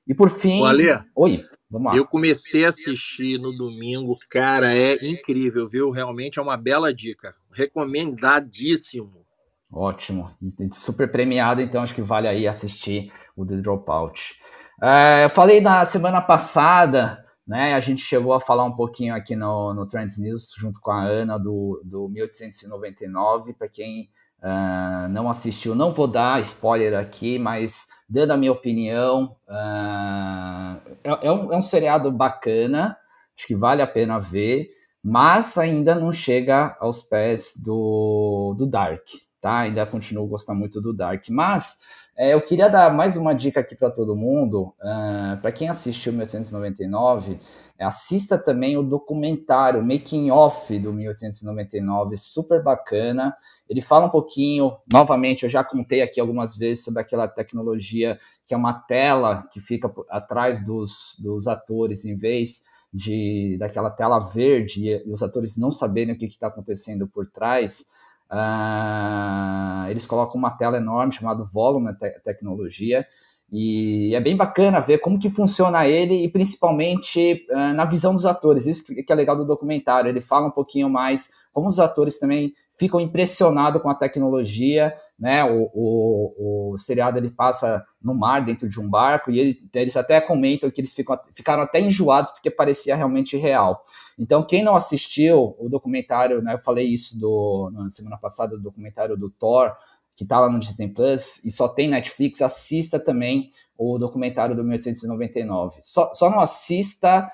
E 0.05 0.13
por 0.13 0.29
fim, 0.29 0.61
Olha, 0.61 1.05
oi, 1.15 1.45
vamos 1.69 1.93
lá. 1.93 1.97
Eu 1.97 2.05
comecei 2.05 2.65
a 2.65 2.67
assistir 2.67 3.39
no 3.39 3.55
domingo, 3.55 4.17
cara, 4.29 4.75
é 4.75 4.95
incrível, 5.01 5.65
viu? 5.65 5.91
Realmente 5.91 6.37
é 6.37 6.41
uma 6.41 6.57
bela 6.57 6.93
dica 6.93 7.33
recomendadíssimo. 7.53 9.25
Ótimo, 9.71 10.29
super 10.73 11.09
premiado, 11.09 11.61
então 11.61 11.81
acho 11.81 11.95
que 11.95 12.01
vale 12.01 12.27
aí 12.27 12.45
assistir 12.45 13.13
o 13.33 13.45
The 13.45 13.55
Dropout. 13.55 14.35
É, 14.83 15.23
eu 15.23 15.29
falei 15.29 15.61
na 15.61 15.85
semana 15.85 16.19
passada, 16.19 17.24
né? 17.47 17.73
A 17.73 17.79
gente 17.79 18.01
chegou 18.01 18.33
a 18.33 18.39
falar 18.39 18.63
um 18.63 18.75
pouquinho 18.75 19.13
aqui 19.15 19.35
no, 19.35 19.73
no 19.73 19.85
Trends 19.85 20.17
News 20.17 20.53
junto 20.57 20.79
com 20.79 20.91
a 20.91 21.03
Ana 21.03 21.37
do, 21.37 21.81
do 21.83 22.09
1899. 22.09 23.53
Para 23.53 23.67
quem 23.67 24.09
uh, 24.39 25.07
não 25.09 25.29
assistiu, 25.29 25.75
não 25.75 25.91
vou 25.91 26.07
dar 26.07 26.41
spoiler 26.41 26.97
aqui, 26.97 27.37
mas 27.37 27.87
dando 28.09 28.31
a 28.31 28.37
minha 28.37 28.51
opinião, 28.51 29.35
uh, 29.47 30.79
é, 31.03 31.27
é, 31.27 31.31
um, 31.31 31.53
é 31.53 31.57
um 31.57 31.61
seriado 31.61 32.11
bacana, 32.11 32.97
acho 33.37 33.47
que 33.47 33.55
vale 33.55 33.81
a 33.81 33.87
pena 33.87 34.19
ver 34.19 34.75
mas 35.07 35.55
ainda 35.59 35.93
não 35.93 36.11
chega 36.11 36.75
aos 36.79 37.03
pés 37.03 37.53
do, 37.63 38.55
do 38.57 38.65
Dark, 38.65 39.03
tá? 39.39 39.59
Ainda 39.59 39.85
continuo 39.85 40.25
gostando 40.25 40.57
muito 40.57 40.81
do 40.81 40.91
Dark, 40.91 41.23
mas 41.29 41.81
é, 42.17 42.33
eu 42.33 42.41
queria 42.41 42.69
dar 42.69 42.93
mais 42.93 43.17
uma 43.17 43.33
dica 43.33 43.59
aqui 43.59 43.75
para 43.75 43.91
todo 43.91 44.15
mundo. 44.15 44.73
Uh, 44.81 45.33
é, 45.33 45.35
para 45.37 45.51
quem 45.51 45.67
assistiu 45.67 46.13
1899, 46.13 47.39
assista 47.79 48.37
também 48.37 48.77
o 48.77 48.83
documentário 48.83 49.83
Making 49.83 50.31
Off 50.31 50.79
do 50.79 50.93
1899, 50.93 52.15
super 52.15 52.63
bacana. 52.63 53.35
Ele 53.67 53.81
fala 53.81 54.05
um 54.05 54.09
pouquinho, 54.09 54.77
novamente, 54.91 55.43
eu 55.43 55.49
já 55.49 55.63
contei 55.63 56.01
aqui 56.01 56.21
algumas 56.21 56.55
vezes 56.55 56.85
sobre 56.85 57.01
aquela 57.01 57.27
tecnologia 57.27 58.17
que 58.45 58.53
é 58.53 58.57
uma 58.57 58.73
tela 58.73 59.47
que 59.51 59.59
fica 59.59 59.91
atrás 60.09 60.63
dos, 60.63 61.17
dos 61.19 61.47
atores 61.47 62.05
em 62.05 62.15
vez 62.15 62.63
de 62.93 63.57
daquela 63.59 63.89
tela 63.89 64.19
verde 64.19 64.87
e, 64.87 65.11
os 65.11 65.21
atores 65.21 65.57
não 65.57 65.69
saberem 65.69 66.15
o 66.15 66.17
que 66.17 66.25
está 66.25 66.47
acontecendo 66.47 67.07
por 67.07 67.27
trás, 67.29 67.87
uh, 68.31 69.89
eles 69.89 70.05
colocam 70.05 70.37
uma 70.37 70.51
tela 70.51 70.77
enorme 70.77 71.11
chamada 71.13 71.43
Volume 71.43 71.95
te 71.95 72.09
Tecnologia, 72.23 73.05
e 73.51 74.13
é 74.15 74.19
bem 74.19 74.35
bacana 74.35 74.79
ver 74.79 74.97
como 74.97 75.19
que 75.19 75.29
funciona 75.29 75.87
ele 75.87 76.23
e 76.23 76.29
principalmente 76.29 77.45
uh, 77.49 77.73
na 77.73 77.85
visão 77.85 78.13
dos 78.13 78.25
atores. 78.25 78.65
Isso 78.65 78.83
que 78.83 79.05
é 79.07 79.15
legal 79.15 79.35
do 79.37 79.45
documentário. 79.45 80.09
Ele 80.09 80.19
fala 80.19 80.47
um 80.47 80.51
pouquinho 80.51 80.89
mais 80.89 81.29
como 81.53 81.69
os 81.69 81.79
atores 81.79 82.19
também 82.19 82.53
ficam 82.77 82.99
impressionados 82.99 83.81
com 83.81 83.89
a 83.89 83.95
tecnologia, 83.95 84.93
né? 85.17 85.43
O, 85.45 85.69
o, 85.73 86.73
o 86.73 86.77
seriado 86.77 87.17
ele 87.17 87.29
passa 87.29 87.83
no 88.01 88.13
mar 88.13 88.43
dentro 88.43 88.67
de 88.67 88.79
um 88.79 88.89
barco 88.89 89.31
e 89.31 89.39
ele, 89.39 89.69
eles 89.73 89.95
até 89.95 90.19
comentam 90.19 90.69
que 90.69 90.81
eles 90.81 90.93
ficam, 90.93 91.17
ficaram 91.33 91.63
até 91.63 91.79
enjoados 91.79 92.31
porque 92.31 92.51
parecia 92.51 92.95
realmente 92.95 93.37
real. 93.37 93.81
Então, 94.17 94.43
quem 94.43 94.63
não 94.63 94.75
assistiu 94.75 95.55
o 95.57 95.69
documentário, 95.69 96.41
né? 96.41 96.53
Eu 96.53 96.59
falei 96.59 96.87
isso 96.87 97.17
do, 97.19 97.71
na 97.73 97.89
semana 97.89 98.17
passada, 98.17 98.55
o 98.55 98.61
documentário 98.61 99.17
do 99.17 99.29
Thor, 99.29 99.71
que 100.15 100.23
está 100.23 100.39
lá 100.39 100.49
no 100.49 100.59
Disney 100.59 100.87
Plus 100.87 101.43
e 101.43 101.51
só 101.51 101.67
tem 101.67 101.89
Netflix, 101.89 102.41
assista 102.41 102.99
também 102.99 103.49
o 103.77 103.97
documentário 103.97 104.55
do 104.55 104.63
1899. 104.63 105.79
Só, 105.81 106.13
só 106.13 106.29
não 106.29 106.39
assista 106.39 107.29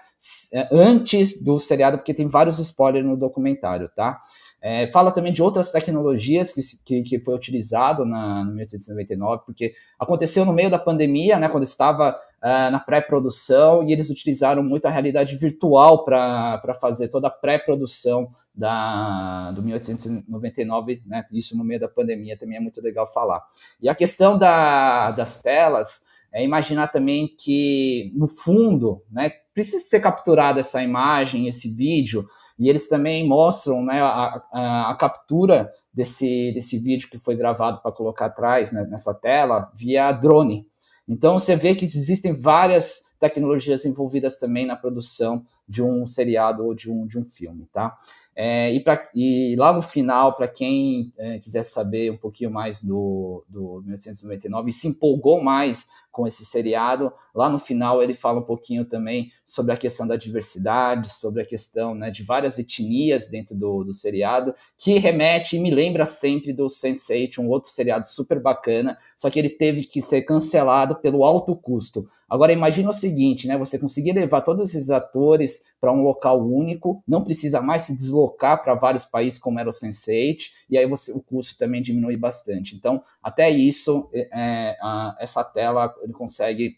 é, 0.54 0.68
antes 0.72 1.44
do 1.44 1.60
seriado, 1.60 1.98
porque 1.98 2.14
tem 2.14 2.28
vários 2.28 2.60
spoilers 2.60 3.06
no 3.06 3.18
documentário, 3.18 3.90
tá? 3.96 4.20
É, 4.64 4.86
fala 4.88 5.12
também 5.12 5.34
de 5.34 5.42
outras 5.42 5.72
tecnologias 5.72 6.54
que, 6.54 6.62
que, 6.86 7.02
que 7.02 7.20
foi 7.20 7.34
utilizado 7.34 8.06
na, 8.06 8.46
no 8.46 8.52
1899, 8.52 9.42
porque 9.44 9.74
aconteceu 10.00 10.46
no 10.46 10.54
meio 10.54 10.70
da 10.70 10.78
pandemia, 10.78 11.40
né, 11.40 11.50
quando 11.50 11.64
estava 11.64 12.12
uh, 12.12 12.72
na 12.72 12.80
pré-produção, 12.80 13.84
e 13.88 13.92
eles 13.92 14.12
utilizaram 14.12 14.62
muito 14.62 14.86
a 14.86 14.92
realidade 14.92 15.36
virtual 15.36 16.06
para 16.06 16.78
fazer 16.80 17.08
toda 17.08 17.28
a 17.28 17.32
pré-produção 17.32 18.30
do 18.54 19.64
1899, 19.64 21.02
né, 21.08 21.24
isso 21.32 21.58
no 21.58 21.64
meio 21.64 21.80
da 21.80 21.88
pandemia 21.88 22.38
também 22.38 22.58
é 22.58 22.62
muito 22.62 22.80
legal 22.82 23.12
falar. 23.12 23.44
E 23.82 23.90
a 23.90 23.96
questão 23.96 24.38
da, 24.38 25.10
das 25.10 25.42
telas, 25.42 26.12
é 26.34 26.44
imaginar 26.44 26.88
também 26.88 27.28
que, 27.28 28.12
no 28.16 28.26
fundo, 28.26 29.04
né, 29.12 29.32
precisa 29.54 29.84
ser 29.84 30.00
capturada 30.00 30.62
essa 30.62 30.82
imagem, 30.82 31.48
esse 31.48 31.70
vídeo, 31.76 32.26
e 32.62 32.70
eles 32.70 32.88
também 32.88 33.28
mostram 33.28 33.84
né, 33.84 34.00
a, 34.04 34.40
a, 34.54 34.92
a 34.92 34.96
captura 34.96 35.74
desse, 35.92 36.52
desse 36.54 36.78
vídeo 36.78 37.10
que 37.10 37.18
foi 37.18 37.36
gravado 37.36 37.82
para 37.82 37.92
colocar 37.92 38.28
atrás 38.28 38.72
né, 38.72 38.86
nessa 38.88 39.16
tela 39.16 39.72
via 39.74 40.12
drone. 40.12 40.68
Então 41.10 41.40
você 41.40 41.56
vê 41.56 41.74
que 41.74 41.86
existem 41.86 42.34
várias 42.34 43.02
tecnologias 43.20 43.84
envolvidas 43.84 44.38
também 44.38 44.68
na 44.68 44.76
produção 44.76 45.44
de 45.68 45.82
um 45.82 46.06
seriado 46.06 46.64
ou 46.64 46.76
de 46.76 46.92
um, 46.92 47.08
de 47.08 47.18
um 47.18 47.26
filme, 47.26 47.68
tá? 47.74 47.98
É, 48.36 48.72
e, 48.74 48.80
pra, 48.80 49.02
e, 49.14 49.56
lá 49.58 49.74
no 49.74 49.82
final, 49.82 50.36
para 50.36 50.48
quem 50.48 51.12
é, 51.18 51.40
quiser 51.40 51.64
saber 51.64 52.12
um 52.12 52.18
pouquinho 52.18 52.52
mais 52.52 52.82
do, 52.82 53.44
do 53.50 53.82
1899 53.86 54.70
e 54.70 54.74
se 54.74 54.88
empolgou 54.88 55.44
mais 55.44 55.88
com 56.12 56.28
esse 56.28 56.46
seriado. 56.46 57.12
Lá 57.34 57.50
no 57.50 57.58
final 57.58 58.04
ele 58.04 58.14
fala 58.14 58.40
um 58.40 58.44
pouquinho 58.44 58.86
também 58.86 59.32
sobre 59.46 59.74
a 59.74 59.78
questão 59.78 60.06
da 60.06 60.16
diversidade, 60.16 61.10
sobre 61.10 61.42
a 61.42 61.46
questão 61.46 61.96
né, 61.96 62.12
de 62.12 62.24
várias 62.24 62.60
etnias 62.60 63.30
dentro 63.30 63.56
do, 63.56 63.84
do 63.84 63.94
seriado, 63.94 64.54
que 64.78 64.98
remete 64.98 65.56
e 65.56 65.60
me 65.60 65.72
lembra 65.72 66.06
sempre 66.06 66.54
do 66.54 66.68
Sense8, 66.68 67.40
um 67.40 67.50
outro 67.50 67.70
seriado 67.70 68.08
super 68.08 68.40
bacana, 68.40 68.98
só 69.16 69.30
que 69.30 69.40
ele 69.40 69.50
teve 69.50 69.86
que 69.86 70.02
ser 70.02 70.24
cancelado 70.24 70.96
pelo 70.96 71.24
alto 71.24 71.56
custo. 71.56 72.10
Agora 72.32 72.54
imagine 72.54 72.88
o 72.88 72.94
seguinte, 72.94 73.46
né? 73.46 73.58
Você 73.58 73.78
conseguir 73.78 74.14
levar 74.14 74.40
todos 74.40 74.70
esses 74.70 74.90
atores 74.90 75.66
para 75.82 75.92
um 75.92 76.02
local 76.02 76.42
único, 76.42 77.04
não 77.06 77.26
precisa 77.26 77.62
mais 77.62 77.82
se 77.82 77.94
deslocar 77.94 78.64
para 78.64 78.74
vários 78.74 79.04
países 79.04 79.38
como 79.38 79.60
era 79.60 79.68
o 79.68 79.74
Sense8, 79.74 80.44
e 80.70 80.78
aí 80.78 80.88
você, 80.88 81.12
o 81.12 81.22
custo 81.22 81.58
também 81.58 81.82
diminui 81.82 82.16
bastante. 82.16 82.74
Então, 82.74 83.04
até 83.22 83.50
isso, 83.50 84.10
é, 84.14 84.30
é 84.32 84.78
a, 84.82 85.18
essa 85.20 85.44
tela 85.44 85.94
ele 86.02 86.14
consegue 86.14 86.78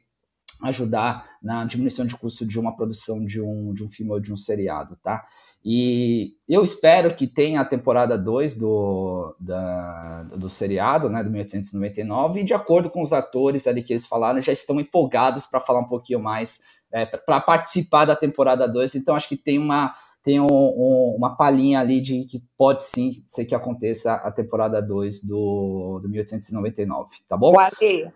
ajudar 0.64 1.30
na 1.42 1.66
diminuição 1.66 2.06
de 2.06 2.16
custo 2.16 2.46
de 2.46 2.60
uma 2.60 2.76
produção 2.76 3.24
de 3.24 3.42
um, 3.42 3.74
de 3.74 3.84
um 3.84 3.90
filme 3.90 4.12
ou 4.12 4.20
de 4.20 4.32
um 4.32 4.38
seriado, 4.38 4.98
tá? 5.04 5.24
E 5.64 6.34
eu 6.48 6.64
espero 6.64 7.16
que 7.16 7.26
tenha 7.26 7.62
a 7.62 7.66
temporada 7.66 8.18
2 8.18 8.56
do, 8.56 9.36
da, 9.40 10.24
do 10.24 10.50
seriado, 10.50 11.10
né, 11.10 11.24
do 11.24 11.30
1899, 11.30 12.42
e 12.42 12.44
de 12.44 12.54
acordo 12.54 12.90
com 12.90 13.02
os 13.02 13.14
atores 13.14 13.66
ali 13.68 13.82
que 13.82 13.94
eles 13.94 14.06
falaram, 14.06 14.42
já 14.42 14.52
estão 14.52 14.80
empolgados 14.80 15.46
para 15.46 15.60
falar 15.60 15.80
um 15.80 15.88
pouquinho 15.88 16.20
mais, 16.20 16.60
é, 16.92 17.06
para 17.06 17.40
participar 17.40 18.06
da 18.06 18.16
temporada 18.16 18.68
2, 18.68 18.96
então 18.96 19.16
acho 19.16 19.30
que 19.30 19.38
tem 19.38 19.58
uma 19.58 19.96
tem 20.24 20.40
um, 20.40 20.48
um, 20.48 21.16
uma 21.18 21.36
palhinha 21.36 21.82
ali 21.82 22.00
de 22.00 22.24
que 22.24 22.42
pode 22.58 22.82
sim 22.84 23.12
ser 23.28 23.44
que 23.44 23.54
aconteça 23.54 24.14
a 24.14 24.32
temporada 24.32 24.82
2 24.82 25.22
do, 25.22 26.00
do 26.02 26.08
1899, 26.08 27.10
tá 27.28 27.36
bom? 27.36 27.52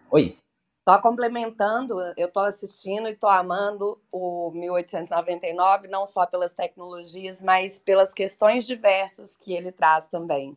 Oi. 0.09 0.46
Só 0.87 1.01
complementando, 1.01 1.95
eu 2.15 2.27
estou 2.27 2.43
assistindo 2.43 3.09
e 3.09 3.11
estou 3.11 3.29
amando 3.29 3.99
o 4.09 4.51
1899, 4.51 5.89
não 5.89 6.05
só 6.05 6.25
pelas 6.25 6.53
tecnologias, 6.53 7.43
mas 7.43 7.77
pelas 7.77 8.13
questões 8.13 8.65
diversas 8.65 9.35
que 9.35 9.51
ele 9.51 9.69
traz 9.69 10.05
também. 10.05 10.55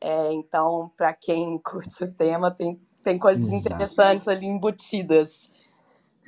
É, 0.00 0.32
então, 0.32 0.90
para 0.96 1.12
quem 1.12 1.58
curte 1.62 2.04
o 2.04 2.10
tema, 2.10 2.50
tem, 2.50 2.80
tem 3.04 3.18
coisas 3.18 3.44
Exato. 3.44 3.66
interessantes 3.66 4.26
ali 4.26 4.46
embutidas. 4.46 5.50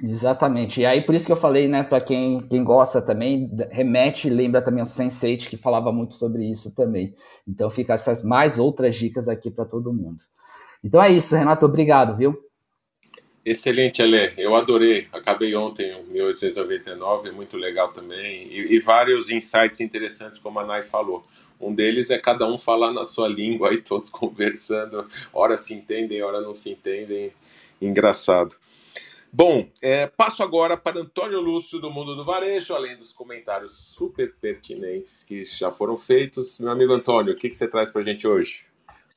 Exatamente. 0.03 0.83
E 0.83 0.87
aí, 0.87 1.01
por 1.01 1.15
isso 1.15 1.25
que 1.25 1.33
eu 1.33 1.37
falei, 1.37 1.69
né, 1.69 1.83
para 1.83 2.03
quem, 2.03 2.47
quem 2.49 2.63
gosta 2.63 3.01
também, 3.01 3.51
remete, 3.71 4.29
lembra 4.29 4.61
também 4.61 4.83
o 4.83 4.87
Sense8, 4.87 5.49
que 5.49 5.57
falava 5.57 5.91
muito 5.91 6.13
sobre 6.13 6.45
isso 6.45 6.75
também. 6.75 7.15
Então, 7.49 7.71
fica 7.71 7.95
essas 7.95 8.23
mais 8.23 8.59
outras 8.59 8.95
dicas 8.95 9.27
aqui 9.27 9.51
para 9.51 9.65
todo 9.65 9.91
mundo. 9.91 10.23
Então 10.85 11.03
é 11.03 11.11
isso, 11.11 11.35
Renato, 11.35 11.67
obrigado, 11.67 12.17
viu? 12.17 12.48
Excelente, 13.49 14.03
Ale. 14.03 14.35
Eu 14.37 14.55
adorei. 14.55 15.09
Acabei 15.11 15.55
ontem 15.55 15.95
o 15.95 16.05
1899, 16.05 17.31
é 17.31 17.33
muito 17.33 17.57
legal 17.57 17.91
também. 17.91 18.47
E, 18.49 18.75
e, 18.75 18.79
vários 18.79 19.31
insights 19.31 19.81
interessantes, 19.81 20.39
como 20.39 20.61
a 20.61 20.67
Nai 20.67 20.83
falou. 20.83 21.25
Um 21.59 21.75
deles 21.75 22.11
é 22.11 22.19
cada 22.19 22.47
um 22.47 22.59
falar 22.59 22.93
na 22.93 23.07
sua 23.07 23.27
língua 23.27 23.73
e 23.73 23.79
todos 23.81 24.11
conversando. 24.11 25.09
Ora 25.33 25.57
se 25.57 25.73
entendem, 25.73 26.23
ora 26.23 26.43
não 26.43 26.53
se 26.53 26.71
entendem. 26.71 27.33
Engraçado. 27.81 28.55
Bom, 29.33 29.67
é, 29.81 30.07
passo 30.07 30.43
agora 30.43 30.77
para 30.77 31.01
Antônio 31.01 31.41
Lúcio 31.41 31.81
do 31.81 31.91
Mundo 31.91 32.15
do 32.15 32.27
Varejo, 32.27 32.75
além 32.75 32.99
dos 32.99 33.15
comentários 33.15 33.73
super 33.73 34.35
pertinentes 34.39 35.23
que 35.23 35.43
já 35.47 35.71
foram 35.71 35.97
feitos. 35.97 36.61
Meu 36.61 36.71
amigo 36.71 36.93
Antônio, 36.93 37.33
o 37.33 37.37
que, 37.37 37.49
que 37.49 37.57
você 37.57 37.67
traz 37.67 37.91
para 37.91 38.03
a 38.03 38.05
gente 38.05 38.29
hoje? 38.29 38.68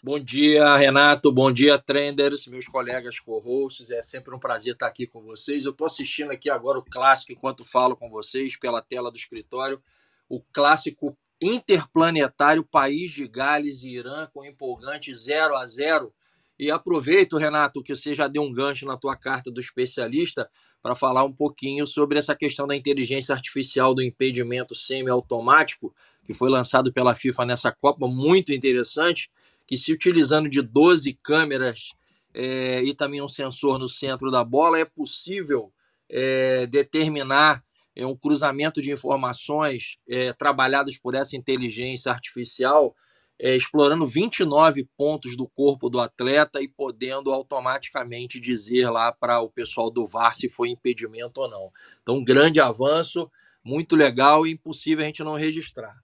Bom 0.04 0.18
dia, 0.18 0.76
Renato. 0.78 1.32
Bom 1.32 1.52
dia, 1.52 1.78
Trenders, 1.78 2.48
meus 2.48 2.66
colegas 2.66 3.20
co-hosts. 3.20 3.92
É 3.92 4.02
sempre 4.02 4.34
um 4.34 4.40
prazer 4.40 4.74
estar 4.74 4.88
aqui 4.88 5.06
com 5.06 5.22
vocês. 5.22 5.64
Eu 5.64 5.70
estou 5.70 5.86
assistindo 5.86 6.32
aqui 6.32 6.50
agora 6.50 6.80
o 6.80 6.84
clássico 6.84 7.32
enquanto 7.32 7.64
falo 7.64 7.96
com 7.96 8.10
vocês 8.10 8.58
pela 8.58 8.82
tela 8.82 9.12
do 9.12 9.18
escritório. 9.18 9.80
O 10.28 10.42
clássico 10.52 11.16
interplanetário 11.40 12.64
País 12.64 13.12
de 13.12 13.28
Gales 13.28 13.84
e 13.84 13.90
Irã 13.90 14.28
com 14.34 14.44
empolgante 14.44 15.14
0 15.14 15.56
a 15.56 15.68
0 15.68 16.12
E 16.58 16.72
aproveito, 16.72 17.38
Renato, 17.38 17.84
que 17.84 17.96
você 17.96 18.16
já 18.16 18.28
deu 18.28 18.42
um 18.42 18.52
gancho 18.52 18.88
na 18.88 18.98
tua 18.98 19.16
carta 19.16 19.52
do 19.52 19.62
especialista 19.62 20.50
para 20.82 20.96
falar 20.96 21.24
um 21.24 21.32
pouquinho 21.32 21.86
sobre 21.86 22.18
essa 22.18 22.36
questão 22.36 22.66
da 22.66 22.76
inteligência 22.76 23.36
artificial 23.36 23.94
do 23.94 24.02
impedimento 24.02 24.74
semiautomático, 24.74 25.94
que 26.24 26.34
foi 26.34 26.50
lançado 26.50 26.92
pela 26.92 27.14
FIFA 27.14 27.46
nessa 27.46 27.72
Copa, 27.72 28.08
muito 28.08 28.52
interessante 28.52 29.30
que 29.72 29.78
se 29.78 29.94
utilizando 29.94 30.50
de 30.50 30.62
12 30.62 31.18
câmeras 31.24 31.94
é, 32.34 32.84
e 32.84 32.94
também 32.94 33.22
um 33.22 33.28
sensor 33.30 33.80
no 33.80 33.88
centro 33.88 34.30
da 34.30 34.44
bola, 34.44 34.78
é 34.78 34.84
possível 34.84 35.72
é, 36.10 36.68
determinar 36.68 37.64
é, 37.96 38.06
um 38.06 38.14
cruzamento 38.14 38.82
de 38.82 38.92
informações 38.92 39.98
é, 40.10 40.34
trabalhadas 40.34 40.98
por 40.98 41.16
essa 41.16 41.38
inteligência 41.38 42.12
artificial, 42.12 42.94
é, 43.40 43.56
explorando 43.56 44.06
29 44.06 44.90
pontos 44.98 45.38
do 45.38 45.48
corpo 45.48 45.90
do 45.90 46.02
atleta 46.02 46.62
e 46.62 46.68
podendo 46.68 47.32
automaticamente 47.32 48.42
dizer 48.42 48.90
lá 48.90 49.10
para 49.10 49.40
o 49.40 49.50
pessoal 49.50 49.90
do 49.90 50.06
VAR 50.06 50.36
se 50.36 50.50
foi 50.50 50.68
impedimento 50.68 51.40
ou 51.40 51.50
não. 51.50 51.72
Então, 52.02 52.18
um 52.18 52.26
grande 52.26 52.60
avanço, 52.60 53.32
muito 53.64 53.96
legal 53.96 54.46
e 54.46 54.52
impossível 54.52 55.06
a 55.06 55.08
gente 55.08 55.24
não 55.24 55.36
registrar. 55.36 55.96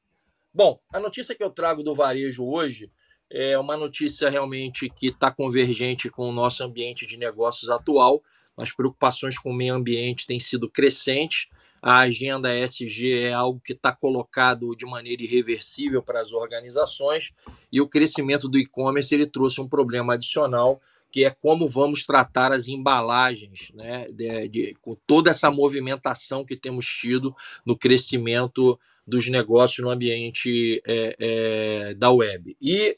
Bom, 0.53 0.79
a 0.93 1.01
notícia 1.01 1.35
que 1.35 1.43
eu 1.43 1.49
trago 1.49 1.83
do 1.83 1.93
varejo 1.93 2.45
hoje 2.45 2.89
é 3.29 3.57
uma 3.57 3.75
notícia 3.75 4.29
realmente 4.29 4.89
que 4.89 5.07
está 5.07 5.31
convergente 5.31 6.09
com 6.09 6.29
o 6.29 6.31
nosso 6.31 6.63
ambiente 6.63 7.05
de 7.05 7.17
negócios 7.17 7.69
atual. 7.69 8.23
As 8.55 8.71
preocupações 8.71 9.37
com 9.37 9.51
o 9.51 9.53
meio 9.53 9.73
ambiente 9.73 10.25
têm 10.25 10.39
sido 10.39 10.69
crescentes. 10.69 11.47
A 11.81 11.99
agenda 11.99 12.57
ESG 12.57 13.13
é 13.13 13.33
algo 13.33 13.61
que 13.63 13.73
está 13.73 13.93
colocado 13.93 14.75
de 14.75 14.85
maneira 14.85 15.21
irreversível 15.21 16.01
para 16.01 16.21
as 16.21 16.33
organizações 16.33 17.33
e 17.71 17.79
o 17.79 17.87
crescimento 17.87 18.49
do 18.49 18.57
e-commerce 18.57 19.13
ele 19.13 19.27
trouxe 19.27 19.61
um 19.61 19.67
problema 19.67 20.15
adicional 20.15 20.81
que 21.11 21.23
é 21.23 21.29
como 21.29 21.67
vamos 21.67 22.05
tratar 22.05 22.51
as 22.51 22.67
embalagens, 22.67 23.71
né, 23.73 24.07
de, 24.11 24.47
de, 24.49 24.77
com 24.81 24.95
toda 25.07 25.31
essa 25.31 25.49
movimentação 25.49 26.43
que 26.43 26.55
temos 26.55 26.85
tido 26.85 27.33
no 27.65 27.77
crescimento 27.77 28.77
dos 29.05 29.27
negócios 29.29 29.83
no 29.83 29.89
ambiente 29.89 30.81
é, 30.85 31.15
é, 31.17 31.93
da 31.93 32.11
web. 32.11 32.57
E 32.61 32.97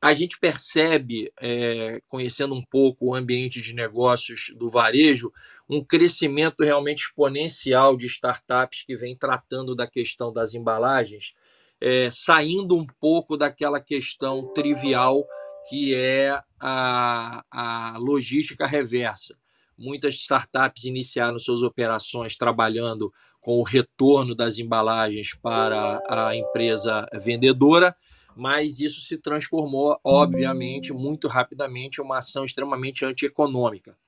a 0.00 0.12
gente 0.14 0.38
percebe, 0.38 1.32
é, 1.40 2.00
conhecendo 2.06 2.54
um 2.54 2.64
pouco 2.64 3.06
o 3.06 3.14
ambiente 3.14 3.60
de 3.60 3.74
negócios 3.74 4.52
do 4.56 4.70
varejo, 4.70 5.32
um 5.68 5.84
crescimento 5.84 6.62
realmente 6.62 7.00
exponencial 7.00 7.96
de 7.96 8.06
startups 8.06 8.84
que 8.84 8.96
vem 8.96 9.16
tratando 9.16 9.74
da 9.74 9.86
questão 9.86 10.32
das 10.32 10.54
embalagens 10.54 11.34
é, 11.80 12.10
saindo 12.10 12.76
um 12.76 12.86
pouco 13.00 13.36
daquela 13.36 13.80
questão 13.80 14.52
trivial 14.52 15.24
que 15.68 15.94
é 15.94 16.38
a, 16.60 17.42
a 17.50 17.98
logística 17.98 18.66
reversa. 18.66 19.36
Muitas 19.76 20.14
startups 20.14 20.84
iniciaram 20.84 21.38
suas 21.38 21.62
operações 21.62 22.36
trabalhando 22.36 23.12
com 23.40 23.58
o 23.58 23.62
retorno 23.62 24.34
das 24.34 24.58
embalagens 24.58 25.34
para 25.34 26.02
a 26.08 26.34
empresa 26.34 27.06
vendedora, 27.22 27.94
mas 28.38 28.80
isso 28.80 29.00
se 29.00 29.18
transformou, 29.18 29.98
obviamente, 30.04 30.92
muito 30.92 31.26
rapidamente 31.26 32.00
em 32.00 32.04
uma 32.04 32.18
ação 32.18 32.44
extremamente 32.44 33.04
antieconômica 33.04 33.98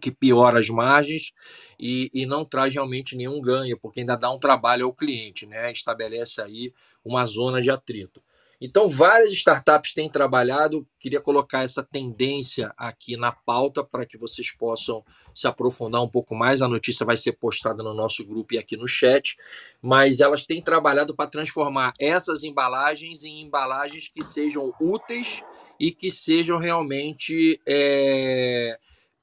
que 0.00 0.10
piora 0.10 0.58
as 0.58 0.68
margens 0.68 1.32
e, 1.78 2.10
e, 2.12 2.26
não 2.26 2.44
traz 2.44 2.74
realmente 2.74 3.16
nenhum 3.16 3.40
ganho, 3.40 3.78
porque 3.78 4.00
ainda 4.00 4.16
dá 4.16 4.30
um 4.30 4.38
trabalho 4.38 4.84
ao 4.84 4.92
cliente, 4.92 5.46
né? 5.46 5.72
Estabelece 5.72 6.42
aí 6.42 6.74
uma 7.02 7.24
zona 7.24 7.60
de 7.62 7.70
atrito. 7.70 8.22
Então, 8.60 8.88
várias 8.88 9.32
startups 9.32 9.94
têm 9.94 10.10
trabalhado. 10.10 10.86
Queria 10.98 11.20
colocar 11.20 11.62
essa 11.62 11.82
tendência 11.82 12.72
aqui 12.76 13.16
na 13.16 13.30
pauta 13.30 13.84
para 13.84 14.04
que 14.04 14.18
vocês 14.18 14.50
possam 14.50 15.04
se 15.34 15.46
aprofundar 15.46 16.02
um 16.02 16.08
pouco 16.08 16.34
mais. 16.34 16.60
A 16.60 16.68
notícia 16.68 17.06
vai 17.06 17.16
ser 17.16 17.32
postada 17.32 17.82
no 17.82 17.94
nosso 17.94 18.26
grupo 18.26 18.54
e 18.54 18.58
aqui 18.58 18.76
no 18.76 18.88
chat. 18.88 19.36
Mas 19.80 20.20
elas 20.20 20.44
têm 20.44 20.60
trabalhado 20.60 21.14
para 21.14 21.30
transformar 21.30 21.92
essas 22.00 22.42
embalagens 22.42 23.22
em 23.22 23.42
embalagens 23.42 24.08
que 24.08 24.24
sejam 24.24 24.74
úteis 24.80 25.40
e 25.78 25.92
que 25.92 26.10
sejam 26.10 26.58
realmente. 26.58 27.60
É 27.66 28.78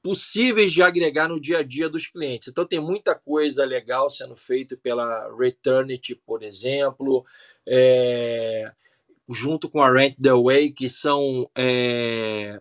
possíveis 0.06 0.72
de 0.72 0.84
agregar 0.84 1.28
no 1.28 1.40
dia 1.40 1.58
a 1.58 1.62
dia 1.64 1.88
dos 1.88 2.06
clientes. 2.06 2.46
Então, 2.46 2.64
tem 2.64 2.78
muita 2.78 3.12
coisa 3.12 3.64
legal 3.64 4.08
sendo 4.08 4.36
feita 4.36 4.76
pela 4.76 5.28
Returnity, 5.36 6.14
por 6.14 6.44
exemplo, 6.44 7.26
é, 7.66 8.70
junto 9.28 9.68
com 9.68 9.80
a 9.80 9.90
Rent 9.90 10.16
the 10.20 10.32
Way, 10.32 10.70
que 10.70 10.88
são 10.88 11.50
é, 11.56 12.60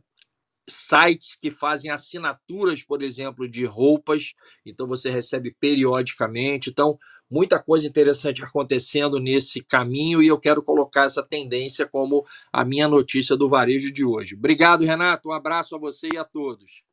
sites 0.67 1.35
que 1.35 1.51
fazem 1.51 1.91
assinaturas, 1.91 2.81
por 2.81 3.01
exemplo, 3.01 3.47
de 3.47 3.65
roupas, 3.65 4.33
então 4.65 4.87
você 4.87 5.09
recebe 5.09 5.55
periodicamente. 5.59 6.69
Então, 6.69 6.97
muita 7.29 7.61
coisa 7.61 7.87
interessante 7.87 8.43
acontecendo 8.43 9.19
nesse 9.19 9.61
caminho 9.61 10.21
e 10.21 10.27
eu 10.27 10.39
quero 10.39 10.61
colocar 10.63 11.05
essa 11.05 11.23
tendência 11.23 11.85
como 11.85 12.25
a 12.51 12.65
minha 12.65 12.87
notícia 12.87 13.35
do 13.35 13.49
varejo 13.49 13.91
de 13.91 14.03
hoje. 14.03 14.35
Obrigado, 14.35 14.83
Renato. 14.83 15.29
Um 15.29 15.33
abraço 15.33 15.75
a 15.75 15.79
você 15.79 16.09
e 16.13 16.17
a 16.17 16.23
todos. 16.23 16.83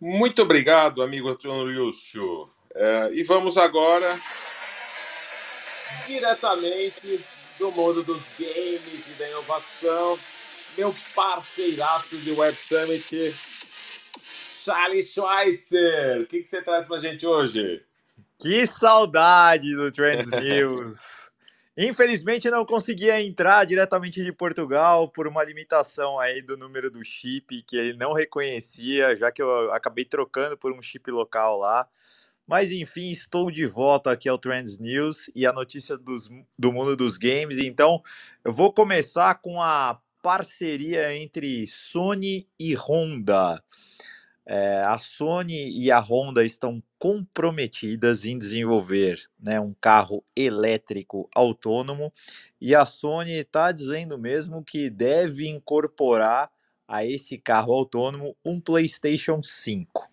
Muito 0.00 0.42
obrigado, 0.42 1.02
amigo 1.02 1.28
Antônio 1.28 1.84
Lúcio. 1.84 2.50
É, 2.74 3.10
e 3.12 3.22
vamos 3.22 3.56
agora 3.56 4.20
diretamente 6.06 7.20
do 7.62 7.70
mundo 7.70 8.02
dos 8.02 8.20
games 8.36 9.06
e 9.08 9.12
da 9.16 9.28
inovação, 9.28 10.18
meu 10.76 10.92
parceiraço 11.14 12.18
de 12.18 12.32
Web 12.32 12.58
Summit, 12.58 13.32
Charlie 14.64 15.04
Schweitzer. 15.04 16.22
O 16.22 16.26
que, 16.26 16.42
que 16.42 16.48
você 16.48 16.60
traz 16.60 16.86
pra 16.86 16.98
gente 16.98 17.24
hoje? 17.24 17.80
Que 18.36 18.66
saudade 18.66 19.76
do 19.76 19.92
Trends 19.92 20.28
News! 20.42 20.98
Infelizmente 21.78 22.50
não 22.50 22.66
conseguia 22.66 23.22
entrar 23.22 23.64
diretamente 23.64 24.24
de 24.24 24.32
Portugal 24.32 25.08
por 25.08 25.28
uma 25.28 25.44
limitação 25.44 26.18
aí 26.18 26.42
do 26.42 26.56
número 26.56 26.90
do 26.90 27.04
chip 27.04 27.62
que 27.62 27.76
ele 27.76 27.92
não 27.96 28.12
reconhecia, 28.12 29.14
já 29.14 29.30
que 29.30 29.40
eu 29.40 29.72
acabei 29.72 30.04
trocando 30.04 30.58
por 30.58 30.72
um 30.72 30.82
chip 30.82 31.08
local 31.12 31.60
lá. 31.60 31.88
Mas 32.52 32.70
enfim, 32.70 33.08
estou 33.08 33.50
de 33.50 33.64
volta 33.64 34.10
aqui 34.10 34.28
ao 34.28 34.36
Trends 34.36 34.76
News 34.78 35.30
e 35.34 35.46
a 35.46 35.54
notícia 35.54 35.96
dos, 35.96 36.28
do 36.58 36.70
mundo 36.70 36.94
dos 36.94 37.16
games. 37.16 37.56
Então, 37.56 38.02
eu 38.44 38.52
vou 38.52 38.70
começar 38.70 39.36
com 39.36 39.58
a 39.58 39.98
parceria 40.22 41.16
entre 41.16 41.66
Sony 41.66 42.46
e 42.60 42.74
Honda. 42.74 43.64
É, 44.44 44.82
a 44.82 44.98
Sony 44.98 45.70
e 45.70 45.90
a 45.90 45.98
Honda 45.98 46.44
estão 46.44 46.82
comprometidas 46.98 48.26
em 48.26 48.36
desenvolver 48.38 49.30
né, 49.40 49.58
um 49.58 49.74
carro 49.80 50.22
elétrico 50.36 51.30
autônomo 51.34 52.12
e 52.60 52.74
a 52.74 52.84
Sony 52.84 53.32
está 53.32 53.72
dizendo 53.72 54.18
mesmo 54.18 54.62
que 54.62 54.90
deve 54.90 55.48
incorporar 55.48 56.50
a 56.86 57.02
esse 57.02 57.38
carro 57.38 57.72
autônomo 57.72 58.36
um 58.44 58.60
PlayStation 58.60 59.42
5. 59.42 60.06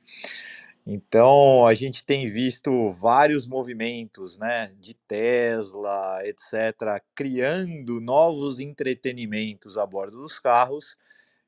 Então 0.91 1.67
a 1.67 1.75
gente 1.75 2.03
tem 2.03 2.27
visto 2.31 2.91
vários 2.93 3.45
movimentos, 3.45 4.39
né, 4.39 4.73
de 4.79 4.95
Tesla, 4.95 6.19
etc, 6.23 6.99
criando 7.13 8.01
novos 8.01 8.59
entretenimentos 8.59 9.77
a 9.77 9.85
bordo 9.85 10.19
dos 10.19 10.39
carros 10.39 10.97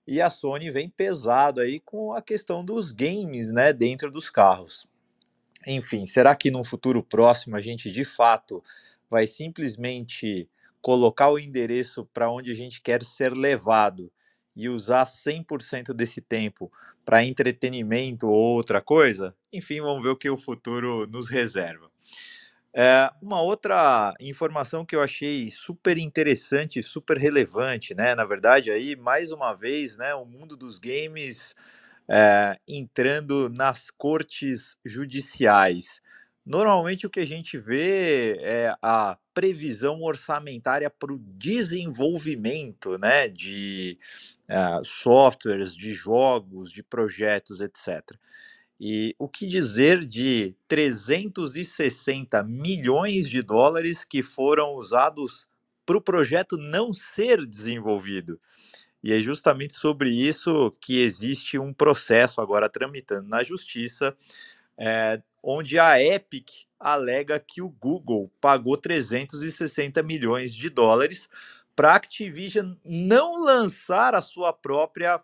e 0.05 0.21
a 0.21 0.29
Sony 0.29 0.69
vem 0.69 0.87
pesado 0.87 1.59
aí 1.59 1.79
com 1.79 2.13
a 2.13 2.21
questão 2.21 2.63
dos 2.63 2.91
games, 2.91 3.51
né, 3.51 3.73
dentro 3.73 4.11
dos 4.11 4.29
carros. 4.29 4.85
Enfim, 5.65 6.05
será 6.05 6.35
que 6.35 6.51
num 6.51 6.63
futuro 6.63 7.01
próximo 7.01 7.55
a 7.55 7.61
gente 7.61 7.89
de 7.89 8.05
fato 8.05 8.63
vai 9.09 9.25
simplesmente 9.25 10.47
colocar 10.83 11.31
o 11.31 11.39
endereço 11.39 12.05
para 12.13 12.29
onde 12.29 12.51
a 12.51 12.55
gente 12.55 12.79
quer 12.79 13.03
ser 13.03 13.33
levado 13.35 14.11
e 14.55 14.69
usar 14.69 15.07
100% 15.07 15.95
desse 15.95 16.21
tempo 16.21 16.71
para 17.05 17.23
entretenimento 17.23 18.27
ou 18.27 18.55
outra 18.55 18.81
coisa? 18.81 19.35
Enfim, 19.51 19.81
vamos 19.81 20.03
ver 20.03 20.09
o 20.09 20.15
que 20.15 20.29
o 20.29 20.37
futuro 20.37 21.07
nos 21.07 21.29
reserva. 21.29 21.89
É, 22.73 23.11
uma 23.21 23.41
outra 23.41 24.13
informação 24.19 24.85
que 24.85 24.95
eu 24.95 25.01
achei 25.01 25.51
super 25.51 25.97
interessante, 25.97 26.81
super 26.81 27.17
relevante, 27.17 27.93
né? 27.93 28.15
Na 28.15 28.23
verdade, 28.23 28.71
aí 28.71 28.95
mais 28.95 29.31
uma 29.31 29.53
vez, 29.53 29.97
né, 29.97 30.15
o 30.15 30.25
mundo 30.25 30.55
dos 30.55 30.79
games 30.79 31.53
é, 32.09 32.57
entrando 32.67 33.49
nas 33.49 33.91
cortes 33.91 34.77
judiciais. 34.85 36.01
Normalmente 36.45 37.05
o 37.05 37.09
que 37.09 37.19
a 37.19 37.25
gente 37.25 37.57
vê 37.57 38.37
é 38.39 38.75
a 38.81 39.17
previsão 39.33 40.01
orçamentária 40.01 40.89
para 40.89 41.13
o 41.13 41.19
desenvolvimento, 41.19 42.97
né, 42.97 43.27
de 43.29 43.97
uh, 44.49 44.83
softwares, 44.83 45.75
de 45.75 45.93
jogos, 45.93 46.71
de 46.71 46.81
projetos, 46.81 47.61
etc. 47.61 48.17
E 48.79 49.15
o 49.19 49.29
que 49.29 49.45
dizer 49.45 50.03
de 50.03 50.55
360 50.67 52.43
milhões 52.43 53.29
de 53.29 53.41
dólares 53.41 54.03
que 54.03 54.23
foram 54.23 54.73
usados 54.73 55.47
para 55.85 55.97
o 55.97 56.01
projeto 56.01 56.57
não 56.57 56.91
ser 56.91 57.45
desenvolvido? 57.45 58.39
E 59.03 59.13
é 59.13 59.19
justamente 59.19 59.73
sobre 59.73 60.09
isso 60.09 60.75
que 60.81 60.99
existe 60.99 61.59
um 61.59 61.73
processo 61.73 62.41
agora 62.41 62.69
tramitando 62.69 63.27
na 63.27 63.43
justiça, 63.43 64.15
é, 64.83 65.21
onde 65.43 65.77
a 65.77 66.03
Epic 66.03 66.49
alega 66.79 67.39
que 67.39 67.61
o 67.61 67.69
Google 67.69 68.31
pagou 68.41 68.75
360 68.75 70.01
milhões 70.01 70.55
de 70.55 70.71
dólares 70.71 71.29
para 71.75 71.91
a 71.91 71.95
Activision 71.95 72.73
não 72.83 73.43
lançar 73.43 74.15
a 74.15 74.23
sua 74.23 74.51
própria 74.51 75.21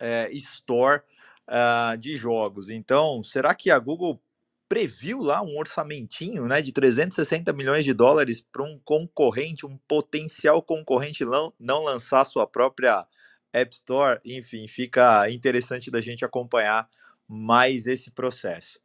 é, 0.00 0.30
store 0.30 1.02
uh, 1.48 1.98
de 1.98 2.14
jogos. 2.14 2.70
Então, 2.70 3.24
será 3.24 3.52
que 3.52 3.68
a 3.68 3.78
Google 3.80 4.22
previu 4.68 5.18
lá 5.18 5.42
um 5.42 5.58
orçamentinho 5.58 6.46
né, 6.46 6.62
de 6.62 6.70
360 6.70 7.52
milhões 7.52 7.84
de 7.84 7.92
dólares 7.92 8.40
para 8.40 8.62
um 8.62 8.78
concorrente, 8.84 9.66
um 9.66 9.76
potencial 9.88 10.62
concorrente 10.62 11.24
não, 11.24 11.52
não 11.58 11.82
lançar 11.82 12.24
sua 12.24 12.46
própria 12.46 13.04
App 13.52 13.74
Store? 13.74 14.20
Enfim, 14.24 14.68
fica 14.68 15.28
interessante 15.30 15.90
da 15.90 16.00
gente 16.00 16.24
acompanhar 16.24 16.88
mais 17.28 17.86
esse 17.86 18.10
processo. 18.10 18.80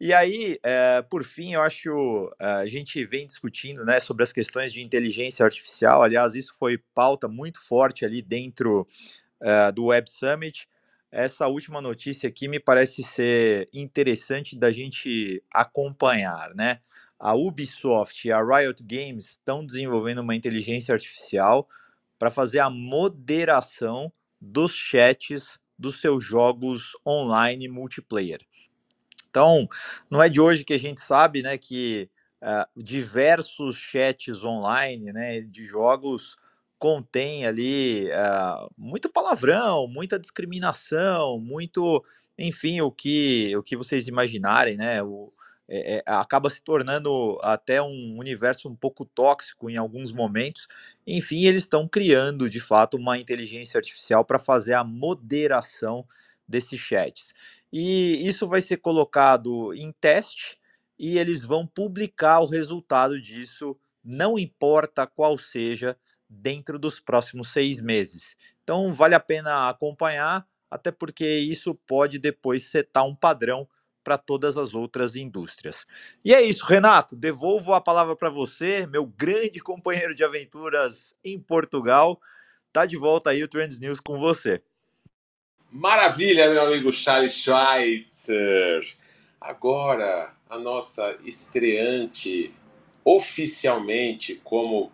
E 0.00 0.12
aí, 0.12 0.58
é, 0.62 1.02
por 1.02 1.24
fim, 1.24 1.54
eu 1.54 1.62
acho 1.62 2.30
eh, 2.38 2.46
a 2.46 2.66
gente 2.66 3.02
vem 3.04 3.26
discutindo 3.26 3.82
né, 3.84 3.98
sobre 3.98 4.22
as 4.24 4.32
questões 4.32 4.72
de 4.72 4.82
inteligência 4.82 5.44
artificial. 5.44 6.02
Aliás, 6.02 6.34
isso 6.34 6.54
foi 6.58 6.78
pauta 6.94 7.28
muito 7.28 7.60
forte 7.60 8.04
ali 8.04 8.20
dentro 8.20 8.86
é, 9.40 9.72
do 9.72 9.86
Web 9.86 10.10
Summit 10.10 10.68
essa 11.10 11.46
última 11.46 11.80
notícia 11.80 12.28
aqui 12.28 12.46
me 12.46 12.60
parece 12.60 13.02
ser 13.02 13.68
interessante 13.72 14.54
da 14.54 14.70
gente 14.70 15.42
acompanhar, 15.52 16.54
né? 16.54 16.80
A 17.18 17.34
Ubisoft 17.34 18.28
e 18.28 18.32
a 18.32 18.42
Riot 18.42 18.82
Games 18.82 19.30
estão 19.30 19.64
desenvolvendo 19.64 20.18
uma 20.18 20.34
inteligência 20.34 20.92
artificial 20.92 21.66
para 22.18 22.30
fazer 22.30 22.58
a 22.58 22.68
moderação 22.68 24.12
dos 24.38 24.74
chats 24.74 25.58
dos 25.78 26.00
seus 26.00 26.24
jogos 26.24 26.92
online 27.06 27.68
multiplayer. 27.68 28.40
Então, 29.28 29.68
não 30.10 30.22
é 30.22 30.28
de 30.28 30.40
hoje 30.40 30.64
que 30.64 30.72
a 30.72 30.78
gente 30.78 31.00
sabe, 31.00 31.42
né, 31.42 31.58
que 31.58 32.08
uh, 32.42 32.82
diversos 32.82 33.76
chats 33.76 34.44
online, 34.44 35.12
né, 35.12 35.40
de 35.42 35.66
jogos 35.66 36.36
contém 36.78 37.46
ali 37.46 38.08
uh, 38.10 38.70
muito 38.76 39.10
palavrão, 39.10 39.86
muita 39.88 40.18
discriminação, 40.18 41.38
muito, 41.38 42.04
enfim, 42.38 42.80
o 42.80 42.90
que 42.90 43.56
o 43.56 43.62
que 43.62 43.76
vocês 43.76 44.08
imaginarem, 44.08 44.76
né? 44.76 45.02
O, 45.02 45.32
é, 45.68 45.96
é, 45.96 46.02
acaba 46.06 46.48
se 46.48 46.62
tornando 46.62 47.38
até 47.42 47.82
um 47.82 48.18
universo 48.18 48.68
um 48.68 48.76
pouco 48.76 49.04
tóxico 49.04 49.68
em 49.68 49.76
alguns 49.76 50.12
momentos. 50.12 50.68
Enfim, 51.06 51.44
eles 51.44 51.64
estão 51.64 51.88
criando 51.88 52.48
de 52.48 52.60
fato 52.60 52.96
uma 52.96 53.18
inteligência 53.18 53.78
artificial 53.78 54.24
para 54.24 54.38
fazer 54.38 54.74
a 54.74 54.84
moderação 54.84 56.06
desses 56.46 56.80
chats. 56.80 57.34
E 57.72 58.26
isso 58.26 58.46
vai 58.46 58.60
ser 58.60 58.76
colocado 58.76 59.74
em 59.74 59.92
teste 59.92 60.58
e 60.98 61.18
eles 61.18 61.44
vão 61.44 61.66
publicar 61.66 62.40
o 62.40 62.46
resultado 62.46 63.20
disso, 63.20 63.76
não 64.04 64.38
importa 64.38 65.06
qual 65.06 65.36
seja, 65.36 65.96
dentro 66.28 66.78
dos 66.78 67.00
próximos 67.00 67.50
seis 67.50 67.80
meses. 67.80 68.36
Então, 68.62 68.94
vale 68.94 69.14
a 69.14 69.20
pena 69.20 69.68
acompanhar, 69.68 70.46
até 70.70 70.90
porque 70.90 71.26
isso 71.38 71.74
pode 71.86 72.18
depois 72.18 72.70
setar 72.70 73.04
um 73.04 73.14
padrão 73.14 73.68
para 74.06 74.16
todas 74.16 74.56
as 74.56 74.72
outras 74.72 75.16
indústrias. 75.16 75.84
E 76.24 76.32
é 76.32 76.40
isso, 76.40 76.64
Renato. 76.64 77.16
Devolvo 77.16 77.74
a 77.74 77.80
palavra 77.80 78.14
para 78.14 78.30
você, 78.30 78.86
meu 78.86 79.04
grande 79.04 79.58
companheiro 79.58 80.14
de 80.14 80.22
aventuras 80.22 81.12
em 81.24 81.40
Portugal. 81.40 82.20
Tá 82.72 82.86
de 82.86 82.96
volta 82.96 83.30
aí 83.30 83.42
o 83.42 83.48
Trends 83.48 83.80
News 83.80 83.98
com 83.98 84.16
você. 84.16 84.62
Maravilha, 85.72 86.48
meu 86.48 86.62
amigo 86.62 86.92
Charles 86.92 87.32
Schweitzer. 87.32 88.96
Agora, 89.40 90.32
a 90.48 90.56
nossa 90.56 91.18
estreante 91.24 92.54
oficialmente 93.04 94.40
como 94.44 94.92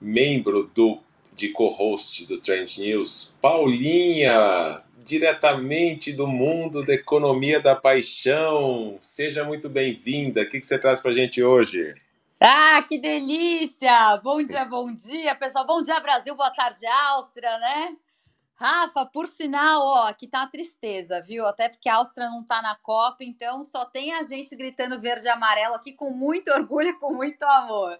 membro 0.00 0.70
do 0.74 1.02
de 1.34 1.50
co-host 1.50 2.24
do 2.24 2.40
Trend 2.40 2.78
News, 2.78 3.34
Paulinha 3.42 4.82
diretamente 5.04 6.12
do 6.12 6.26
mundo 6.26 6.84
da 6.84 6.94
economia 6.94 7.60
da 7.60 7.74
paixão. 7.74 8.98
Seja 9.00 9.44
muito 9.44 9.68
bem-vinda. 9.68 10.42
O 10.42 10.48
que, 10.48 10.62
você 10.62 10.78
traz 10.78 11.00
para 11.00 11.10
a 11.10 11.14
gente 11.14 11.42
hoje? 11.42 11.94
Ah, 12.40 12.84
que 12.88 12.98
delícia! 12.98 14.16
Bom 14.18 14.42
dia, 14.42 14.64
bom 14.64 14.94
dia, 14.94 15.34
pessoal. 15.34 15.66
Bom 15.66 15.82
dia, 15.82 15.98
Brasil. 16.00 16.34
Boa 16.34 16.50
tarde, 16.50 16.86
Áustria, 16.86 17.58
né? 17.58 17.96
Rafa, 18.54 19.06
por 19.06 19.28
sinal, 19.28 19.82
ó, 19.82 20.08
aqui 20.08 20.26
tá 20.26 20.40
uma 20.40 20.50
tristeza, 20.50 21.22
viu? 21.22 21.46
Até 21.46 21.68
porque 21.68 21.88
a 21.88 21.96
Áustria 21.96 22.28
não 22.28 22.44
tá 22.44 22.60
na 22.60 22.74
Copa, 22.74 23.18
então 23.22 23.64
só 23.64 23.84
tem 23.84 24.12
a 24.12 24.24
gente 24.24 24.54
gritando 24.56 24.98
verde 24.98 25.26
e 25.26 25.28
amarelo 25.28 25.76
aqui 25.76 25.92
com 25.92 26.10
muito 26.10 26.50
orgulho 26.50 26.88
e 26.88 26.98
com 26.98 27.14
muito 27.14 27.42
amor. 27.44 27.98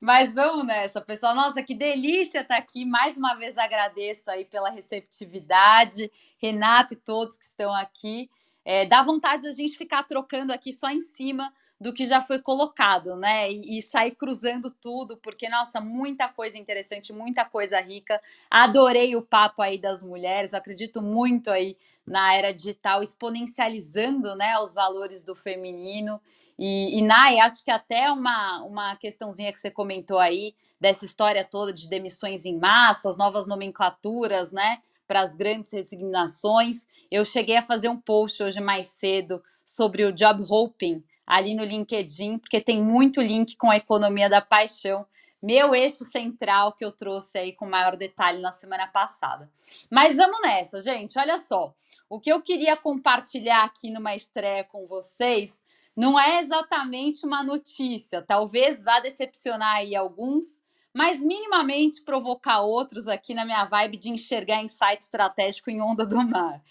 Mas 0.00 0.34
vamos 0.34 0.66
nessa, 0.66 1.00
pessoal. 1.00 1.34
Nossa, 1.34 1.62
que 1.62 1.74
delícia 1.74 2.40
estar 2.40 2.56
tá 2.56 2.60
aqui. 2.60 2.84
Mais 2.84 3.16
uma 3.16 3.34
vez 3.34 3.56
agradeço 3.56 4.30
aí 4.30 4.44
pela 4.44 4.70
receptividade, 4.70 6.10
Renato 6.38 6.94
e 6.94 6.96
todos 6.96 7.36
que 7.36 7.44
estão 7.44 7.74
aqui. 7.74 8.30
É, 8.68 8.84
dá 8.84 9.00
vontade 9.00 9.44
da 9.44 9.52
gente 9.52 9.78
ficar 9.78 10.02
trocando 10.02 10.52
aqui 10.52 10.72
só 10.72 10.90
em 10.90 11.00
cima 11.00 11.52
do 11.80 11.92
que 11.92 12.04
já 12.04 12.20
foi 12.20 12.40
colocado, 12.40 13.14
né? 13.14 13.52
E, 13.52 13.78
e, 13.78 13.82
sair 13.82 14.16
cruzando 14.16 14.72
tudo, 14.72 15.16
porque, 15.18 15.48
nossa, 15.48 15.80
muita 15.80 16.26
coisa 16.26 16.58
interessante, 16.58 17.12
muita 17.12 17.44
coisa 17.44 17.78
rica. 17.80 18.20
Adorei 18.50 19.14
o 19.14 19.22
papo 19.22 19.62
aí 19.62 19.78
das 19.78 20.02
mulheres, 20.02 20.52
eu 20.52 20.58
acredito 20.58 21.00
muito 21.00 21.48
aí 21.48 21.76
na 22.04 22.34
era 22.34 22.52
digital, 22.52 23.04
exponencializando 23.04 24.34
né, 24.34 24.58
os 24.58 24.74
valores 24.74 25.24
do 25.24 25.36
feminino. 25.36 26.20
E, 26.58 26.98
e 26.98 27.02
Nai, 27.02 27.38
acho 27.38 27.62
que 27.62 27.70
até 27.70 28.10
uma, 28.10 28.64
uma 28.64 28.96
questãozinha 28.96 29.52
que 29.52 29.60
você 29.60 29.70
comentou 29.70 30.18
aí, 30.18 30.56
dessa 30.80 31.04
história 31.04 31.44
toda 31.44 31.72
de 31.72 31.88
demissões 31.88 32.44
em 32.44 32.58
massa, 32.58 33.08
as 33.08 33.16
novas 33.16 33.46
nomenclaturas, 33.46 34.50
né? 34.50 34.78
Para 35.06 35.20
as 35.20 35.34
grandes 35.34 35.72
resignações. 35.72 36.86
Eu 37.10 37.24
cheguei 37.24 37.56
a 37.56 37.66
fazer 37.66 37.88
um 37.88 38.00
post 38.00 38.42
hoje 38.42 38.60
mais 38.60 38.86
cedo 38.86 39.42
sobre 39.64 40.04
o 40.04 40.12
job 40.12 40.44
hoping 40.48 41.02
ali 41.26 41.54
no 41.54 41.64
LinkedIn, 41.64 42.38
porque 42.38 42.60
tem 42.60 42.82
muito 42.82 43.20
link 43.20 43.56
com 43.56 43.70
a 43.70 43.76
economia 43.76 44.28
da 44.28 44.40
paixão, 44.40 45.04
meu 45.42 45.74
eixo 45.74 46.04
central 46.04 46.72
que 46.72 46.84
eu 46.84 46.90
trouxe 46.90 47.38
aí 47.38 47.52
com 47.52 47.66
maior 47.66 47.96
detalhe 47.96 48.40
na 48.40 48.52
semana 48.52 48.86
passada. 48.86 49.50
Mas 49.90 50.16
vamos 50.16 50.40
nessa, 50.42 50.80
gente. 50.80 51.18
Olha 51.18 51.36
só, 51.38 51.74
o 52.08 52.18
que 52.18 52.32
eu 52.32 52.40
queria 52.40 52.76
compartilhar 52.76 53.64
aqui 53.64 53.90
numa 53.90 54.14
estreia 54.14 54.64
com 54.64 54.86
vocês 54.86 55.62
não 55.96 56.18
é 56.20 56.40
exatamente 56.40 57.24
uma 57.24 57.42
notícia, 57.42 58.20
talvez 58.20 58.82
vá 58.82 59.00
decepcionar 59.00 59.76
aí 59.76 59.96
alguns, 59.96 60.60
mas 60.96 61.22
minimamente 61.22 62.00
provocar 62.00 62.62
outros 62.62 63.06
aqui 63.06 63.34
na 63.34 63.44
minha 63.44 63.66
vibe 63.66 63.98
de 63.98 64.08
enxergar 64.08 64.62
insight 64.62 65.02
estratégico 65.02 65.70
em 65.70 65.82
onda 65.82 66.06
do 66.06 66.16
mar. 66.26 66.62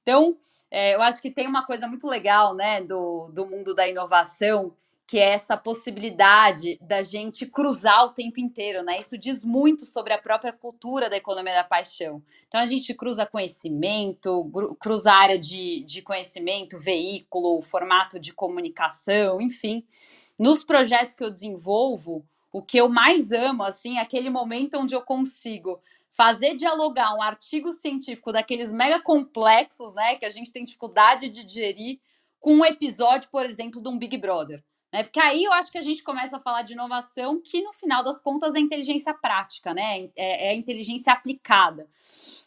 Então, 0.00 0.36
é, 0.70 0.94
eu 0.94 1.02
acho 1.02 1.20
que 1.20 1.32
tem 1.32 1.48
uma 1.48 1.66
coisa 1.66 1.88
muito 1.88 2.06
legal, 2.06 2.54
né, 2.54 2.80
do, 2.80 3.28
do 3.34 3.44
mundo 3.44 3.74
da 3.74 3.88
inovação, 3.88 4.72
que 5.04 5.18
é 5.18 5.30
essa 5.30 5.56
possibilidade 5.56 6.78
da 6.80 7.02
gente 7.02 7.44
cruzar 7.44 8.06
o 8.06 8.10
tempo 8.10 8.38
inteiro, 8.38 8.84
né? 8.84 9.00
Isso 9.00 9.18
diz 9.18 9.44
muito 9.44 9.84
sobre 9.84 10.12
a 10.12 10.18
própria 10.18 10.52
cultura 10.52 11.10
da 11.10 11.16
economia 11.16 11.52
da 11.52 11.64
paixão. 11.64 12.22
Então 12.46 12.60
a 12.60 12.66
gente 12.66 12.94
cruza 12.94 13.26
conhecimento, 13.26 14.48
cruza 14.78 15.12
área 15.12 15.38
de, 15.38 15.82
de 15.84 16.02
conhecimento, 16.02 16.78
veículo, 16.78 17.60
formato 17.62 18.20
de 18.20 18.32
comunicação, 18.32 19.40
enfim. 19.40 19.84
Nos 20.38 20.62
projetos 20.64 21.16
que 21.16 21.24
eu 21.24 21.32
desenvolvo, 21.32 22.24
o 22.52 22.62
que 22.62 22.76
eu 22.76 22.88
mais 22.88 23.32
amo, 23.32 23.62
assim, 23.62 23.98
é 23.98 24.00
aquele 24.00 24.28
momento 24.28 24.78
onde 24.78 24.94
eu 24.94 25.02
consigo 25.02 25.80
fazer 26.12 26.54
dialogar 26.54 27.14
um 27.14 27.22
artigo 27.22 27.72
científico 27.72 28.30
daqueles 28.30 28.70
mega 28.70 29.00
complexos, 29.00 29.94
né, 29.94 30.16
que 30.16 30.26
a 30.26 30.30
gente 30.30 30.52
tem 30.52 30.62
dificuldade 30.62 31.30
de 31.30 31.44
digerir, 31.44 31.98
com 32.38 32.54
um 32.56 32.64
episódio, 32.64 33.30
por 33.30 33.46
exemplo, 33.46 33.80
de 33.80 33.88
um 33.88 33.96
Big 33.96 34.18
Brother. 34.18 34.62
Né? 34.92 35.02
Porque 35.02 35.20
aí 35.20 35.44
eu 35.44 35.52
acho 35.52 35.72
que 35.72 35.78
a 35.78 35.82
gente 35.82 36.02
começa 36.02 36.36
a 36.36 36.40
falar 36.40 36.62
de 36.62 36.74
inovação, 36.74 37.40
que 37.40 37.62
no 37.62 37.72
final 37.72 38.04
das 38.04 38.20
contas 38.20 38.54
é 38.54 38.58
inteligência 38.58 39.14
prática, 39.14 39.72
né? 39.72 40.10
É, 40.14 40.50
é 40.50 40.54
inteligência 40.54 41.12
aplicada. 41.12 41.88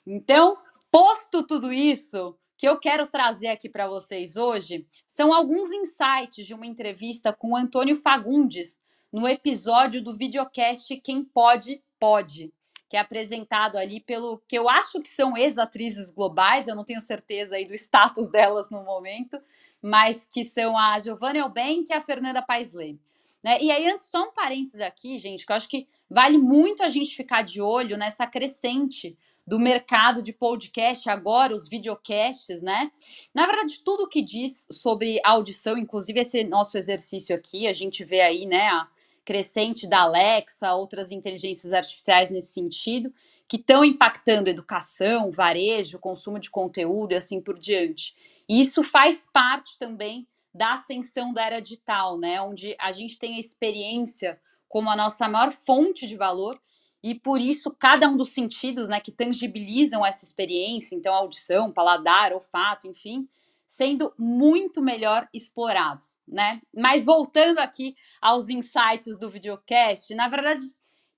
Então, 0.05 0.57
posto 0.91 1.41
tudo 1.41 1.73
isso, 1.73 2.37
que 2.57 2.67
eu 2.67 2.77
quero 2.77 3.07
trazer 3.07 3.47
aqui 3.47 3.67
para 3.67 3.87
vocês 3.87 4.37
hoje 4.37 4.87
são 5.07 5.33
alguns 5.33 5.71
insights 5.71 6.45
de 6.45 6.53
uma 6.53 6.65
entrevista 6.65 7.33
com 7.33 7.51
o 7.51 7.55
Antônio 7.55 7.95
Fagundes, 7.95 8.79
no 9.11 9.27
episódio 9.27 10.01
do 10.01 10.13
videocast 10.13 10.95
Quem 11.01 11.23
Pode, 11.23 11.81
Pode, 11.99 12.53
que 12.89 12.97
é 12.97 12.99
apresentado 12.99 13.77
ali 13.77 13.99
pelo 13.99 14.41
que 14.47 14.57
eu 14.57 14.69
acho 14.69 15.01
que 15.01 15.09
são 15.09 15.35
ex-atrizes 15.35 16.11
globais, 16.11 16.67
eu 16.67 16.75
não 16.75 16.85
tenho 16.85 17.01
certeza 17.01 17.55
aí 17.55 17.65
do 17.65 17.73
status 17.73 18.29
delas 18.31 18.69
no 18.69 18.83
momento, 18.83 19.39
mas 19.81 20.25
que 20.25 20.43
são 20.43 20.77
a 20.77 20.97
Giovanna 20.99 21.39
Elbank 21.39 21.85
e 21.89 21.93
a 21.93 22.01
Fernanda 22.01 22.41
Paes 22.41 22.73
Leme. 22.73 22.99
Né? 23.43 23.59
E 23.61 23.69
aí, 23.69 23.87
antes, 23.87 24.07
só 24.07 24.23
um 24.23 24.33
parênteses 24.33 24.81
aqui, 24.81 25.19
gente, 25.19 25.45
que 25.45 25.51
eu 25.51 25.55
acho 25.55 25.69
que 25.69 25.87
vale 26.09 26.35
muito 26.35 26.81
a 26.81 26.89
gente 26.89 27.15
ficar 27.15 27.43
de 27.43 27.61
olho 27.61 27.95
nessa 27.95 28.25
crescente 28.25 29.15
do 29.45 29.59
mercado 29.59 30.23
de 30.23 30.33
podcast, 30.33 31.07
agora 31.07 31.53
os 31.53 31.69
videocasts, 31.69 32.63
né? 32.63 32.91
Na 33.31 33.45
verdade, 33.45 33.83
tudo 33.83 34.09
que 34.09 34.23
diz 34.23 34.67
sobre 34.71 35.21
audição, 35.23 35.77
inclusive 35.77 36.19
esse 36.19 36.43
nosso 36.43 36.75
exercício 36.75 37.35
aqui, 37.35 37.67
a 37.67 37.73
gente 37.73 38.03
vê 38.03 38.21
aí, 38.21 38.47
né, 38.47 38.67
a, 38.69 38.87
crescente 39.25 39.87
da 39.87 40.01
Alexa, 40.01 40.73
outras 40.73 41.11
inteligências 41.11 41.73
artificiais 41.73 42.31
nesse 42.31 42.53
sentido, 42.53 43.11
que 43.47 43.57
estão 43.57 43.83
impactando 43.83 44.49
educação, 44.49 45.31
varejo, 45.31 45.99
consumo 45.99 46.39
de 46.39 46.49
conteúdo 46.49 47.11
e 47.11 47.15
assim 47.15 47.41
por 47.41 47.59
diante. 47.59 48.15
E 48.47 48.61
isso 48.61 48.83
faz 48.83 49.27
parte 49.31 49.77
também 49.77 50.27
da 50.53 50.71
ascensão 50.71 51.33
da 51.33 51.43
era 51.45 51.59
digital, 51.59 52.17
né? 52.17 52.39
Onde 52.41 52.75
a 52.79 52.91
gente 52.91 53.19
tem 53.19 53.35
a 53.35 53.39
experiência 53.39 54.39
como 54.69 54.89
a 54.89 54.95
nossa 54.95 55.27
maior 55.27 55.51
fonte 55.51 56.07
de 56.07 56.15
valor 56.15 56.59
e 57.03 57.13
por 57.13 57.39
isso 57.39 57.69
cada 57.71 58.07
um 58.09 58.17
dos 58.17 58.29
sentidos, 58.29 58.89
né, 58.89 58.99
que 58.99 59.11
tangibilizam 59.11 60.03
essa 60.03 60.25
experiência, 60.25 60.95
então 60.95 61.13
audição, 61.13 61.71
paladar, 61.71 62.33
olfato, 62.33 62.87
enfim, 62.87 63.27
sendo 63.75 64.13
muito 64.17 64.81
melhor 64.81 65.27
explorados, 65.33 66.17
né? 66.25 66.61
Mas 66.73 67.03
voltando 67.03 67.59
aqui 67.59 67.93
aos 68.21 68.47
insights 68.47 69.19
do 69.19 69.29
videocast, 69.29 70.15
na 70.15 70.29
verdade 70.29 70.63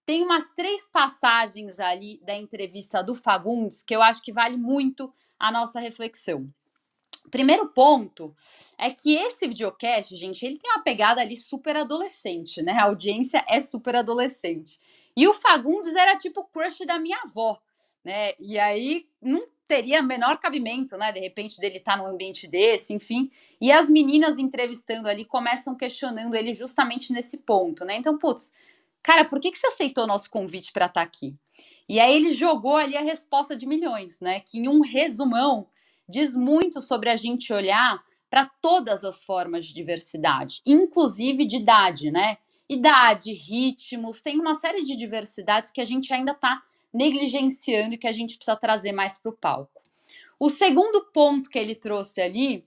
tem 0.03 0.23
umas 0.23 0.49
três 0.55 0.89
passagens 0.89 1.79
ali 1.79 2.19
da 2.25 2.33
entrevista 2.33 3.03
do 3.03 3.13
Fagundes 3.13 3.83
que 3.83 3.95
eu 3.95 4.01
acho 4.01 4.23
que 4.23 4.33
vale 4.33 4.57
muito 4.57 5.13
a 5.37 5.51
nossa 5.51 5.79
reflexão. 5.79 6.51
Primeiro 7.29 7.67
ponto 7.67 8.33
é 8.75 8.89
que 8.89 9.13
esse 9.15 9.47
videocast, 9.47 10.15
gente, 10.15 10.43
ele 10.43 10.57
tem 10.57 10.71
uma 10.71 10.81
pegada 10.81 11.21
ali 11.21 11.35
super 11.35 11.75
adolescente, 11.75 12.63
né? 12.63 12.71
A 12.71 12.85
audiência 12.85 13.45
é 13.47 13.59
super 13.59 13.97
adolescente. 13.97 14.79
E 15.15 15.27
o 15.27 15.33
Fagundes 15.33 15.95
era 15.95 16.17
tipo 16.17 16.39
o 16.39 16.45
crush 16.45 16.85
da 16.87 16.97
minha 16.97 17.19
avó, 17.23 17.61
né? 18.03 18.33
E 18.39 18.57
aí 18.57 19.07
não 19.21 19.45
teria 19.67 20.01
menor 20.01 20.37
cabimento, 20.39 20.97
né? 20.97 21.11
De 21.11 21.19
repente, 21.19 21.59
dele 21.59 21.77
estar 21.77 21.93
tá 21.93 21.97
num 21.97 22.07
ambiente 22.07 22.47
desse, 22.47 22.93
enfim. 22.93 23.29
E 23.59 23.71
as 23.71 23.89
meninas 23.89 24.39
entrevistando 24.39 25.07
ali 25.07 25.25
começam 25.25 25.75
questionando 25.75 26.35
ele 26.35 26.53
justamente 26.53 27.11
nesse 27.11 27.37
ponto, 27.39 27.83
né? 27.83 27.97
Então, 27.97 28.17
putz, 28.17 28.53
cara, 29.03 29.25
por 29.25 29.39
que, 29.39 29.51
que 29.51 29.57
você 29.57 29.67
aceitou 29.67 30.07
nosso 30.07 30.29
convite 30.29 30.71
para 30.71 30.85
estar 30.85 31.01
tá 31.01 31.05
aqui? 31.05 31.35
E 31.87 31.99
aí 31.99 32.15
ele 32.15 32.33
jogou 32.33 32.77
ali 32.77 32.95
a 32.95 33.01
resposta 33.01 33.55
de 33.55 33.65
milhões, 33.65 34.19
né? 34.19 34.39
Que 34.39 34.59
em 34.59 34.67
um 34.67 34.81
resumão 34.81 35.67
diz 36.07 36.35
muito 36.35 36.79
sobre 36.79 37.09
a 37.09 37.17
gente 37.17 37.51
olhar 37.51 38.01
para 38.29 38.45
todas 38.61 39.03
as 39.03 39.23
formas 39.23 39.65
de 39.65 39.73
diversidade, 39.73 40.61
inclusive 40.65 41.45
de 41.45 41.57
idade, 41.57 42.11
né? 42.11 42.37
Idade, 42.69 43.33
ritmos, 43.33 44.21
tem 44.21 44.39
uma 44.39 44.53
série 44.53 44.83
de 44.83 44.95
diversidades 44.95 45.71
que 45.71 45.79
a 45.79 45.85
gente 45.85 46.13
ainda 46.13 46.33
está 46.33 46.61
negligenciando 46.93 47.95
e 47.95 47.97
que 47.97 48.07
a 48.07 48.11
gente 48.11 48.35
precisa 48.35 48.55
trazer 48.55 48.91
mais 48.91 49.17
para 49.17 49.29
o 49.29 49.37
palco. 49.37 49.81
O 50.39 50.49
segundo 50.49 51.05
ponto 51.11 51.49
que 51.49 51.57
ele 51.57 51.75
trouxe 51.75 52.21
ali 52.21 52.65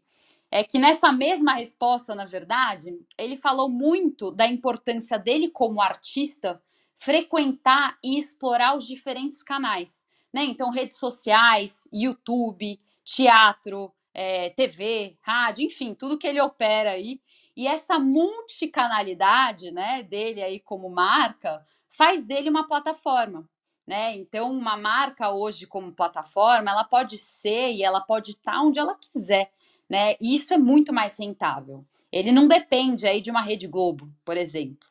é 0.51 0.65
que 0.65 0.79
nessa 0.79 1.13
mesma 1.13 1.55
resposta, 1.55 2.15
na 2.15 2.25
verdade, 2.25 2.93
ele 3.17 3.37
falou 3.37 3.69
muito 3.69 4.33
da 4.33 4.47
importância 4.47 5.19
dele 5.19 5.49
como 5.49 5.81
artista 5.81 6.61
frequentar 6.97 7.97
e 8.05 8.19
explorar 8.19 8.77
os 8.77 8.87
diferentes 8.87 9.43
canais, 9.43 10.05
né? 10.33 10.45
Então, 10.45 10.71
redes 10.71 10.97
sociais, 10.99 11.89
YouTube, 11.93 12.79
teatro, 13.05 13.93
é, 14.13 14.51
TV, 14.51 15.17
rádio, 15.23 15.65
enfim, 15.65 15.95
tudo 15.95 16.19
que 16.19 16.27
ele 16.27 16.41
opera 16.41 16.91
aí. 16.91 17.21
E 17.57 17.67
essa 17.67 17.99
multicanalidade, 17.99 19.71
né, 19.71 20.03
dele 20.03 20.43
aí 20.43 20.61
como 20.61 20.91
marca, 20.91 21.65
faz 21.89 22.25
dele 22.25 22.51
uma 22.51 22.67
plataforma. 22.67 23.49
Né? 23.91 24.17
Então, 24.17 24.53
uma 24.53 24.77
marca 24.77 25.31
hoje 25.31 25.67
como 25.67 25.93
plataforma, 25.93 26.71
ela 26.71 26.85
pode 26.85 27.19
ser 27.19 27.73
e 27.73 27.83
ela 27.83 28.01
pode 28.01 28.31
estar 28.31 28.63
onde 28.63 28.79
ela 28.79 28.95
quiser 28.95 29.51
né? 29.91 30.15
E 30.21 30.37
isso 30.37 30.55
é 30.55 30.57
muito 30.57 30.93
mais 30.93 31.19
rentável. 31.19 31.85
Ele 32.13 32.31
não 32.31 32.47
depende 32.47 33.09
aí 33.09 33.21
de 33.21 33.29
uma 33.29 33.43
rede 33.43 33.67
Globo, 33.67 34.09
por 34.25 34.37
exemplo. 34.37 34.89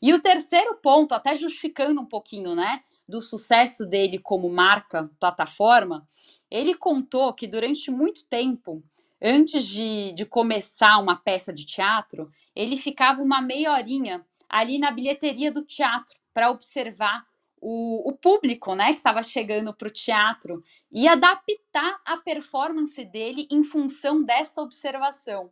E 0.00 0.12
o 0.12 0.20
terceiro 0.20 0.74
ponto, 0.82 1.14
até 1.14 1.34
justificando 1.34 1.98
um 2.02 2.04
pouquinho, 2.04 2.54
né, 2.54 2.82
do 3.08 3.22
sucesso 3.22 3.86
dele 3.86 4.18
como 4.18 4.50
marca, 4.50 5.10
plataforma, 5.18 6.06
ele 6.50 6.74
contou 6.74 7.32
que 7.32 7.46
durante 7.46 7.90
muito 7.90 8.26
tempo, 8.26 8.82
antes 9.22 9.64
de, 9.64 10.12
de 10.12 10.26
começar 10.26 10.98
uma 10.98 11.16
peça 11.16 11.50
de 11.50 11.64
teatro, 11.64 12.30
ele 12.54 12.76
ficava 12.76 13.22
uma 13.22 13.40
meia 13.40 13.72
horinha 13.72 14.24
ali 14.48 14.78
na 14.78 14.90
bilheteria 14.90 15.50
do 15.50 15.62
teatro 15.62 16.14
para 16.34 16.50
observar 16.50 17.24
o, 17.62 18.10
o 18.10 18.12
público, 18.12 18.74
né, 18.74 18.86
que 18.86 18.98
estava 18.98 19.22
chegando 19.22 19.72
para 19.72 19.86
o 19.88 19.92
teatro 19.92 20.62
e 20.90 21.06
adaptar 21.06 22.00
a 22.04 22.16
performance 22.16 23.02
dele 23.04 23.46
em 23.50 23.62
função 23.62 24.22
dessa 24.22 24.60
observação. 24.60 25.50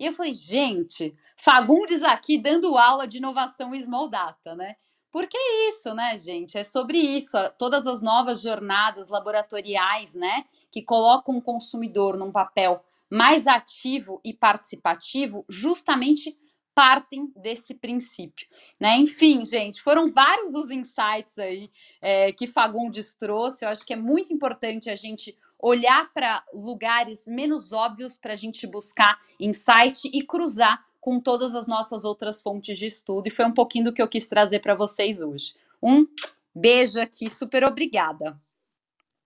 E 0.00 0.06
eu 0.06 0.12
falei, 0.12 0.34
gente, 0.34 1.16
Fagundes 1.40 2.02
aqui 2.02 2.36
dando 2.36 2.76
aula 2.76 3.06
de 3.06 3.18
inovação 3.18 3.72
small 3.80 4.08
data, 4.08 4.56
né? 4.56 4.74
Porque 5.10 5.36
é 5.36 5.68
isso, 5.68 5.94
né, 5.94 6.16
gente? 6.16 6.58
É 6.58 6.64
sobre 6.64 6.98
isso. 6.98 7.36
Todas 7.56 7.86
as 7.86 8.02
novas 8.02 8.42
jornadas 8.42 9.08
laboratoriais, 9.08 10.14
né, 10.14 10.42
que 10.70 10.82
colocam 10.82 11.36
o 11.36 11.42
consumidor 11.42 12.16
num 12.16 12.32
papel 12.32 12.84
mais 13.10 13.46
ativo 13.46 14.20
e 14.24 14.34
participativo, 14.34 15.44
justamente 15.48 16.36
partem 16.78 17.32
desse 17.34 17.74
princípio, 17.74 18.46
né? 18.78 18.98
Enfim, 18.98 19.44
gente, 19.44 19.82
foram 19.82 20.12
vários 20.12 20.54
os 20.54 20.70
insights 20.70 21.36
aí 21.36 21.68
é, 22.00 22.30
que 22.30 22.46
Fagundes 22.46 23.14
trouxe. 23.14 23.64
Eu 23.64 23.68
acho 23.68 23.84
que 23.84 23.94
é 23.94 23.96
muito 23.96 24.32
importante 24.32 24.88
a 24.88 24.94
gente 24.94 25.36
olhar 25.58 26.08
para 26.14 26.40
lugares 26.54 27.26
menos 27.26 27.72
óbvios 27.72 28.16
para 28.16 28.34
a 28.34 28.36
gente 28.36 28.64
buscar 28.64 29.18
insight 29.40 30.08
e 30.14 30.22
cruzar 30.24 30.86
com 31.00 31.18
todas 31.18 31.56
as 31.56 31.66
nossas 31.66 32.04
outras 32.04 32.40
fontes 32.40 32.78
de 32.78 32.86
estudo. 32.86 33.26
E 33.26 33.30
foi 33.30 33.46
um 33.46 33.52
pouquinho 33.52 33.86
do 33.86 33.92
que 33.92 34.00
eu 34.00 34.06
quis 34.06 34.28
trazer 34.28 34.60
para 34.60 34.76
vocês 34.76 35.20
hoje. 35.20 35.54
Um 35.82 36.06
beijo 36.54 37.00
aqui, 37.00 37.28
super 37.28 37.64
obrigada. 37.64 38.36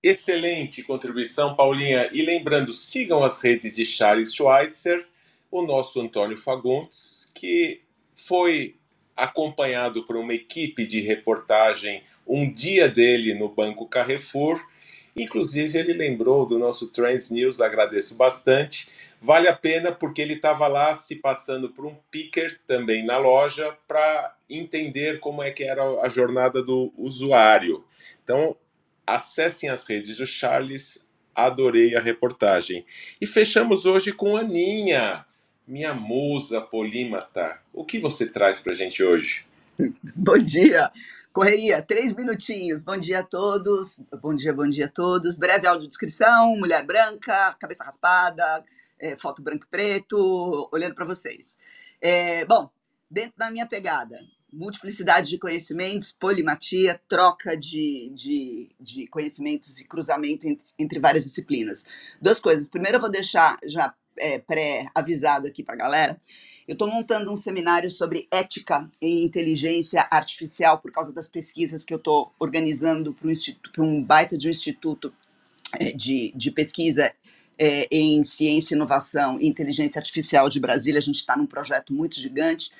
Excelente 0.02 0.82
contribuição, 0.82 1.54
Paulinha. 1.54 2.08
E 2.14 2.22
lembrando, 2.22 2.72
sigam 2.72 3.22
as 3.22 3.42
redes 3.42 3.76
de 3.76 3.84
Charles 3.84 4.32
Schweitzer 4.34 5.06
o 5.52 5.62
nosso 5.62 6.00
Antônio 6.00 6.36
Fagundes, 6.36 7.30
que 7.34 7.82
foi 8.14 8.74
acompanhado 9.14 10.04
por 10.04 10.16
uma 10.16 10.32
equipe 10.32 10.86
de 10.86 11.00
reportagem 11.00 12.02
um 12.26 12.50
dia 12.50 12.88
dele 12.88 13.34
no 13.34 13.50
Banco 13.50 13.86
Carrefour. 13.86 14.64
Inclusive, 15.14 15.78
ele 15.78 15.92
lembrou 15.92 16.46
do 16.46 16.58
nosso 16.58 16.88
Trends 16.88 17.30
News, 17.30 17.60
agradeço 17.60 18.14
bastante. 18.14 18.88
Vale 19.20 19.46
a 19.46 19.54
pena 19.54 19.92
porque 19.92 20.22
ele 20.22 20.34
estava 20.34 20.66
lá 20.66 20.94
se 20.94 21.16
passando 21.16 21.68
por 21.68 21.84
um 21.84 21.94
picker 22.10 22.58
também 22.66 23.04
na 23.04 23.18
loja 23.18 23.76
para 23.86 24.34
entender 24.48 25.20
como 25.20 25.42
é 25.42 25.50
que 25.50 25.64
era 25.64 25.82
a 26.00 26.08
jornada 26.08 26.62
do 26.62 26.90
usuário. 26.96 27.84
Então, 28.24 28.56
acessem 29.06 29.68
as 29.68 29.84
redes 29.84 30.16
do 30.16 30.24
Charles, 30.24 31.04
adorei 31.34 31.94
a 31.94 32.00
reportagem. 32.00 32.86
E 33.20 33.26
fechamos 33.26 33.84
hoje 33.84 34.12
com 34.12 34.34
Aninha 34.34 35.26
minha 35.66 35.94
musa 35.94 36.60
polímata, 36.60 37.60
o 37.72 37.84
que 37.84 37.98
você 37.98 38.26
traz 38.26 38.60
para 38.60 38.72
a 38.72 38.76
gente 38.76 39.02
hoje? 39.02 39.44
Bom 40.16 40.38
dia! 40.38 40.90
Correria, 41.32 41.80
três 41.80 42.12
minutinhos. 42.14 42.82
Bom 42.82 42.96
dia 42.98 43.20
a 43.20 43.22
todos. 43.22 43.98
Bom 44.20 44.34
dia, 44.34 44.52
bom 44.52 44.68
dia 44.68 44.84
a 44.84 44.88
todos. 44.88 45.38
Breve 45.38 45.66
audiodescrição, 45.66 46.54
mulher 46.58 46.84
branca, 46.84 47.56
cabeça 47.58 47.82
raspada, 47.82 48.62
é, 48.98 49.16
foto 49.16 49.40
branco 49.40 49.64
e 49.64 49.68
preto, 49.70 50.68
olhando 50.70 50.94
para 50.94 51.06
vocês. 51.06 51.56
É, 52.02 52.44
bom, 52.44 52.68
dentro 53.10 53.38
da 53.38 53.50
minha 53.50 53.66
pegada, 53.66 54.18
multiplicidade 54.52 55.30
de 55.30 55.38
conhecimentos, 55.38 56.12
polimatia, 56.12 57.00
troca 57.08 57.56
de, 57.56 58.12
de, 58.14 58.70
de 58.78 59.06
conhecimentos 59.06 59.80
e 59.80 59.88
cruzamento 59.88 60.46
entre, 60.46 60.66
entre 60.78 61.00
várias 61.00 61.24
disciplinas. 61.24 61.86
Duas 62.20 62.38
coisas. 62.38 62.68
Primeiro, 62.68 62.98
eu 62.98 63.00
vou 63.00 63.10
deixar 63.10 63.56
já 63.64 63.94
é, 64.16 64.38
pré-avisado 64.38 65.46
aqui 65.46 65.62
para 65.62 65.74
a 65.74 65.78
galera. 65.78 66.18
Eu 66.66 66.74
estou 66.74 66.88
montando 66.88 67.30
um 67.30 67.36
seminário 67.36 67.90
sobre 67.90 68.28
ética 68.30 68.88
em 69.00 69.24
inteligência 69.24 70.06
artificial 70.10 70.78
por 70.78 70.92
causa 70.92 71.12
das 71.12 71.28
pesquisas 71.28 71.84
que 71.84 71.92
eu 71.92 71.98
estou 71.98 72.32
organizando 72.38 73.12
para 73.12 73.28
um, 73.82 73.84
um, 73.84 74.02
baita 74.02 74.38
de 74.38 74.46
um 74.46 74.50
instituto 74.50 75.12
é, 75.78 75.92
de, 75.92 76.32
de 76.36 76.50
pesquisa 76.50 77.12
é, 77.58 77.88
em 77.90 78.22
ciência, 78.22 78.74
inovação 78.74 79.36
e 79.40 79.46
inteligência 79.46 79.98
artificial 79.98 80.48
de 80.48 80.60
Brasília. 80.60 80.98
A 80.98 81.02
gente 81.02 81.16
está 81.16 81.36
num 81.36 81.46
projeto 81.46 81.92
muito 81.92 82.18
gigante. 82.18 82.70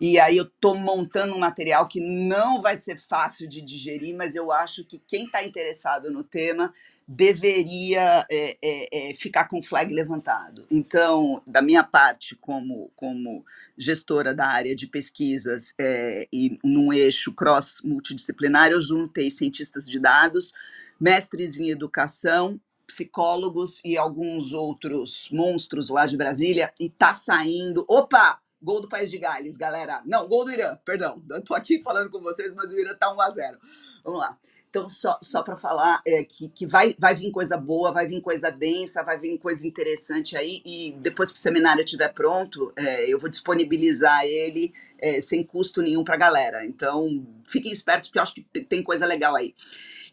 E 0.00 0.18
aí 0.18 0.36
eu 0.36 0.44
estou 0.44 0.74
montando 0.74 1.34
um 1.34 1.38
material 1.38 1.86
que 1.86 2.00
não 2.00 2.60
vai 2.60 2.76
ser 2.76 2.98
fácil 2.98 3.48
de 3.48 3.62
digerir, 3.62 4.14
mas 4.14 4.34
eu 4.34 4.50
acho 4.50 4.84
que 4.84 5.00
quem 5.06 5.24
está 5.24 5.44
interessado 5.44 6.10
no 6.10 6.24
tema 6.24 6.72
deveria 7.06 8.26
é, 8.30 8.56
é, 8.62 9.10
é, 9.10 9.14
ficar 9.14 9.48
com 9.48 9.58
o 9.58 9.62
flag 9.62 9.92
levantado. 9.92 10.64
Então, 10.70 11.42
da 11.46 11.60
minha 11.60 11.82
parte, 11.82 12.36
como, 12.36 12.90
como 12.94 13.44
gestora 13.76 14.34
da 14.34 14.46
área 14.46 14.74
de 14.74 14.86
pesquisas 14.86 15.74
é, 15.78 16.28
e 16.32 16.58
num 16.62 16.92
eixo 16.92 17.32
cross 17.34 17.80
multidisciplinar, 17.82 18.70
eu 18.70 18.80
juntei 18.80 19.30
cientistas 19.30 19.86
de 19.86 19.98
dados, 19.98 20.52
mestres 21.00 21.58
em 21.58 21.70
educação, 21.70 22.60
psicólogos 22.86 23.80
e 23.84 23.96
alguns 23.96 24.52
outros 24.52 25.28
monstros 25.32 25.88
lá 25.88 26.06
de 26.06 26.16
Brasília, 26.16 26.72
e 26.78 26.88
tá 26.88 27.14
saindo. 27.14 27.84
Opa! 27.88 28.40
Gol 28.62 28.80
do 28.80 28.88
País 28.88 29.10
de 29.10 29.18
Gales, 29.18 29.56
galera. 29.56 30.02
Não, 30.06 30.28
gol 30.28 30.44
do 30.44 30.52
Irã, 30.52 30.78
perdão. 30.84 31.20
Eu 31.28 31.42
tô 31.42 31.52
aqui 31.52 31.82
falando 31.82 32.08
com 32.08 32.20
vocês, 32.20 32.54
mas 32.54 32.70
o 32.70 32.78
Irã 32.78 32.94
tá 32.94 33.12
1 33.12 33.20
a 33.20 33.30
0 33.30 33.58
Vamos 34.04 34.20
lá. 34.20 34.38
Então, 34.72 34.88
só, 34.88 35.18
só 35.22 35.42
para 35.42 35.54
falar 35.54 36.00
é, 36.06 36.24
que, 36.24 36.48
que 36.48 36.66
vai, 36.66 36.96
vai 36.98 37.14
vir 37.14 37.30
coisa 37.30 37.58
boa, 37.58 37.92
vai 37.92 38.06
vir 38.06 38.22
coisa 38.22 38.50
densa, 38.50 39.02
vai 39.02 39.18
vir 39.18 39.36
coisa 39.36 39.66
interessante 39.66 40.34
aí, 40.34 40.62
e 40.64 40.96
depois 40.98 41.30
que 41.30 41.36
o 41.36 41.40
seminário 41.40 41.84
estiver 41.84 42.08
pronto, 42.08 42.72
é, 42.74 43.06
eu 43.06 43.18
vou 43.18 43.28
disponibilizar 43.28 44.24
ele 44.24 44.72
é, 44.98 45.20
sem 45.20 45.44
custo 45.44 45.82
nenhum 45.82 46.02
para 46.02 46.14
a 46.14 46.18
galera. 46.18 46.64
Então, 46.64 47.06
fiquem 47.46 47.70
espertos, 47.70 48.08
porque 48.08 48.18
eu 48.18 48.22
acho 48.22 48.34
que 48.34 48.42
tem 48.42 48.82
coisa 48.82 49.04
legal 49.04 49.36
aí. 49.36 49.54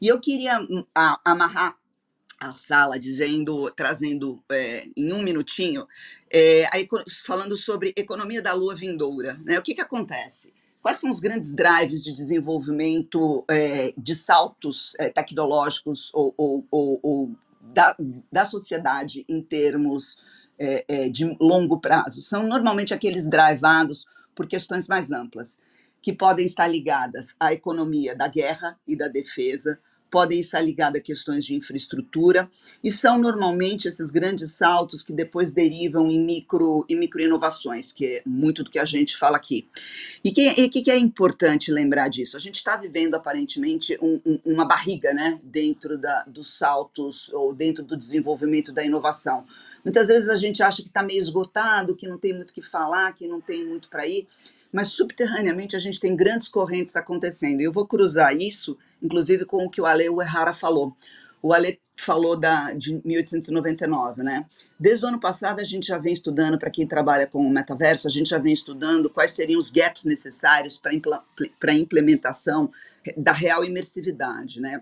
E 0.02 0.10
eu 0.10 0.20
queria 0.20 0.60
hum, 0.60 0.84
a, 0.94 1.18
amarrar 1.24 1.78
a 2.38 2.52
sala 2.52 3.00
dizendo, 3.00 3.72
trazendo 3.72 4.44
é, 4.52 4.84
em 4.98 5.14
um 5.14 5.22
minutinho, 5.22 5.88
é, 6.30 6.68
aí, 6.74 6.86
falando 7.26 7.56
sobre 7.56 7.94
economia 7.96 8.42
da 8.42 8.52
lua 8.52 8.76
vindoura. 8.76 9.40
Né? 9.46 9.58
O 9.58 9.62
que, 9.62 9.74
que 9.74 9.82
acontece? 9.82 10.52
Quais 10.82 10.98
são 10.98 11.10
os 11.10 11.20
grandes 11.20 11.54
drives 11.54 12.04
de 12.04 12.14
desenvolvimento 12.14 13.44
é, 13.50 13.94
de 13.98 14.16
saltos 14.16 14.94
é, 14.98 15.10
tecnológicos 15.10 16.10
ou, 16.14 16.34
ou, 16.38 16.66
ou, 16.72 17.00
ou 17.04 17.32
da, 17.62 17.96
da, 18.32 18.46
sociedade 18.46 19.26
em 19.28 19.42
termos 19.42 20.22
é, 20.58 21.10
de 21.10 21.36
longo 21.40 21.80
prazo? 21.80 22.22
São 22.22 22.48
normalmente 22.48 22.94
aqueles 22.94 23.30
drivados 23.30 24.06
por 24.34 24.48
questões 24.48 24.88
mais 24.88 25.12
amplas, 25.12 25.60
que 26.02 26.14
podem 26.14 26.46
estar 26.46 26.68
ligadas 26.68 27.36
à 27.38 27.52
economia 27.52 28.16
da 28.16 28.30
guerra 28.30 28.80
e 28.88 28.96
da 28.96 29.10
defesa, 29.10 29.78
podem 30.10 30.40
estar 30.40 30.62
ligadas 30.62 31.00
a 31.00 31.04
questões 31.04 31.46
de 31.46 31.56
infraestrutura, 31.56 32.50
e 32.84 32.92
são 32.92 33.18
normalmente 33.18 33.88
esses 33.88 34.10
grandes 34.10 34.54
saltos 34.54 35.02
que 35.02 35.14
depois 35.14 35.52
derivam 35.52 36.10
em 36.10 36.20
micro, 36.20 36.86
em 36.90 36.96
micro 36.96 37.22
inovações, 37.22 37.92
que 37.92 38.06
é 38.06 38.22
muito 38.26 38.64
do 38.64 38.70
que 38.70 38.80
a 38.80 38.86
gente 38.86 39.16
fala 39.16 39.38
aqui. 39.38 39.68
E 40.24 40.30
o 40.30 40.34
que, 40.34 40.70
que, 40.70 40.82
que, 40.82 40.92
é 40.92 40.98
importante 40.98 41.72
lembrar 41.72 42.10
disso? 42.10 42.36
A 42.36 42.40
gente 42.40 42.56
está 42.56 42.76
vivendo 42.76 43.16
aparentemente 43.16 43.98
um, 44.02 44.20
um, 44.26 44.40
uma 44.46 44.66
barriga 44.66 45.14
né, 45.14 45.40
dentro 45.44 46.00
da, 46.00 46.24
dos 46.24 46.58
saltos 46.58 47.32
ou 47.34 47.54
dentro 47.54 47.84
do 47.84 47.96
desenvolvimento 47.96 48.72
da 48.72 48.84
inovação. 48.84 49.46
Muitas 49.84 50.08
vezes 50.08 50.30
a 50.30 50.36
gente 50.36 50.62
acha 50.62 50.82
que 50.82 50.90
está 50.90 51.04
meio 51.04 51.20
esgotado, 51.20 51.96
que 51.96 52.08
não 52.08 52.18
tem 52.18 52.34
muito 52.34 52.52
o 52.52 52.54
que 52.54 52.62
falar, 52.62 53.14
que 53.14 53.28
não 53.28 53.40
tem 53.40 53.66
muito 53.66 53.90
para 53.90 54.06
ir, 54.06 54.28
mas 54.72 54.88
subterraneamente 54.88 55.76
a 55.76 55.80
gente 55.80 56.00
tem 56.00 56.16
grandes 56.16 56.48
correntes 56.48 56.96
acontecendo. 56.96 57.62
E 57.62 57.64
eu 57.64 57.72
vou 57.72 57.88
cruzar 57.88 58.36
isso, 58.36 58.78
inclusive, 59.02 59.46
com 59.46 59.66
o 59.66 59.70
que 59.70 59.82
o 59.82 59.86
Ale 59.86 60.10
Uehara 60.10 60.54
falou. 60.54 60.96
O 61.42 61.54
Ale 61.54 61.80
falou 61.96 62.38
da, 62.38 62.74
de 62.74 63.02
1899, 63.06 64.24
né? 64.24 64.46
Desde 64.78 65.06
o 65.06 65.08
ano 65.08 65.20
passado, 65.20 65.62
a 65.62 65.64
gente 65.64 65.88
já 65.88 65.98
vem 65.98 66.14
estudando, 66.14 66.60
para 66.60 66.70
quem 66.70 66.86
trabalha 66.86 67.28
com 67.28 67.40
o 67.40 67.50
metaverso, 67.50 68.08
a 68.08 68.12
gente 68.12 68.30
já 68.30 68.38
vem 68.38 68.54
estudando 68.54 69.10
quais 69.10 69.32
seriam 69.32 69.60
os 69.60 69.72
gaps 69.72 70.04
necessários 70.04 70.78
para 70.78 71.72
a 71.72 71.74
implementação 71.74 72.70
da 73.16 73.32
real 73.32 73.64
imersividade, 73.64 74.60
né? 74.60 74.82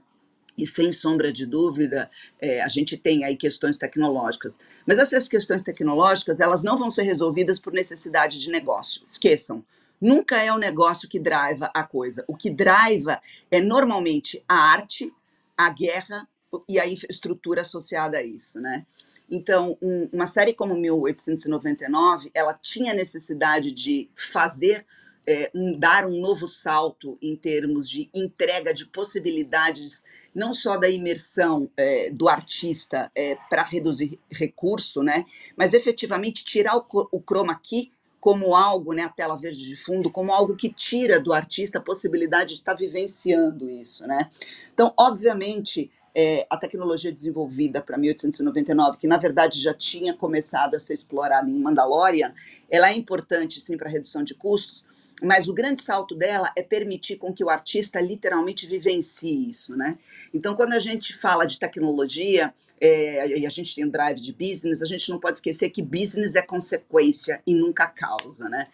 E 0.57 0.65
sem 0.65 0.91
sombra 0.91 1.31
de 1.31 1.45
dúvida, 1.45 2.09
é, 2.41 2.63
a 2.63 2.67
gente 2.67 2.97
tem 2.97 3.23
aí 3.23 3.35
questões 3.35 3.77
tecnológicas. 3.77 4.57
Mas 4.87 4.97
essas 4.97 5.27
questões 5.27 5.61
tecnológicas, 5.61 6.39
elas 6.39 6.63
não 6.63 6.75
vão 6.75 6.89
ser 6.89 7.03
resolvidas 7.03 7.59
por 7.59 7.71
necessidade 7.71 8.39
de 8.39 8.49
negócio. 8.49 9.03
Esqueçam. 9.05 9.63
Nunca 9.99 10.41
é 10.41 10.51
o 10.53 10.57
negócio 10.57 11.09
que 11.09 11.19
driva 11.19 11.71
a 11.73 11.83
coisa. 11.83 12.23
O 12.27 12.35
que 12.35 12.49
driva 12.49 13.21
é 13.49 13.59
normalmente 13.59 14.43
a 14.47 14.55
arte, 14.55 15.11
a 15.57 15.69
guerra 15.69 16.27
e 16.67 16.79
a 16.79 16.87
infraestrutura 16.87 17.61
associada 17.61 18.17
a 18.17 18.23
isso, 18.23 18.59
né? 18.59 18.85
Então, 19.29 19.77
um, 19.81 20.07
uma 20.13 20.25
série 20.25 20.53
como 20.53 20.75
1899, 20.75 22.31
ela 22.33 22.53
tinha 22.53 22.93
necessidade 22.93 23.71
de 23.71 24.09
fazer 24.15 24.85
é, 25.27 25.51
um, 25.53 25.77
dar 25.77 26.05
um 26.05 26.21
novo 26.21 26.47
salto 26.47 27.17
em 27.21 27.35
termos 27.35 27.89
de 27.89 28.09
entrega 28.13 28.73
de 28.73 28.85
possibilidades 28.85 30.03
não 30.33 30.53
só 30.53 30.77
da 30.77 30.87
imersão 30.87 31.69
é, 31.75 32.11
do 32.11 32.29
artista 32.29 33.11
é, 33.13 33.35
para 33.49 33.63
reduzir 33.63 34.19
recurso, 34.31 35.01
né, 35.01 35.25
mas 35.57 35.73
efetivamente 35.73 36.45
tirar 36.45 36.77
o, 36.77 36.85
o 37.11 37.19
chroma 37.19 37.59
key 37.61 37.91
como 38.27 38.53
algo, 38.53 38.91
né, 38.91 39.03
a 39.03 39.09
tela 39.09 39.37
verde 39.37 39.65
de 39.65 39.77
fundo, 39.77 40.11
como 40.11 40.33
algo 40.33 40.53
que 40.53 40.67
tira 40.67 41.17
do 41.17 41.31
artista 41.31 41.77
a 41.77 41.81
possibilidade 41.81 42.49
de 42.49 42.55
estar 42.55 42.73
vivenciando 42.73 43.69
isso, 43.69 44.05
né? 44.05 44.29
Então, 44.73 44.93
obviamente, 44.99 45.89
é, 46.13 46.45
a 46.49 46.57
tecnologia 46.57 47.09
desenvolvida 47.09 47.81
para 47.81 47.97
1899, 47.97 48.97
que 48.97 49.07
na 49.07 49.15
verdade 49.15 49.61
já 49.61 49.73
tinha 49.73 50.13
começado 50.13 50.75
a 50.75 50.79
ser 50.79 50.93
explorada 50.93 51.49
em 51.49 51.57
Mandalorian, 51.57 52.33
ela 52.69 52.89
é 52.89 52.93
importante 52.95 53.61
sim 53.61 53.77
para 53.77 53.89
redução 53.89 54.21
de 54.25 54.35
custos, 54.35 54.83
mas 55.21 55.47
o 55.47 55.53
grande 55.53 55.81
salto 55.81 56.15
dela 56.15 56.51
é 56.55 56.61
permitir 56.61 57.17
com 57.17 57.33
que 57.33 57.43
o 57.43 57.49
artista 57.49 57.99
literalmente 57.99 58.67
vivencie 58.67 59.49
isso, 59.49 59.75
né? 59.75 59.97
Então, 60.33 60.55
quando 60.55 60.73
a 60.73 60.79
gente 60.79 61.15
fala 61.15 61.45
de 61.45 61.57
tecnologia 61.57 62.53
é, 62.79 63.39
e 63.39 63.45
a 63.45 63.49
gente 63.49 63.73
tem 63.73 63.85
um 63.85 63.89
drive 63.89 64.21
de 64.21 64.31
business, 64.31 64.81
a 64.81 64.85
gente 64.85 65.09
não 65.09 65.19
pode 65.19 65.37
esquecer 65.37 65.69
que 65.71 65.81
business 65.81 66.35
é 66.35 66.41
consequência 66.41 67.41
e 67.47 67.55
nunca 67.55 67.87
causa, 67.87 68.47
né? 68.47 68.65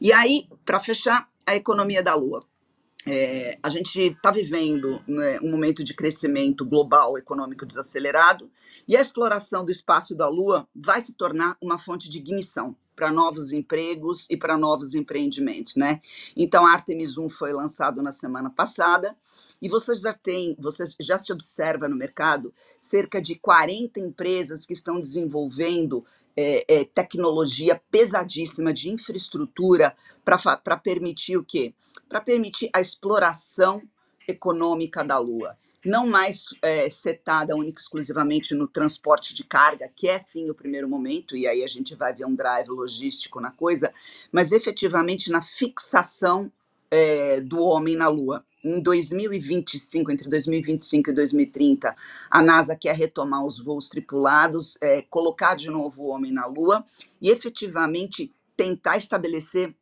E 0.00 0.12
aí, 0.12 0.46
para 0.64 0.80
fechar, 0.80 1.28
a 1.46 1.54
economia 1.54 2.02
da 2.02 2.14
Lua. 2.14 2.44
É, 3.04 3.58
a 3.60 3.68
gente 3.68 3.98
está 4.00 4.30
vivendo 4.30 5.02
né, 5.08 5.40
um 5.42 5.50
momento 5.50 5.82
de 5.82 5.92
crescimento 5.92 6.64
global 6.64 7.18
econômico 7.18 7.66
desacelerado 7.66 8.48
e 8.86 8.96
a 8.96 9.00
exploração 9.00 9.64
do 9.64 9.72
espaço 9.72 10.14
da 10.14 10.28
Lua 10.28 10.68
vai 10.72 11.00
se 11.00 11.12
tornar 11.12 11.56
uma 11.60 11.78
fonte 11.78 12.08
de 12.08 12.18
ignição 12.18 12.76
para 12.94 13.10
novos 13.10 13.52
empregos 13.52 14.26
e 14.28 14.36
para 14.36 14.56
novos 14.56 14.94
empreendimentos, 14.94 15.76
né? 15.76 16.00
Então, 16.36 16.66
a 16.66 16.72
Artemis 16.72 17.16
1 17.16 17.28
foi 17.28 17.52
lançado 17.52 18.02
na 18.02 18.12
semana 18.12 18.50
passada 18.50 19.16
e 19.60 19.68
vocês 19.68 20.00
já 20.00 20.12
têm, 20.12 20.56
vocês 20.58 20.94
já 21.00 21.18
se 21.18 21.32
observa 21.32 21.88
no 21.88 21.96
mercado 21.96 22.52
cerca 22.80 23.20
de 23.20 23.36
40 23.36 24.00
empresas 24.00 24.66
que 24.66 24.72
estão 24.72 25.00
desenvolvendo 25.00 26.04
é, 26.36 26.64
é, 26.68 26.84
tecnologia 26.84 27.80
pesadíssima 27.90 28.72
de 28.72 28.90
infraestrutura 28.90 29.94
para 30.24 30.76
permitir 30.76 31.36
o 31.36 31.44
quê? 31.44 31.74
Para 32.08 32.20
permitir 32.20 32.70
a 32.72 32.80
exploração 32.80 33.82
econômica 34.26 35.04
da 35.04 35.18
Lua 35.18 35.56
não 35.84 36.06
mais 36.06 36.48
é, 36.62 36.88
setada 36.88 37.56
única 37.56 37.80
exclusivamente 37.80 38.54
no 38.54 38.68
transporte 38.68 39.34
de 39.34 39.44
carga, 39.44 39.90
que 39.94 40.08
é 40.08 40.18
sim 40.18 40.48
o 40.48 40.54
primeiro 40.54 40.88
momento, 40.88 41.36
e 41.36 41.46
aí 41.46 41.62
a 41.62 41.66
gente 41.66 41.94
vai 41.94 42.12
ver 42.12 42.24
um 42.24 42.34
drive 42.34 42.68
logístico 42.68 43.40
na 43.40 43.50
coisa, 43.50 43.92
mas 44.30 44.52
efetivamente 44.52 45.30
na 45.30 45.40
fixação 45.40 46.50
é, 46.90 47.40
do 47.40 47.60
homem 47.60 47.96
na 47.96 48.08
Lua. 48.08 48.44
Em 48.62 48.80
2025, 48.80 50.12
entre 50.12 50.28
2025 50.28 51.10
e 51.10 51.12
2030, 51.12 51.96
a 52.30 52.42
NASA 52.42 52.76
quer 52.76 52.94
retomar 52.94 53.44
os 53.44 53.58
voos 53.58 53.88
tripulados, 53.88 54.78
é, 54.80 55.02
colocar 55.02 55.56
de 55.56 55.68
novo 55.68 56.02
o 56.02 56.08
homem 56.10 56.30
na 56.30 56.46
Lua 56.46 56.84
e 57.20 57.28
efetivamente 57.28 58.32
tentar 58.56 58.98
estabelecer 58.98 59.74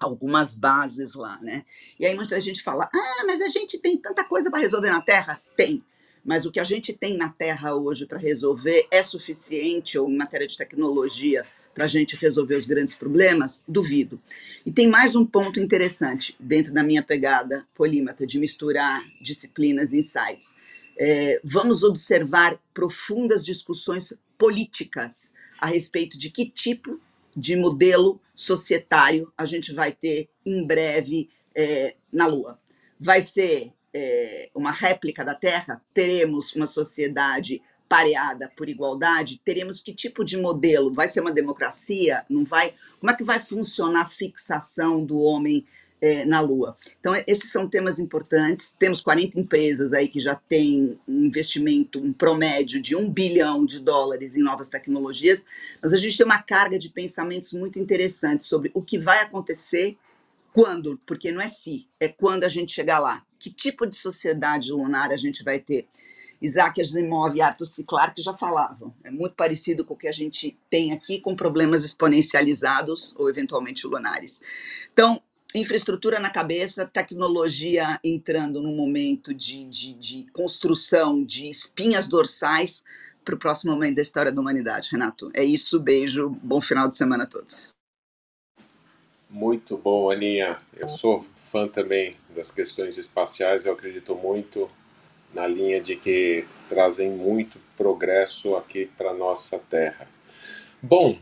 algumas 0.00 0.54
bases 0.54 1.14
lá, 1.14 1.38
né? 1.42 1.64
E 1.98 2.06
aí 2.06 2.14
muita 2.14 2.40
gente 2.40 2.62
fala: 2.62 2.88
ah, 2.92 3.24
mas 3.26 3.42
a 3.42 3.48
gente 3.48 3.78
tem 3.78 3.96
tanta 3.98 4.24
coisa 4.24 4.50
para 4.50 4.60
resolver 4.60 4.90
na 4.90 5.02
Terra? 5.02 5.40
Tem. 5.54 5.84
Mas 6.24 6.44
o 6.44 6.50
que 6.50 6.60
a 6.60 6.64
gente 6.64 6.92
tem 6.92 7.16
na 7.16 7.28
Terra 7.28 7.74
hoje 7.74 8.06
para 8.06 8.18
resolver 8.18 8.86
é 8.90 9.02
suficiente, 9.02 9.98
ou 9.98 10.08
em 10.08 10.16
matéria 10.16 10.46
de 10.46 10.56
tecnologia, 10.56 11.46
para 11.74 11.84
a 11.84 11.86
gente 11.88 12.16
resolver 12.16 12.56
os 12.56 12.64
grandes 12.64 12.94
problemas? 12.94 13.62
Duvido. 13.68 14.20
E 14.64 14.72
tem 14.72 14.88
mais 14.88 15.14
um 15.14 15.24
ponto 15.24 15.60
interessante 15.60 16.36
dentro 16.38 16.72
da 16.72 16.82
minha 16.82 17.02
pegada 17.02 17.66
polímata 17.74 18.26
de 18.26 18.38
misturar 18.38 19.02
disciplinas 19.20 19.92
e 19.92 19.98
insights. 19.98 20.54
É, 20.98 21.40
vamos 21.42 21.82
observar 21.82 22.58
profundas 22.74 23.44
discussões 23.44 24.12
políticas 24.36 25.32
a 25.58 25.66
respeito 25.66 26.18
de 26.18 26.30
que 26.30 26.46
tipo 26.48 27.00
de 27.36 27.56
modelo 27.56 28.20
societário 28.34 29.32
a 29.36 29.44
gente 29.44 29.72
vai 29.72 29.92
ter 29.92 30.28
em 30.44 30.66
breve 30.66 31.28
é, 31.54 31.94
na 32.12 32.26
Lua. 32.26 32.58
Vai 32.98 33.20
ser 33.20 33.72
é, 33.92 34.50
uma 34.54 34.70
réplica 34.70 35.24
da 35.24 35.34
Terra? 35.34 35.82
Teremos 35.92 36.54
uma 36.54 36.66
sociedade 36.66 37.62
pareada 37.88 38.50
por 38.56 38.68
igualdade? 38.68 39.40
Teremos 39.44 39.80
que 39.80 39.92
tipo 39.92 40.24
de 40.24 40.36
modelo? 40.36 40.92
Vai 40.92 41.08
ser 41.08 41.20
uma 41.20 41.32
democracia? 41.32 42.24
Não 42.28 42.44
vai? 42.44 42.74
Como 43.00 43.10
é 43.10 43.16
que 43.16 43.24
vai 43.24 43.38
funcionar 43.38 44.02
a 44.02 44.06
fixação 44.06 45.04
do 45.04 45.18
homem 45.18 45.66
é, 46.00 46.24
na 46.24 46.40
Lua. 46.40 46.76
Então, 46.98 47.14
esses 47.26 47.50
são 47.50 47.68
temas 47.68 47.98
importantes. 47.98 48.72
Temos 48.72 49.00
40 49.00 49.38
empresas 49.38 49.92
aí 49.92 50.08
que 50.08 50.18
já 50.18 50.34
têm 50.34 50.98
um 51.06 51.24
investimento, 51.24 51.98
um 51.98 52.12
promédio 52.12 52.80
de 52.80 52.96
um 52.96 53.10
bilhão 53.10 53.64
de 53.66 53.80
dólares 53.80 54.34
em 54.34 54.42
novas 54.42 54.68
tecnologias, 54.68 55.44
mas 55.82 55.92
a 55.92 55.96
gente 55.96 56.16
tem 56.16 56.24
uma 56.24 56.42
carga 56.42 56.78
de 56.78 56.88
pensamentos 56.88 57.52
muito 57.52 57.78
interessantes 57.78 58.46
sobre 58.46 58.70
o 58.74 58.82
que 58.82 58.98
vai 58.98 59.20
acontecer 59.20 59.96
quando, 60.52 60.98
porque 61.06 61.30
não 61.30 61.40
é 61.40 61.48
se, 61.48 61.86
é 62.00 62.08
quando 62.08 62.44
a 62.44 62.48
gente 62.48 62.72
chegar 62.72 62.98
lá. 62.98 63.22
Que 63.38 63.50
tipo 63.50 63.86
de 63.86 63.96
sociedade 63.96 64.72
lunar 64.72 65.12
a 65.12 65.16
gente 65.16 65.44
vai 65.44 65.58
ter? 65.58 65.86
Isaac 66.42 66.80
Asimov 66.80 67.36
e 67.36 67.42
Arthur 67.42 67.66
C. 67.66 67.84
Clarke 67.84 68.22
já 68.22 68.32
falavam. 68.32 68.94
É 69.04 69.10
muito 69.10 69.34
parecido 69.34 69.84
com 69.84 69.94
o 69.94 69.96
que 69.96 70.08
a 70.08 70.12
gente 70.12 70.56
tem 70.70 70.92
aqui, 70.92 71.20
com 71.20 71.36
problemas 71.36 71.84
exponencializados 71.84 73.14
ou 73.18 73.28
eventualmente 73.28 73.86
lunares. 73.86 74.40
Então, 74.92 75.22
infraestrutura 75.54 76.20
na 76.20 76.30
cabeça, 76.30 76.86
tecnologia 76.86 77.98
entrando 78.04 78.62
num 78.62 78.74
momento 78.74 79.34
de, 79.34 79.64
de, 79.64 79.94
de 79.94 80.26
construção 80.32 81.24
de 81.24 81.48
espinhas 81.50 82.06
dorsais 82.06 82.82
para 83.24 83.34
o 83.34 83.38
próximo 83.38 83.72
momento 83.72 83.96
da 83.96 84.02
história 84.02 84.32
da 84.32 84.40
humanidade, 84.40 84.88
Renato. 84.92 85.30
É 85.34 85.44
isso, 85.44 85.78
beijo, 85.78 86.30
bom 86.42 86.60
final 86.60 86.88
de 86.88 86.96
semana 86.96 87.24
a 87.24 87.26
todos. 87.26 87.72
Muito 89.28 89.76
bom, 89.76 90.10
Aninha. 90.10 90.58
Eu 90.76 90.88
sou 90.88 91.24
fã 91.36 91.68
também 91.68 92.16
das 92.34 92.50
questões 92.50 92.96
espaciais, 92.96 93.66
eu 93.66 93.72
acredito 93.72 94.14
muito 94.14 94.70
na 95.32 95.46
linha 95.46 95.80
de 95.80 95.96
que 95.96 96.44
trazem 96.68 97.10
muito 97.10 97.58
progresso 97.76 98.56
aqui 98.56 98.86
para 98.98 99.14
nossa 99.14 99.58
Terra. 99.58 100.08
Bom, 100.82 101.18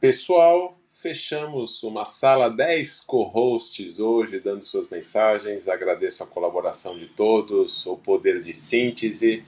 pessoal, 0.00 0.77
fechamos 0.98 1.84
uma 1.84 2.04
sala 2.04 2.48
10 2.48 3.02
co-hosts 3.02 4.00
hoje, 4.00 4.40
dando 4.40 4.64
suas 4.64 4.88
mensagens. 4.88 5.68
Agradeço 5.68 6.24
a 6.24 6.26
colaboração 6.26 6.98
de 6.98 7.06
todos, 7.06 7.86
o 7.86 7.96
poder 7.96 8.40
de 8.40 8.52
síntese. 8.52 9.44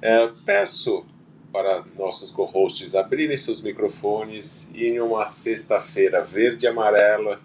É, 0.00 0.26
peço 0.46 1.04
para 1.52 1.84
nossos 1.96 2.30
co-hosts 2.30 2.94
abrirem 2.94 3.36
seus 3.36 3.60
microfones 3.60 4.70
e 4.74 4.86
em 4.86 5.00
uma 5.00 5.26
sexta-feira 5.26 6.24
verde 6.24 6.64
e 6.64 6.68
amarela, 6.68 7.38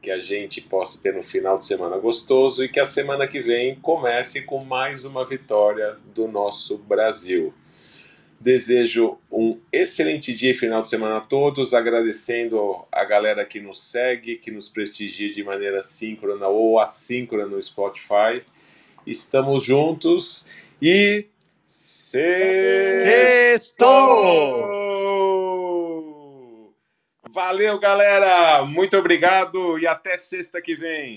que 0.00 0.10
a 0.10 0.18
gente 0.18 0.62
possa 0.62 0.98
ter 0.98 1.14
um 1.14 1.22
final 1.22 1.58
de 1.58 1.66
semana 1.66 1.98
gostoso 1.98 2.64
e 2.64 2.68
que 2.70 2.80
a 2.80 2.86
semana 2.86 3.26
que 3.26 3.40
vem 3.40 3.74
comece 3.74 4.42
com 4.42 4.64
mais 4.64 5.04
uma 5.04 5.26
vitória 5.26 5.98
do 6.14 6.26
nosso 6.26 6.78
Brasil. 6.78 7.52
Desejo 8.40 9.18
um 9.30 9.58
excelente 9.72 10.32
dia 10.32 10.52
e 10.52 10.54
final 10.54 10.80
de 10.82 10.88
semana 10.88 11.16
a 11.16 11.20
todos, 11.20 11.74
agradecendo 11.74 12.86
a 12.92 13.04
galera 13.04 13.44
que 13.44 13.60
nos 13.60 13.82
segue, 13.82 14.36
que 14.36 14.50
nos 14.50 14.68
prestigia 14.68 15.28
de 15.28 15.42
maneira 15.42 15.82
síncrona 15.82 16.46
ou 16.46 16.78
assíncrona 16.78 17.46
no 17.46 17.60
Spotify. 17.60 18.44
Estamos 19.04 19.64
juntos 19.64 20.46
e 20.80 21.26
Sextou! 22.10 22.64
Valeu, 27.28 27.78
galera! 27.78 28.64
Muito 28.64 28.96
obrigado 28.96 29.78
e 29.78 29.86
até 29.86 30.16
sexta 30.16 30.62
que 30.62 30.74
vem. 30.74 31.16